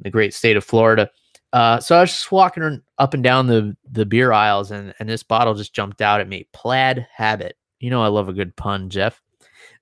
the 0.00 0.10
great 0.10 0.34
state 0.34 0.56
of 0.56 0.64
Florida. 0.64 1.10
Uh, 1.52 1.78
so 1.78 1.96
I 1.96 2.00
was 2.00 2.10
just 2.10 2.32
walking 2.32 2.82
up 2.98 3.14
and 3.14 3.22
down 3.22 3.46
the 3.46 3.76
the 3.92 4.06
beer 4.06 4.32
aisles, 4.32 4.72
and 4.72 4.92
and 4.98 5.08
this 5.08 5.22
bottle 5.22 5.54
just 5.54 5.74
jumped 5.74 6.02
out 6.02 6.20
at 6.20 6.28
me. 6.28 6.48
Plaid 6.52 7.06
Habit. 7.14 7.56
You 7.78 7.90
know 7.90 8.02
I 8.02 8.08
love 8.08 8.28
a 8.28 8.32
good 8.32 8.56
pun, 8.56 8.90
Jeff. 8.90 9.22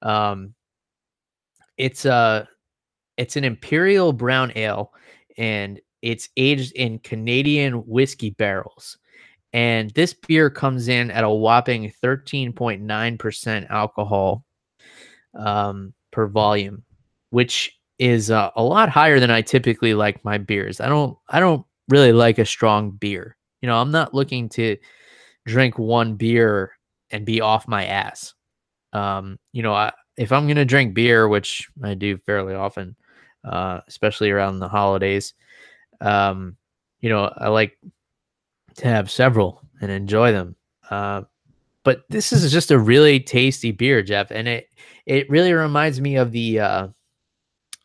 Um, 0.03 0.55
it's 1.79 2.05
a 2.05 2.13
uh, 2.13 2.45
it's 3.19 3.37
an 3.37 3.45
imperial 3.45 4.13
brown 4.13 4.53
ale, 4.57 4.93
and 5.37 5.81
it's 6.01 6.29
aged 6.37 6.73
in 6.73 7.01
Canadian 7.01 7.75
whiskey 7.87 8.31
barrels. 8.31 8.97
And 9.53 9.91
this 9.91 10.15
beer 10.15 10.51
comes 10.51 10.89
in 10.89 11.11
at 11.11 11.25
a 11.25 11.31
whopping 11.31 11.93
13.9% 12.03 13.71
alcohol 13.71 14.45
um, 15.35 15.93
per 16.13 16.29
volume, 16.29 16.85
which 17.31 17.77
is 17.99 18.31
uh, 18.31 18.51
a 18.55 18.63
lot 18.63 18.89
higher 18.89 19.19
than 19.19 19.31
I 19.31 19.43
typically 19.43 19.95
like 19.95 20.25
my 20.25 20.39
beers. 20.39 20.81
I 20.81 20.89
don't 20.89 21.19
I 21.29 21.41
don't 21.41 21.65
really 21.89 22.13
like 22.13 22.39
a 22.39 22.45
strong 22.45 22.93
beer. 22.93 23.37
You 23.61 23.67
know, 23.67 23.81
I'm 23.81 23.91
not 23.91 24.15
looking 24.15 24.49
to 24.51 24.77
drink 25.47 25.79
one 25.79 26.15
beer 26.15 26.73
and 27.11 27.27
be 27.27 27.41
off 27.41 27.67
my 27.67 27.87
ass. 27.87 28.35
Um, 28.93 29.39
you 29.53 29.63
know, 29.63 29.75
I, 29.75 29.93
if 30.17 30.31
I'm 30.31 30.47
gonna 30.47 30.65
drink 30.65 30.95
beer, 30.95 31.27
which 31.27 31.69
I 31.83 31.95
do 31.95 32.19
fairly 32.19 32.55
often, 32.55 32.95
uh, 33.45 33.81
especially 33.89 34.31
around 34.31 34.59
the 34.59 34.69
holidays, 34.69 35.35
um, 36.01 36.57
you 37.01 37.09
know, 37.09 37.33
I 37.37 37.49
like 37.49 37.79
to 38.77 38.89
have 38.89 39.11
several 39.11 39.63
and 39.81 39.91
enjoy 39.91 40.33
them. 40.33 40.57
Uh, 40.91 41.23
but 41.85 42.03
this 42.09 42.33
is 42.33 42.51
just 42.53 42.71
a 42.71 42.79
really 42.79 43.21
tasty 43.21 43.73
beer, 43.73 44.03
Jeff, 44.03 44.31
and 44.31 44.49
it 44.49 44.69
it 45.07 45.31
really 45.31 45.53
reminds 45.53 46.01
me 46.01 46.17
of 46.17 46.33
the 46.33 46.61
uh, 46.61 46.89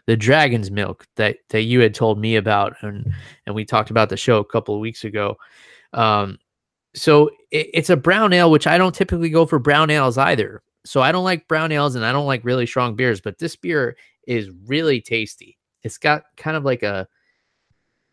the 0.07 0.17
dragon's 0.17 0.71
milk 0.71 1.07
that 1.15 1.37
that 1.49 1.61
you 1.61 1.79
had 1.79 1.93
told 1.93 2.19
me 2.19 2.35
about, 2.35 2.75
and 2.81 3.13
and 3.45 3.55
we 3.55 3.65
talked 3.65 3.91
about 3.91 4.09
the 4.09 4.17
show 4.17 4.39
a 4.39 4.45
couple 4.45 4.75
of 4.75 4.81
weeks 4.81 5.03
ago. 5.03 5.37
Um, 5.93 6.39
so 6.95 7.29
it, 7.51 7.69
it's 7.73 7.89
a 7.89 7.97
brown 7.97 8.33
ale, 8.33 8.51
which 8.51 8.67
I 8.67 8.77
don't 8.77 8.95
typically 8.95 9.29
go 9.29 9.45
for 9.45 9.59
brown 9.59 9.89
ales 9.89 10.17
either. 10.17 10.61
So 10.85 11.01
I 11.01 11.11
don't 11.11 11.23
like 11.23 11.47
brown 11.47 11.71
ales, 11.71 11.95
and 11.95 12.05
I 12.05 12.11
don't 12.11 12.27
like 12.27 12.43
really 12.43 12.65
strong 12.65 12.95
beers. 12.95 13.21
But 13.21 13.39
this 13.39 13.55
beer 13.55 13.95
is 14.27 14.49
really 14.65 15.01
tasty. 15.01 15.57
It's 15.83 15.97
got 15.97 16.23
kind 16.37 16.57
of 16.57 16.63
like 16.63 16.83
a 16.83 17.07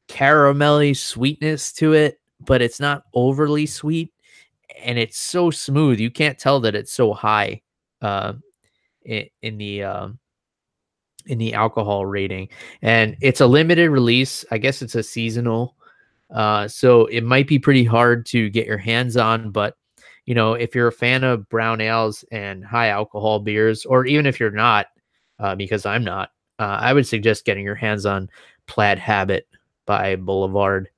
caramelly 0.09 0.97
sweetness 0.97 1.73
to 1.75 1.93
it, 1.93 2.21
but 2.41 2.63
it's 2.63 2.81
not 2.81 3.05
overly 3.15 3.67
sweet, 3.67 4.13
and 4.83 4.99
it's 4.99 5.19
so 5.19 5.51
smooth. 5.51 6.01
You 6.01 6.11
can't 6.11 6.39
tell 6.39 6.61
that 6.61 6.75
it's 6.75 6.93
so 6.93 7.13
high 7.13 7.63
uh, 8.03 8.35
in, 9.05 9.27
in 9.43 9.59
the 9.59 9.85
um, 9.85 10.19
in 11.27 11.39
the 11.39 11.55
alcohol 11.55 12.07
rating, 12.07 12.49
and 12.83 13.17
it's 13.21 13.41
a 13.41 13.47
limited 13.47 13.91
release. 13.91 14.45
I 14.51 14.59
guess 14.59 14.83
it's 14.83 14.95
a 14.95 15.03
seasonal, 15.03 15.77
uh, 16.35 16.67
so 16.69 17.07
it 17.07 17.23
might 17.23 17.47
be 17.47 17.59
pretty 17.59 17.85
hard 17.85 18.27
to 18.27 18.49
get 18.51 18.67
your 18.67 18.79
hands 18.79 19.17
on, 19.17 19.51
but 19.51 19.77
you 20.27 20.35
know, 20.35 20.55
if 20.55 20.75
you're 20.75 20.89
a 20.89 20.93
fan 20.93 21.25
of 21.25 21.49
brown 21.49 21.81
ales 21.81 22.25
and 22.31 22.65
high 22.65 22.89
alcohol 22.89 23.41
beers, 23.41 23.85
or 23.85 24.07
even 24.07 24.27
if 24.27 24.39
you're 24.39 24.51
not, 24.51 24.87
uh, 25.39 25.55
because 25.55 25.87
I'm 25.87 26.05
not, 26.05 26.31
uh, 26.59 26.79
I 26.81 26.93
would 26.93 27.07
suggest 27.07 27.45
getting 27.45 27.65
your 27.65 27.75
hands 27.75 28.07
on 28.07 28.29
Plaid 28.67 28.99
Habit 28.99 29.47
by 29.87 30.17
Boulevard. 30.17 30.89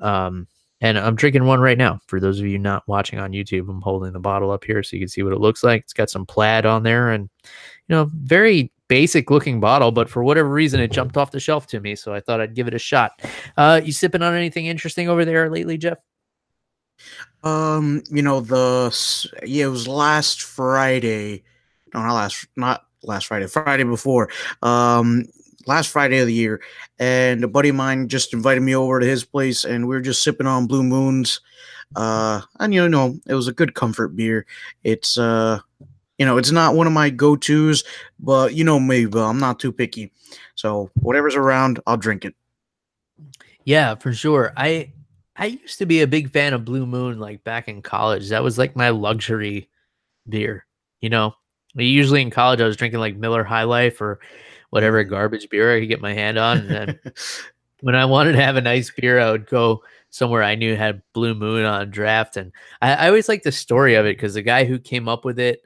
Um, 0.00 0.46
and 0.80 0.98
I'm 0.98 1.16
drinking 1.16 1.46
one 1.46 1.60
right 1.60 1.78
now. 1.78 2.00
For 2.06 2.20
those 2.20 2.38
of 2.38 2.46
you 2.46 2.58
not 2.58 2.86
watching 2.86 3.18
on 3.18 3.32
YouTube, 3.32 3.68
I'm 3.68 3.80
holding 3.80 4.12
the 4.12 4.20
bottle 4.20 4.50
up 4.50 4.64
here 4.64 4.82
so 4.82 4.94
you 4.94 5.00
can 5.00 5.08
see 5.08 5.22
what 5.22 5.32
it 5.32 5.40
looks 5.40 5.64
like. 5.64 5.82
It's 5.82 5.94
got 5.94 6.10
some 6.10 6.26
plaid 6.26 6.66
on 6.66 6.82
there 6.82 7.10
and, 7.10 7.30
you 7.42 7.96
know, 7.96 8.10
very 8.12 8.72
basic 8.88 9.30
looking 9.30 9.58
bottle, 9.58 9.90
but 9.90 10.08
for 10.08 10.22
whatever 10.22 10.48
reason, 10.48 10.78
it 10.80 10.92
jumped 10.92 11.16
off 11.16 11.30
the 11.30 11.40
shelf 11.40 11.66
to 11.68 11.80
me. 11.80 11.96
So 11.96 12.12
I 12.12 12.20
thought 12.20 12.40
I'd 12.40 12.54
give 12.54 12.68
it 12.68 12.74
a 12.74 12.78
shot. 12.78 13.22
Uh, 13.56 13.80
you 13.82 13.90
sipping 13.90 14.22
on 14.22 14.34
anything 14.34 14.66
interesting 14.66 15.08
over 15.08 15.24
there 15.24 15.50
lately, 15.50 15.78
Jeff? 15.78 15.98
Um, 17.42 18.02
you 18.10 18.22
know, 18.22 18.40
the 18.40 18.96
yeah, 19.44 19.66
it 19.66 19.68
was 19.68 19.86
last 19.86 20.42
Friday. 20.42 21.44
No, 21.94 22.02
not 22.02 22.14
last 22.14 22.46
not 22.56 22.86
last 23.02 23.26
Friday, 23.26 23.46
Friday 23.46 23.84
before. 23.84 24.28
Um 24.62 25.26
last 25.66 25.88
Friday 25.88 26.18
of 26.18 26.26
the 26.26 26.32
year. 26.32 26.60
And 26.98 27.42
a 27.44 27.48
buddy 27.48 27.70
of 27.70 27.76
mine 27.76 28.08
just 28.08 28.32
invited 28.32 28.60
me 28.60 28.74
over 28.74 29.00
to 29.00 29.06
his 29.06 29.24
place 29.24 29.64
and 29.64 29.88
we 29.88 29.94
were 29.94 30.00
just 30.00 30.22
sipping 30.22 30.46
on 30.46 30.66
Blue 30.66 30.82
Moons. 30.82 31.40
Uh 31.94 32.40
and 32.58 32.74
you 32.74 32.88
know, 32.88 33.18
it 33.26 33.34
was 33.34 33.48
a 33.48 33.52
good 33.52 33.74
comfort 33.74 34.08
beer. 34.16 34.46
It's 34.84 35.18
uh 35.18 35.60
you 36.18 36.24
know, 36.24 36.38
it's 36.38 36.50
not 36.50 36.74
one 36.74 36.86
of 36.86 36.94
my 36.94 37.10
go-tos, 37.10 37.84
but 38.18 38.54
you 38.54 38.64
know 38.64 38.80
me, 38.80 39.04
but 39.04 39.24
I'm 39.24 39.38
not 39.38 39.60
too 39.60 39.70
picky. 39.70 40.10
So 40.54 40.90
whatever's 40.94 41.34
around, 41.36 41.80
I'll 41.86 41.98
drink 41.98 42.24
it. 42.24 42.34
Yeah, 43.64 43.96
for 43.96 44.12
sure. 44.14 44.52
I 44.56 44.92
I 45.38 45.46
used 45.46 45.78
to 45.78 45.86
be 45.86 46.00
a 46.00 46.06
big 46.06 46.30
fan 46.30 46.54
of 46.54 46.64
Blue 46.64 46.86
Moon 46.86 47.18
like 47.18 47.44
back 47.44 47.68
in 47.68 47.82
college. 47.82 48.28
That 48.30 48.42
was 48.42 48.58
like 48.58 48.76
my 48.76 48.90
luxury 48.90 49.68
beer. 50.28 50.66
You 51.00 51.10
know, 51.10 51.34
usually 51.74 52.22
in 52.22 52.30
college 52.30 52.60
I 52.60 52.66
was 52.66 52.76
drinking 52.76 53.00
like 53.00 53.16
Miller 53.16 53.44
High 53.44 53.64
Life 53.64 54.00
or 54.00 54.18
whatever 54.70 55.02
garbage 55.04 55.48
beer 55.48 55.74
I 55.74 55.80
could 55.80 55.88
get 55.88 56.00
my 56.00 56.14
hand 56.14 56.38
on. 56.38 56.58
And 56.58 56.70
then 56.70 57.00
when 57.80 57.94
I 57.94 58.04
wanted 58.04 58.32
to 58.32 58.42
have 58.42 58.56
a 58.56 58.62
nice 58.62 58.90
beer, 58.90 59.20
I 59.20 59.30
would 59.30 59.46
go 59.46 59.82
somewhere 60.10 60.42
I 60.42 60.54
knew 60.54 60.76
had 60.76 61.02
Blue 61.12 61.34
Moon 61.34 61.64
on 61.64 61.90
draft. 61.90 62.36
And 62.36 62.52
I, 62.80 62.94
I 62.94 63.08
always 63.08 63.28
like 63.28 63.42
the 63.42 63.52
story 63.52 63.94
of 63.94 64.06
it 64.06 64.16
because 64.16 64.34
the 64.34 64.42
guy 64.42 64.64
who 64.64 64.78
came 64.78 65.08
up 65.08 65.24
with 65.24 65.38
it, 65.38 65.62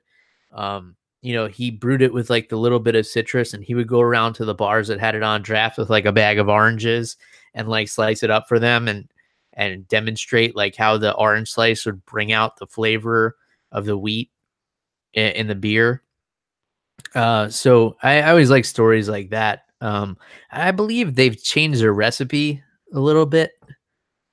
um, 0.53 0.97
you 1.23 1.35
know, 1.35 1.47
he 1.47 1.71
brewed 1.71 2.03
it 2.03 2.13
with 2.13 2.31
like 2.31 2.49
the 2.49 2.57
little 2.57 2.81
bit 2.81 2.95
of 2.97 3.07
citrus 3.07 3.55
and 3.55 3.63
he 3.63 3.75
would 3.75 3.87
go 3.87 4.01
around 4.01 4.33
to 4.35 4.45
the 4.45 4.55
bars 4.55 4.89
that 4.89 4.99
had 4.99 5.15
it 5.15 5.23
on 5.23 5.43
draft 5.43 5.79
with 5.79 5.91
like 5.91 6.07
a 6.07 6.13
bag 6.13 6.39
of 6.39 6.49
oranges 6.49 7.17
and 7.55 7.69
like 7.69 7.89
slice 7.89 8.23
it 8.23 8.31
up 8.31 8.49
for 8.49 8.59
them. 8.59 8.89
And 8.89 9.09
and 9.55 9.87
demonstrate 9.89 10.57
like 10.57 10.77
how 10.77 10.97
the 10.97 11.15
orange 11.15 11.51
slice 11.51 11.85
would 11.87 12.05
bring 12.07 12.33
out 12.33 12.57
the 12.57 12.67
flavor 12.67 13.37
of 13.73 13.85
the 13.85 13.97
wheat 13.97 14.31
in, 15.13 15.33
in 15.33 15.47
the 15.47 15.55
beer. 15.55 16.03
Uh, 17.15 17.49
so 17.49 17.97
I, 18.03 18.21
I, 18.21 18.31
always 18.31 18.51
like 18.51 18.65
stories 18.65 19.09
like 19.09 19.31
that. 19.31 19.65
Um, 19.81 20.19
I 20.51 20.71
believe 20.71 21.15
they've 21.15 21.41
changed 21.43 21.81
their 21.81 21.95
recipe 21.95 22.63
a 22.93 23.01
little 23.01 23.27
bit 23.27 23.53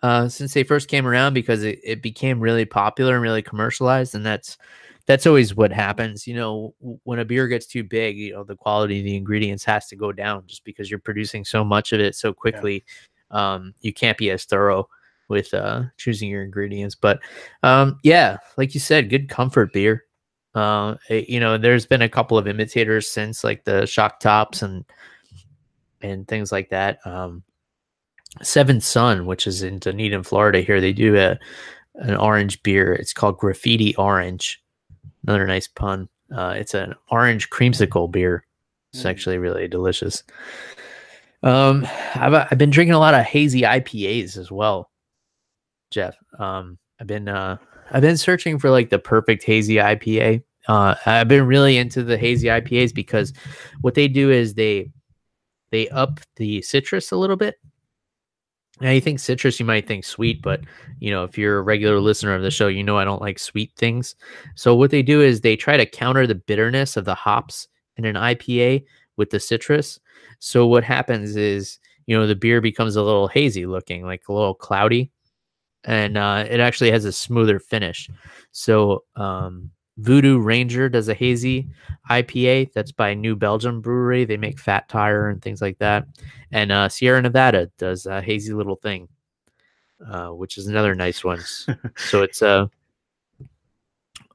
uh, 0.04 0.28
since 0.28 0.54
they 0.54 0.64
first 0.64 0.90
came 0.90 1.08
around 1.08 1.34
because 1.34 1.64
it, 1.64 1.80
it 1.84 2.02
became 2.02 2.40
really 2.40 2.66
popular 2.66 3.14
and 3.14 3.24
really 3.24 3.42
commercialized, 3.42 4.16
and 4.16 4.26
that's 4.26 4.58
that's 5.06 5.26
always 5.26 5.56
what 5.56 5.72
happens. 5.72 6.28
You 6.28 6.36
know, 6.36 6.76
when 7.04 7.20
a 7.20 7.26
beer 7.26 7.48
gets 7.48 7.66
too 7.66 7.84
big, 7.84 8.18
you 8.18 8.34
know, 8.34 8.44
the 8.44 8.58
quality 8.58 9.00
of 9.00 9.06
the 9.06 9.16
ingredients 9.16 9.64
has 9.64 9.88
to 9.88 9.96
go 9.96 10.12
down 10.12 10.44
just 10.46 10.66
because 10.66 10.90
you're 10.90 11.00
producing 11.00 11.46
so 11.46 11.64
much 11.64 11.94
of 11.94 12.02
it 12.02 12.16
so 12.16 12.34
quickly. 12.34 12.84
Yeah. 13.32 13.56
Um, 13.56 13.74
you 13.82 13.94
can't 13.94 14.18
be 14.18 14.30
as 14.32 14.46
thorough 14.46 14.88
with 15.30 15.54
uh, 15.54 15.84
choosing 15.98 16.30
your 16.30 16.44
ingredients. 16.44 16.96
But 16.96 17.20
um, 17.64 18.00
yeah, 18.04 18.38
like 18.58 18.74
you 18.74 18.80
said, 18.80 19.10
good 19.10 19.30
comfort 19.30 19.74
beer. 19.74 20.04
Uh, 20.56 20.96
it, 21.10 21.30
you 21.30 21.40
know, 21.40 21.58
there's 21.58 21.86
been 21.86 22.02
a 22.02 22.10
couple 22.10 22.38
of 22.38 22.48
imitators 22.48 23.10
since, 23.10 23.44
like 23.44 23.64
the 23.66 23.86
shock 23.86 24.20
tops 24.20 24.62
and 24.62 24.86
and 26.02 26.28
things 26.28 26.52
like 26.52 26.70
that. 26.70 27.00
Um, 27.06 27.44
Seven 28.42 28.82
Sun, 28.82 29.26
which 29.26 29.48
is 29.48 29.64
in 29.64 29.80
Dunedin, 29.80 30.24
Florida, 30.24 30.62
here 30.62 30.82
they 30.82 30.94
do 30.94 31.18
a 31.18 31.38
an 31.96 32.16
orange 32.16 32.62
beer. 32.64 32.94
It's 32.94 33.14
called 33.14 33.38
Graffiti 33.38 33.96
Orange. 33.96 34.62
Another 35.24 35.48
nice 35.48 35.68
pun. 35.68 36.08
Uh, 36.36 36.54
it's 36.56 36.74
an 36.74 36.94
orange 37.10 37.50
creamsicle 37.50 38.12
beer. 38.12 38.46
It's 38.94 39.04
mm. 39.04 39.10
actually 39.10 39.38
really 39.38 39.68
delicious. 39.68 40.24
Um, 41.44 41.88
I've 42.16 42.34
I've 42.34 42.58
been 42.58 42.70
drinking 42.70 42.94
a 42.94 43.00
lot 43.00 43.14
of 43.14 43.26
hazy 43.26 43.62
IPAs 43.62 44.38
as 44.38 44.52
well. 44.52 44.90
Jeff. 45.92 46.16
Um, 46.40 46.78
I've 47.00 47.08
been 47.08 47.28
uh, 47.28 47.58
I've 47.92 48.02
been 48.02 48.18
searching 48.18 48.60
for 48.60 48.70
like 48.70 48.90
the 48.90 49.00
perfect 49.00 49.44
hazy 49.44 49.76
IPA. 49.76 50.44
Uh, 50.68 50.96
I've 51.06 51.28
been 51.28 51.46
really 51.46 51.78
into 51.78 52.04
the 52.04 52.18
hazy 52.18 52.48
IPAs 52.48 52.94
because 52.94 53.34
what 53.82 53.96
they 53.96 54.08
do 54.08 54.32
is 54.32 54.54
they 54.54 54.92
they 55.72 55.88
up 55.90 56.20
the 56.36 56.62
citrus 56.62 57.12
a 57.12 57.18
little 57.18 57.36
bit. 57.36 57.56
Now 58.80 58.92
you 58.92 59.02
think 59.02 59.20
citrus, 59.20 59.60
you 59.60 59.66
might 59.66 59.88
think 59.88 60.06
sweet, 60.06 60.42
but 60.42 60.62
you 61.00 61.10
know 61.12 61.24
if 61.24 61.38
you're 61.38 61.60
a 61.60 61.64
regular 61.64 62.00
listener 62.00 62.36
of 62.36 62.44
the 62.44 62.52
show, 62.52 62.68
you 62.68 62.84
know 62.84 62.98
I 62.98 63.06
don't 63.06 63.22
like 63.22 63.40
sweet 63.40 63.72
things. 63.76 64.16
So 64.56 64.76
what 64.76 64.92
they 64.92 65.02
do 65.02 65.22
is 65.22 65.42
they 65.42 65.56
try 65.56 65.78
to 65.78 65.86
counter 65.86 66.28
the 66.28 66.36
bitterness 66.36 66.98
of 66.98 67.06
the 67.06 67.16
hops 67.16 67.68
in 67.96 68.06
an 68.06 68.16
IPA 68.16 68.86
with 69.16 69.30
the 69.30 69.40
citrus. 69.40 70.00
So 70.40 70.68
what 70.68 70.84
happens 70.84 71.36
is 71.36 71.80
you 72.08 72.18
know 72.18 72.28
the 72.28 72.36
beer 72.36 72.62
becomes 72.62 72.96
a 72.96 73.04
little 73.04 73.28
hazy 73.28 73.66
looking, 73.66 74.06
like 74.06 74.28
a 74.28 74.34
little 74.34 74.54
cloudy 74.54 75.12
and 75.88 76.18
uh, 76.18 76.46
it 76.48 76.60
actually 76.60 76.92
has 76.92 77.06
a 77.06 77.12
smoother 77.12 77.60
finish. 77.60 78.10
So 78.52 79.06
um, 79.16 79.72
Voodoo 79.98 80.38
Ranger 80.38 80.90
does 80.90 81.08
a 81.08 81.14
hazy 81.14 81.70
IPA 82.10 82.74
that's 82.74 82.92
by 82.92 83.14
New 83.14 83.36
Belgium 83.36 83.82
Brewery. 83.82 84.26
They 84.26 84.38
make 84.38 84.60
Fat 84.60 84.88
Tire 84.90 85.30
and 85.30 85.42
things 85.42 85.62
like 85.62 85.78
that. 85.80 86.06
And 86.52 86.72
uh, 86.72 86.90
Sierra 86.90 87.22
Nevada 87.22 87.72
does 87.78 88.06
a 88.06 88.22
hazy 88.22 88.54
little 88.54 88.76
thing, 88.76 89.08
uh, 90.06 90.28
which 90.28 90.58
is 90.58 90.68
another 90.68 90.94
nice 90.94 91.24
one. 91.24 91.40
so 91.96 92.22
it's 92.22 92.42
uh, 92.42 92.68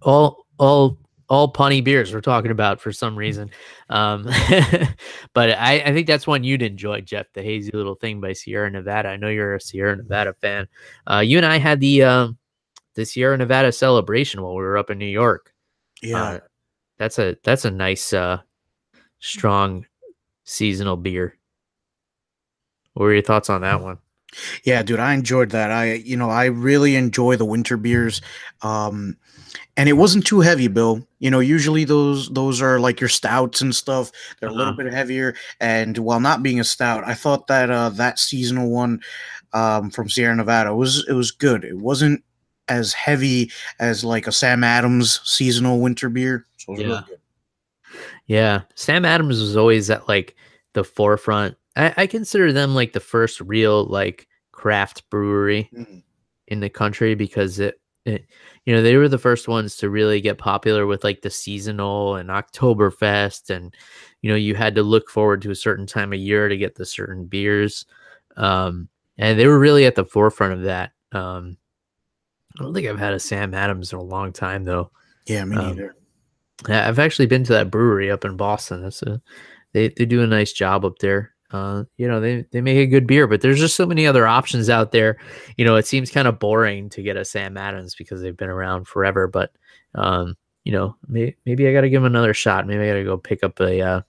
all 0.01 0.47
all 0.59 0.99
all 1.33 1.51
punny 1.51 1.83
beers 1.83 2.13
we're 2.13 2.21
talking 2.21 2.51
about 2.51 2.79
for 2.79 2.93
some 2.93 3.17
reason. 3.17 3.51
Um, 3.89 4.25
but 5.33 5.59
I, 5.59 5.83
I, 5.87 5.93
think 5.95 6.07
that's 6.07 6.27
one 6.27 6.45
you'd 6.45 6.61
enjoy, 6.61 7.01
Jeff, 7.01 7.33
the 7.33 7.43
hazy 7.43 7.71
little 7.73 7.95
thing 7.95 8.21
by 8.21 8.35
Sierra 8.35 8.71
Nevada. 8.71 9.09
I 9.09 9.17
know 9.17 9.31
you're 9.31 9.55
a 9.55 9.61
Sierra 9.61 9.97
Nevada 9.97 10.35
fan. 10.43 10.69
Uh, 11.11 11.21
you 11.21 11.39
and 11.39 11.47
I 11.47 11.57
had 11.57 11.81
the 11.81 12.03
um, 12.03 12.39
the 12.97 13.07
Sierra 13.07 13.39
Nevada 13.39 13.73
celebration 13.73 14.43
while 14.43 14.55
we 14.55 14.63
were 14.63 14.77
up 14.77 14.91
in 14.91 14.99
New 14.99 15.07
York. 15.07 15.55
Yeah, 16.03 16.23
uh, 16.23 16.39
that's 16.99 17.19
a 17.19 17.35
that's 17.43 17.65
a 17.65 17.71
nice, 17.71 18.13
uh, 18.13 18.43
strong 19.19 19.87
seasonal 20.45 20.99
beer. 20.99 21.39
What 22.93 23.05
were 23.05 23.15
your 23.15 23.23
thoughts 23.23 23.49
on 23.49 23.63
that 23.63 23.81
one? 23.81 23.97
Yeah, 24.65 24.83
dude, 24.83 25.01
I 25.01 25.15
enjoyed 25.15 25.51
that. 25.51 25.71
I, 25.71 25.95
you 25.95 26.17
know, 26.17 26.31
I 26.31 26.47
really 26.47 26.97
enjoy 26.97 27.37
the 27.37 27.45
winter 27.45 27.77
beers. 27.77 28.21
Um, 28.63 29.17
and 29.77 29.89
it 29.89 29.95
wasn't 29.95 30.27
too 30.27 30.41
heavy, 30.41 30.69
Bill. 30.69 31.07
You 31.19 31.31
know, 31.31 31.41
usually 31.41 31.85
those 31.85 32.29
those 32.31 32.61
are 32.61 32.79
like 32.79 33.01
your 33.01 33.09
stouts 33.09 33.61
and 33.61 33.75
stuff. 33.75 34.11
They're 34.39 34.49
uh-huh. 34.49 34.57
a 34.57 34.59
little 34.59 34.73
uh-huh. 34.75 34.85
bit 34.85 34.93
heavier, 34.93 35.35
and 35.61 35.97
while 35.99 36.21
not 36.21 36.43
being 36.43 36.61
a 36.61 36.65
stout, 36.65 37.05
I 37.07 37.15
thought 37.15 37.47
that 37.47 37.71
uh, 37.71 37.89
that 37.91 38.19
seasonal 38.19 38.71
one 38.71 39.01
um, 39.53 39.91
from 39.91 40.09
Sierra 40.09 40.37
Nevada 40.37 40.75
was 40.75 41.07
it 41.09 41.15
was 41.15 41.31
good. 41.31 41.65
It 41.65 41.79
wasn't 41.79 42.23
as 42.69 42.93
heavy 42.93 43.51
as 43.79 44.05
like 44.05 44.27
a 44.27 44.33
Sam 44.33 44.63
Adams 44.63 45.21
seasonal 45.25 45.81
winter 45.81 46.09
beer. 46.09 46.47
So 46.59 46.77
yeah. 46.77 46.87
Really 46.87 47.03
yeah, 48.27 48.63
Sam 48.75 49.05
Adams 49.05 49.41
was 49.41 49.57
always 49.57 49.91
at 49.91 50.09
like 50.09 50.37
the 50.73 50.85
forefront. 50.85 51.57
I, 51.77 51.95
I 51.97 52.07
consider 52.07 52.53
them 52.53 52.75
like 52.75 52.93
the 52.93 53.01
first 53.01 53.41
real 53.41 53.85
like 53.87 54.29
craft 54.53 55.09
brewery 55.11 55.71
mm-hmm. 55.75 55.99
in 56.49 56.61
the 56.61 56.69
country 56.69 57.15
because 57.15 57.59
it 57.59 57.81
it, 58.05 58.27
you 58.65 58.75
know, 58.75 58.83
they 58.83 58.97
were 58.97 59.09
the 59.09 59.19
first 59.19 59.49
ones 59.49 59.77
to 59.77 59.91
really 59.91 60.21
get 60.21 60.39
popular 60.39 60.87
with 60.87 61.05
like 61.05 61.23
the 61.23 61.31
seasonal 61.31 62.17
and 62.17 62.31
Oktoberfest. 62.31 63.51
And, 63.51 63.75
you 64.23 64.31
know, 64.31 64.37
you 64.37 64.55
had 64.55 64.75
to 64.75 64.83
look 64.83 65.09
forward 65.09 65.43
to 65.43 65.51
a 65.51 65.57
certain 65.57 65.87
time 65.87 66.13
of 66.13 66.19
year 66.19 66.49
to 66.49 66.57
get 66.57 66.75
the 66.75 66.85
certain 66.85 67.27
beers. 67.27 67.87
Um, 68.37 68.89
and 69.19 69.39
they 69.39 69.47
were 69.47 69.59
really 69.59 69.87
at 69.87 69.95
the 69.95 70.05
forefront 70.05 70.55
of 70.55 70.63
that. 70.63 70.93
Um, 71.13 71.57
I 72.59 72.65
don't 72.65 72.75
think 72.75 72.89
I've 72.89 72.99
had 72.99 73.15
a 73.15 73.21
Sam 73.21 73.55
Adams 73.55 73.93
in 73.93 73.99
a 73.99 74.03
long 74.03 74.33
time 74.33 74.65
though. 74.65 74.91
Yeah, 75.27 75.45
me 75.45 75.57
um, 75.57 75.69
neither. 75.69 75.97
I've 76.69 76.99
actually 76.99 77.27
been 77.27 77.45
to 77.45 77.53
that 77.53 77.71
brewery 77.71 78.11
up 78.11 78.25
in 78.25 78.37
Boston. 78.37 78.83
That's 78.83 79.03
a, 79.03 79.21
they, 79.73 79.89
they 79.89 80.07
do 80.07 80.23
a 80.23 80.27
nice 80.27 80.53
job 80.53 80.85
up 80.85 80.99
there. 80.99 81.32
Uh, 81.53 81.85
you 81.97 82.09
know, 82.09 82.21
they, 82.21 82.47
they 82.51 82.61
make 82.61 82.79
a 82.79 82.87
good 82.87 83.07
beer, 83.07 83.27
but 83.27 83.41
there's 83.41 83.61
just 83.61 83.77
so 83.77 83.87
many 83.87 84.07
other 84.07 84.27
options 84.27 84.69
out 84.69 84.93
there. 84.93 85.19
You 85.57 85.65
know, 85.65 85.77
it 85.77 85.87
seems 85.87 86.11
kind 86.11 86.29
of 86.29 86.39
boring 86.39 86.89
to 86.91 87.03
get 87.03 87.17
a 87.17 87.25
Sam 87.25 87.57
Adams 87.57 87.95
because 87.95 88.23
they've 88.23 88.37
been 88.37 88.49
around 88.49 88.87
forever, 88.87 89.27
but, 89.27 89.53
um, 89.95 90.37
you 90.65 90.73
know, 90.73 90.97
may, 91.09 91.35
maybe 91.45 91.67
I 91.67 91.73
got 91.73 91.83
to 91.83 91.91
give 91.91 92.03
them 92.03 92.13
another 92.13 92.35
shot. 92.35 92.67
Maybe 92.67 92.83
I 92.83 92.89
got 92.89 92.95
to 92.95 93.05
go 93.05 93.17
pick 93.17 93.43
up 93.43 93.61
a, 93.61 93.81
uh, 93.81 94.01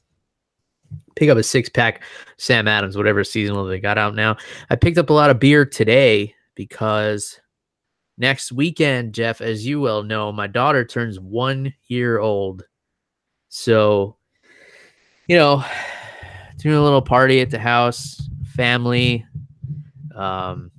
pick 1.15 1.29
up 1.29 1.37
a 1.37 1.43
six 1.43 1.69
pack 1.69 2.03
Sam 2.37 2.67
Adams, 2.67 2.97
whatever 2.97 3.23
seasonal 3.23 3.65
they 3.65 3.79
got 3.79 3.97
out 3.97 4.15
now. 4.15 4.37
I 4.69 4.75
picked 4.75 4.97
up 4.97 5.09
a 5.09 5.13
lot 5.13 5.29
of 5.29 5.39
beer 5.39 5.65
today 5.65 6.35
because 6.55 7.39
next 8.17 8.51
weekend, 8.51 9.13
Jeff, 9.13 9.41
as 9.41 9.65
you 9.65 9.81
well 9.81 10.03
know, 10.03 10.31
my 10.31 10.47
daughter 10.47 10.85
turns 10.85 11.19
one 11.19 11.73
year 11.87 12.19
old. 12.19 12.63
So, 13.49 14.17
you 15.27 15.35
know, 15.37 15.63
doing 16.63 16.75
a 16.75 16.81
little 16.81 17.01
party 17.01 17.41
at 17.41 17.51
the 17.51 17.59
house, 17.59 18.21
family. 18.55 19.25
Um, 20.15 20.71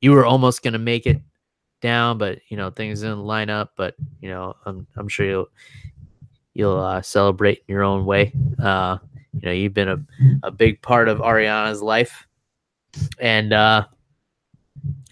you 0.00 0.10
were 0.10 0.26
almost 0.26 0.62
gonna 0.62 0.78
make 0.78 1.06
it 1.06 1.20
down, 1.80 2.18
but 2.18 2.40
you 2.48 2.56
know 2.56 2.70
things 2.70 3.00
didn't 3.00 3.20
line 3.24 3.48
up. 3.48 3.72
But 3.76 3.94
you 4.20 4.28
know, 4.28 4.56
I'm 4.66 4.86
I'm 4.96 5.08
sure 5.08 5.26
you'll 5.26 5.48
you'll 6.52 6.80
uh, 6.80 7.00
celebrate 7.00 7.62
in 7.68 7.72
your 7.72 7.84
own 7.84 8.04
way. 8.04 8.32
Uh, 8.60 8.98
you 9.32 9.46
know, 9.46 9.52
you've 9.52 9.74
been 9.74 9.88
a 9.88 10.04
a 10.42 10.50
big 10.50 10.82
part 10.82 11.08
of 11.08 11.18
Ariana's 11.18 11.80
life, 11.80 12.26
and 13.20 13.52
uh, 13.52 13.86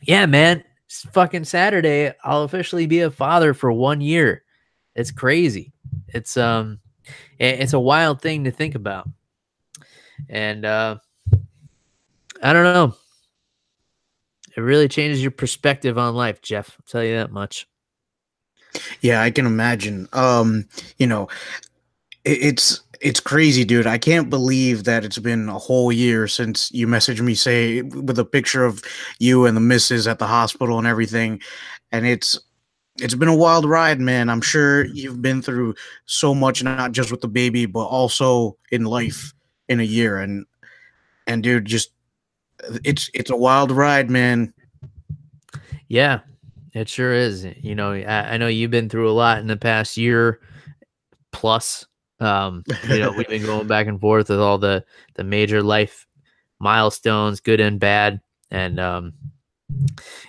yeah, 0.03 0.27
man, 0.27 0.65
fucking 1.13 1.45
Saturday. 1.45 2.13
I'll 2.25 2.43
officially 2.43 2.87
be 2.87 3.01
a 3.01 3.11
father 3.11 3.55
for 3.55 3.71
one 3.71 4.01
year. 4.01 4.43
It's 4.97 5.13
crazy. 5.13 5.73
It's 6.09 6.37
um, 6.37 6.81
it's 7.39 7.73
a 7.73 7.79
wild 7.79 8.21
thing 8.21 8.45
to 8.45 8.51
think 8.51 8.75
about. 8.75 9.09
And 10.29 10.65
uh, 10.65 10.99
I 12.43 12.53
don't 12.53 12.65
know. 12.65 12.95
It 14.57 14.61
really 14.61 14.89
changes 14.89 15.23
your 15.23 15.31
perspective 15.31 15.99
on 15.99 16.15
life, 16.15 16.43
Jeff. 16.43 16.71
I'll 16.71 16.87
tell 16.87 17.05
you 17.05 17.15
that 17.17 17.31
much. 17.31 17.69
Yeah, 19.01 19.23
I 19.23 19.31
can 19.31 19.47
imagine. 19.47 20.09
Um, 20.13 20.67
you 20.99 21.07
know, 21.07 21.29
it, 22.25 22.39
it's 22.43 22.81
it's 23.01 23.21
crazy, 23.21 23.65
dude. 23.65 23.87
I 23.87 23.99
can't 23.99 24.29
believe 24.29 24.85
that 24.85 25.05
it's 25.05 25.19
been 25.19 25.49
a 25.49 25.59
whole 25.59 25.93
year 25.93 26.27
since 26.27 26.71
you 26.73 26.87
messaged 26.87 27.21
me 27.21 27.35
say 27.35 27.83
with 27.83 28.19
a 28.19 28.25
picture 28.25 28.65
of 28.65 28.83
you 29.19 29.47
and 29.47 29.57
the 29.57 29.61
missus 29.61 30.09
at 30.09 30.19
the 30.19 30.27
hospital 30.27 30.79
and 30.79 30.87
everything. 30.87 31.41
And 31.93 32.07
it's 32.07 32.39
it's 33.01 33.15
been 33.15 33.29
a 33.29 33.37
wild 33.37 33.65
ride, 33.65 34.01
man. 34.01 34.29
I'm 34.29 34.41
sure 34.41 34.87
you've 34.87 35.23
been 35.23 35.41
through 35.41 35.77
so 36.07 36.35
much, 36.35 36.65
not 36.65 36.93
just 36.93 37.13
with 37.13 37.21
the 37.21 37.29
baby, 37.29 37.67
but 37.67 37.85
also 37.85 38.57
in 38.73 38.85
life 38.85 39.33
in 39.69 39.81
a 39.81 39.85
year. 39.85 40.19
And 40.19 40.47
and 41.27 41.43
dude, 41.43 41.65
just 41.65 41.93
it's 42.85 43.11
it's 43.15 43.31
a 43.31 43.37
wild 43.37 43.71
ride, 43.71 44.11
man. 44.11 44.53
Yeah, 45.89 46.21
it 46.75 46.89
sure 46.89 47.13
is. 47.13 47.47
You 47.61 47.75
know, 47.75 47.93
I, 47.93 48.35
I 48.35 48.37
know 48.37 48.49
you've 48.49 48.71
been 48.71 48.89
through 48.89 49.11
a 49.11 49.13
lot 49.13 49.39
in 49.39 49.47
the 49.47 49.57
past 49.57 49.97
year 49.97 50.41
plus. 51.33 51.87
Um, 52.21 52.65
you 52.89 52.99
know, 52.99 53.13
we've 53.13 53.29
been 53.29 53.45
going 53.45 53.69
back 53.69 53.87
and 53.87 54.01
forth 54.01 54.29
with 54.29 54.41
all 54.41 54.59
the 54.59 54.85
the 55.15 55.25
major 55.25 55.63
life 55.63 56.07
milestones, 56.59 57.41
good 57.41 57.61
and 57.61 57.79
bad, 57.79 58.21
and 58.51 58.81
um, 58.81 59.13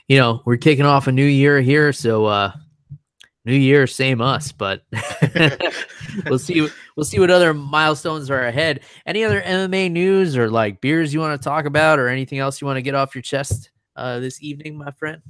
you 0.08 0.18
know, 0.18 0.42
we're 0.46 0.58
kicking 0.58 0.86
off 0.86 1.08
a 1.08 1.12
new 1.12 1.26
year 1.26 1.62
here, 1.62 1.92
so 1.94 2.26
uh, 2.26 2.52
new 3.50 3.58
year, 3.58 3.88
same 3.88 4.22
us, 4.22 4.52
but 4.52 4.84
we'll 6.26 6.40
see. 6.40 6.68
We'll 6.96 7.06
see 7.06 7.20
what 7.20 7.32
other 7.32 7.54
milestones 7.54 8.30
are 8.30 8.44
ahead. 8.44 8.82
Any 9.06 9.24
other 9.24 9.42
MMA 9.42 9.92
news 9.92 10.38
or 10.38 10.50
like 10.50 10.80
beers 10.82 11.14
you 11.14 11.20
want 11.20 11.40
to 11.40 11.44
talk 11.44 11.66
about, 11.66 12.00
or 12.00 12.08
anything 12.08 12.40
else 12.40 12.62
you 12.62 12.68
want 12.68 12.78
to 12.78 12.82
get 12.82 12.96
off 12.96 13.16
your 13.16 13.22
chest 13.22 13.72
uh, 13.96 14.20
this 14.20 14.42
evening, 14.42 14.78
my 14.78 14.92
friend? 14.92 15.22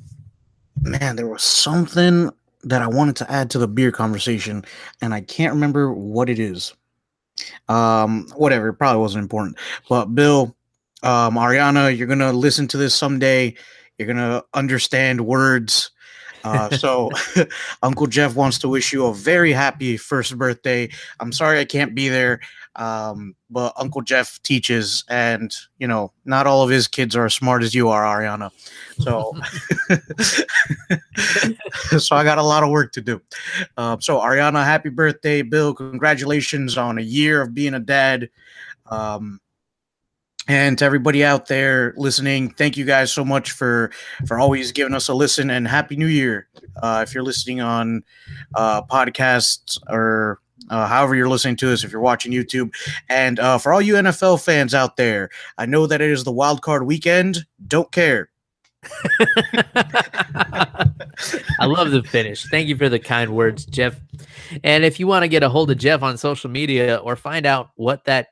Man, 0.81 1.15
there 1.15 1.27
was 1.27 1.43
something 1.43 2.29
that 2.63 2.81
I 2.81 2.87
wanted 2.87 3.15
to 3.17 3.31
add 3.31 3.49
to 3.51 3.57
the 3.57 3.67
beer 3.67 3.91
conversation, 3.91 4.65
and 5.01 5.13
I 5.13 5.21
can't 5.21 5.53
remember 5.53 5.93
what 5.93 6.29
it 6.29 6.39
is. 6.39 6.73
Um, 7.69 8.27
whatever, 8.35 8.69
it 8.69 8.73
probably 8.73 9.01
wasn't 9.01 9.23
important. 9.23 9.57
But 9.87 10.07
Bill, 10.07 10.55
um, 11.03 11.35
Ariana, 11.35 11.95
you're 11.97 12.07
gonna 12.07 12.33
listen 12.33 12.67
to 12.69 12.77
this 12.77 12.93
someday. 12.93 13.55
You're 13.97 14.07
gonna 14.07 14.43
understand 14.53 15.25
words 15.25 15.91
uh, 16.43 16.69
so, 16.71 17.09
Uncle 17.83 18.07
Jeff 18.07 18.35
wants 18.35 18.59
to 18.59 18.69
wish 18.69 18.93
you 18.93 19.05
a 19.05 19.13
very 19.13 19.51
happy 19.51 19.97
first 19.97 20.37
birthday. 20.37 20.89
I'm 21.19 21.31
sorry 21.31 21.59
I 21.59 21.65
can't 21.65 21.95
be 21.95 22.09
there, 22.09 22.39
um, 22.75 23.35
but 23.49 23.73
Uncle 23.77 24.01
Jeff 24.01 24.41
teaches, 24.43 25.03
and 25.09 25.53
you 25.77 25.87
know, 25.87 26.11
not 26.25 26.47
all 26.47 26.63
of 26.63 26.69
his 26.69 26.87
kids 26.87 27.15
are 27.15 27.25
as 27.25 27.33
smart 27.33 27.63
as 27.63 27.73
you 27.73 27.89
are, 27.89 28.03
Ariana. 28.03 28.51
So, 28.99 29.33
so 31.99 32.15
I 32.15 32.23
got 32.23 32.37
a 32.37 32.43
lot 32.43 32.63
of 32.63 32.69
work 32.69 32.91
to 32.93 33.01
do. 33.01 33.21
Uh, 33.77 33.97
so, 33.99 34.19
Ariana, 34.19 34.63
happy 34.63 34.89
birthday, 34.89 35.41
Bill! 35.41 35.73
Congratulations 35.73 36.77
on 36.77 36.97
a 36.97 37.03
year 37.03 37.41
of 37.41 37.53
being 37.53 37.73
a 37.73 37.79
dad. 37.79 38.29
Um, 38.87 39.39
and 40.49 40.79
to 40.79 40.83
everybody 40.83 41.23
out 41.23 41.45
there 41.45 41.93
listening 41.95 42.49
thank 42.49 42.75
you 42.75 42.83
guys 42.83 43.13
so 43.13 43.23
much 43.23 43.51
for 43.51 43.91
for 44.27 44.37
always 44.39 44.73
giving 44.73 44.93
us 44.93 45.07
a 45.07 45.13
listen 45.13 45.49
and 45.49 45.67
happy 45.67 45.95
new 45.95 46.07
year 46.07 46.47
uh, 46.81 47.05
if 47.07 47.13
you're 47.13 47.23
listening 47.23 47.61
on 47.61 48.03
uh, 48.55 48.81
podcasts 48.81 49.79
or 49.87 50.41
uh, 50.69 50.87
however 50.87 51.15
you're 51.15 51.29
listening 51.29 51.55
to 51.55 51.71
us 51.71 51.85
if 51.85 51.91
you're 51.91 52.01
watching 52.01 52.33
youtube 52.33 52.73
and 53.07 53.39
uh, 53.39 53.57
for 53.57 53.71
all 53.71 53.81
you 53.81 53.93
nfl 53.93 54.43
fans 54.43 54.73
out 54.73 54.97
there 54.97 55.29
i 55.57 55.65
know 55.65 55.87
that 55.87 56.01
it 56.01 56.09
is 56.09 56.25
the 56.25 56.31
wild 56.31 56.61
card 56.61 56.85
weekend 56.85 57.45
don't 57.67 57.91
care 57.91 58.29
I 61.59 61.65
love 61.65 61.91
the 61.91 62.01
finish. 62.01 62.45
Thank 62.45 62.69
you 62.69 62.77
for 62.77 62.87
the 62.87 62.97
kind 62.97 63.35
words, 63.35 63.65
Jeff. 63.65 63.99
And 64.63 64.85
if 64.85 65.01
you 65.01 65.07
want 65.07 65.23
to 65.23 65.27
get 65.27 65.43
a 65.43 65.49
hold 65.49 65.69
of 65.69 65.77
Jeff 65.77 66.01
on 66.01 66.17
social 66.17 66.49
media 66.49 66.95
or 66.95 67.17
find 67.17 67.45
out 67.45 67.71
what 67.75 68.05
that 68.05 68.27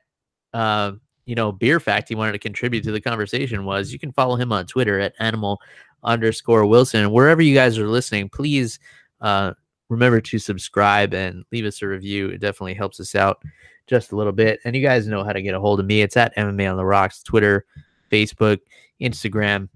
uh, 0.54 0.92
you 1.28 1.34
know, 1.34 1.52
beer 1.52 1.78
fact 1.78 2.08
he 2.08 2.14
wanted 2.14 2.32
to 2.32 2.38
contribute 2.38 2.82
to 2.82 2.90
the 2.90 3.02
conversation 3.02 3.66
was 3.66 3.92
you 3.92 3.98
can 3.98 4.12
follow 4.12 4.34
him 4.34 4.50
on 4.50 4.64
Twitter 4.64 4.98
at 4.98 5.12
animal 5.18 5.60
underscore 6.02 6.64
Wilson. 6.64 7.10
Wherever 7.12 7.42
you 7.42 7.54
guys 7.54 7.76
are 7.76 7.86
listening, 7.86 8.30
please 8.30 8.78
uh, 9.20 9.52
remember 9.90 10.22
to 10.22 10.38
subscribe 10.38 11.12
and 11.12 11.44
leave 11.52 11.66
us 11.66 11.82
a 11.82 11.86
review. 11.86 12.30
It 12.30 12.40
definitely 12.40 12.72
helps 12.72 12.98
us 12.98 13.14
out 13.14 13.42
just 13.86 14.10
a 14.12 14.16
little 14.16 14.32
bit. 14.32 14.58
And 14.64 14.74
you 14.74 14.80
guys 14.80 15.06
know 15.06 15.22
how 15.22 15.34
to 15.34 15.42
get 15.42 15.54
a 15.54 15.60
hold 15.60 15.80
of 15.80 15.86
me. 15.86 16.00
It's 16.00 16.16
at 16.16 16.34
MMA 16.34 16.70
on 16.70 16.78
the 16.78 16.84
Rocks, 16.86 17.22
Twitter, 17.22 17.66
Facebook, 18.10 18.60
Instagram, 18.98 19.68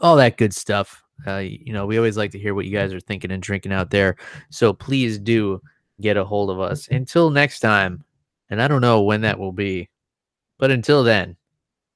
all 0.00 0.16
that 0.16 0.38
good 0.38 0.52
stuff. 0.52 1.04
Uh, 1.24 1.36
you 1.36 1.72
know, 1.72 1.86
we 1.86 1.98
always 1.98 2.16
like 2.16 2.32
to 2.32 2.38
hear 2.38 2.52
what 2.52 2.64
you 2.64 2.72
guys 2.72 2.92
are 2.92 2.98
thinking 2.98 3.30
and 3.30 3.44
drinking 3.44 3.72
out 3.72 3.90
there. 3.90 4.16
So 4.50 4.72
please 4.72 5.20
do 5.20 5.62
get 6.00 6.16
a 6.16 6.24
hold 6.24 6.50
of 6.50 6.58
us. 6.58 6.88
Until 6.88 7.30
next 7.30 7.60
time, 7.60 8.02
and 8.50 8.60
I 8.60 8.66
don't 8.66 8.80
know 8.80 9.02
when 9.02 9.20
that 9.20 9.38
will 9.38 9.52
be. 9.52 9.88
But 10.58 10.70
until 10.70 11.04
then, 11.04 11.36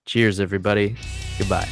cheers, 0.07 0.41
everybody. 0.41 0.97
Goodbye. 1.39 1.69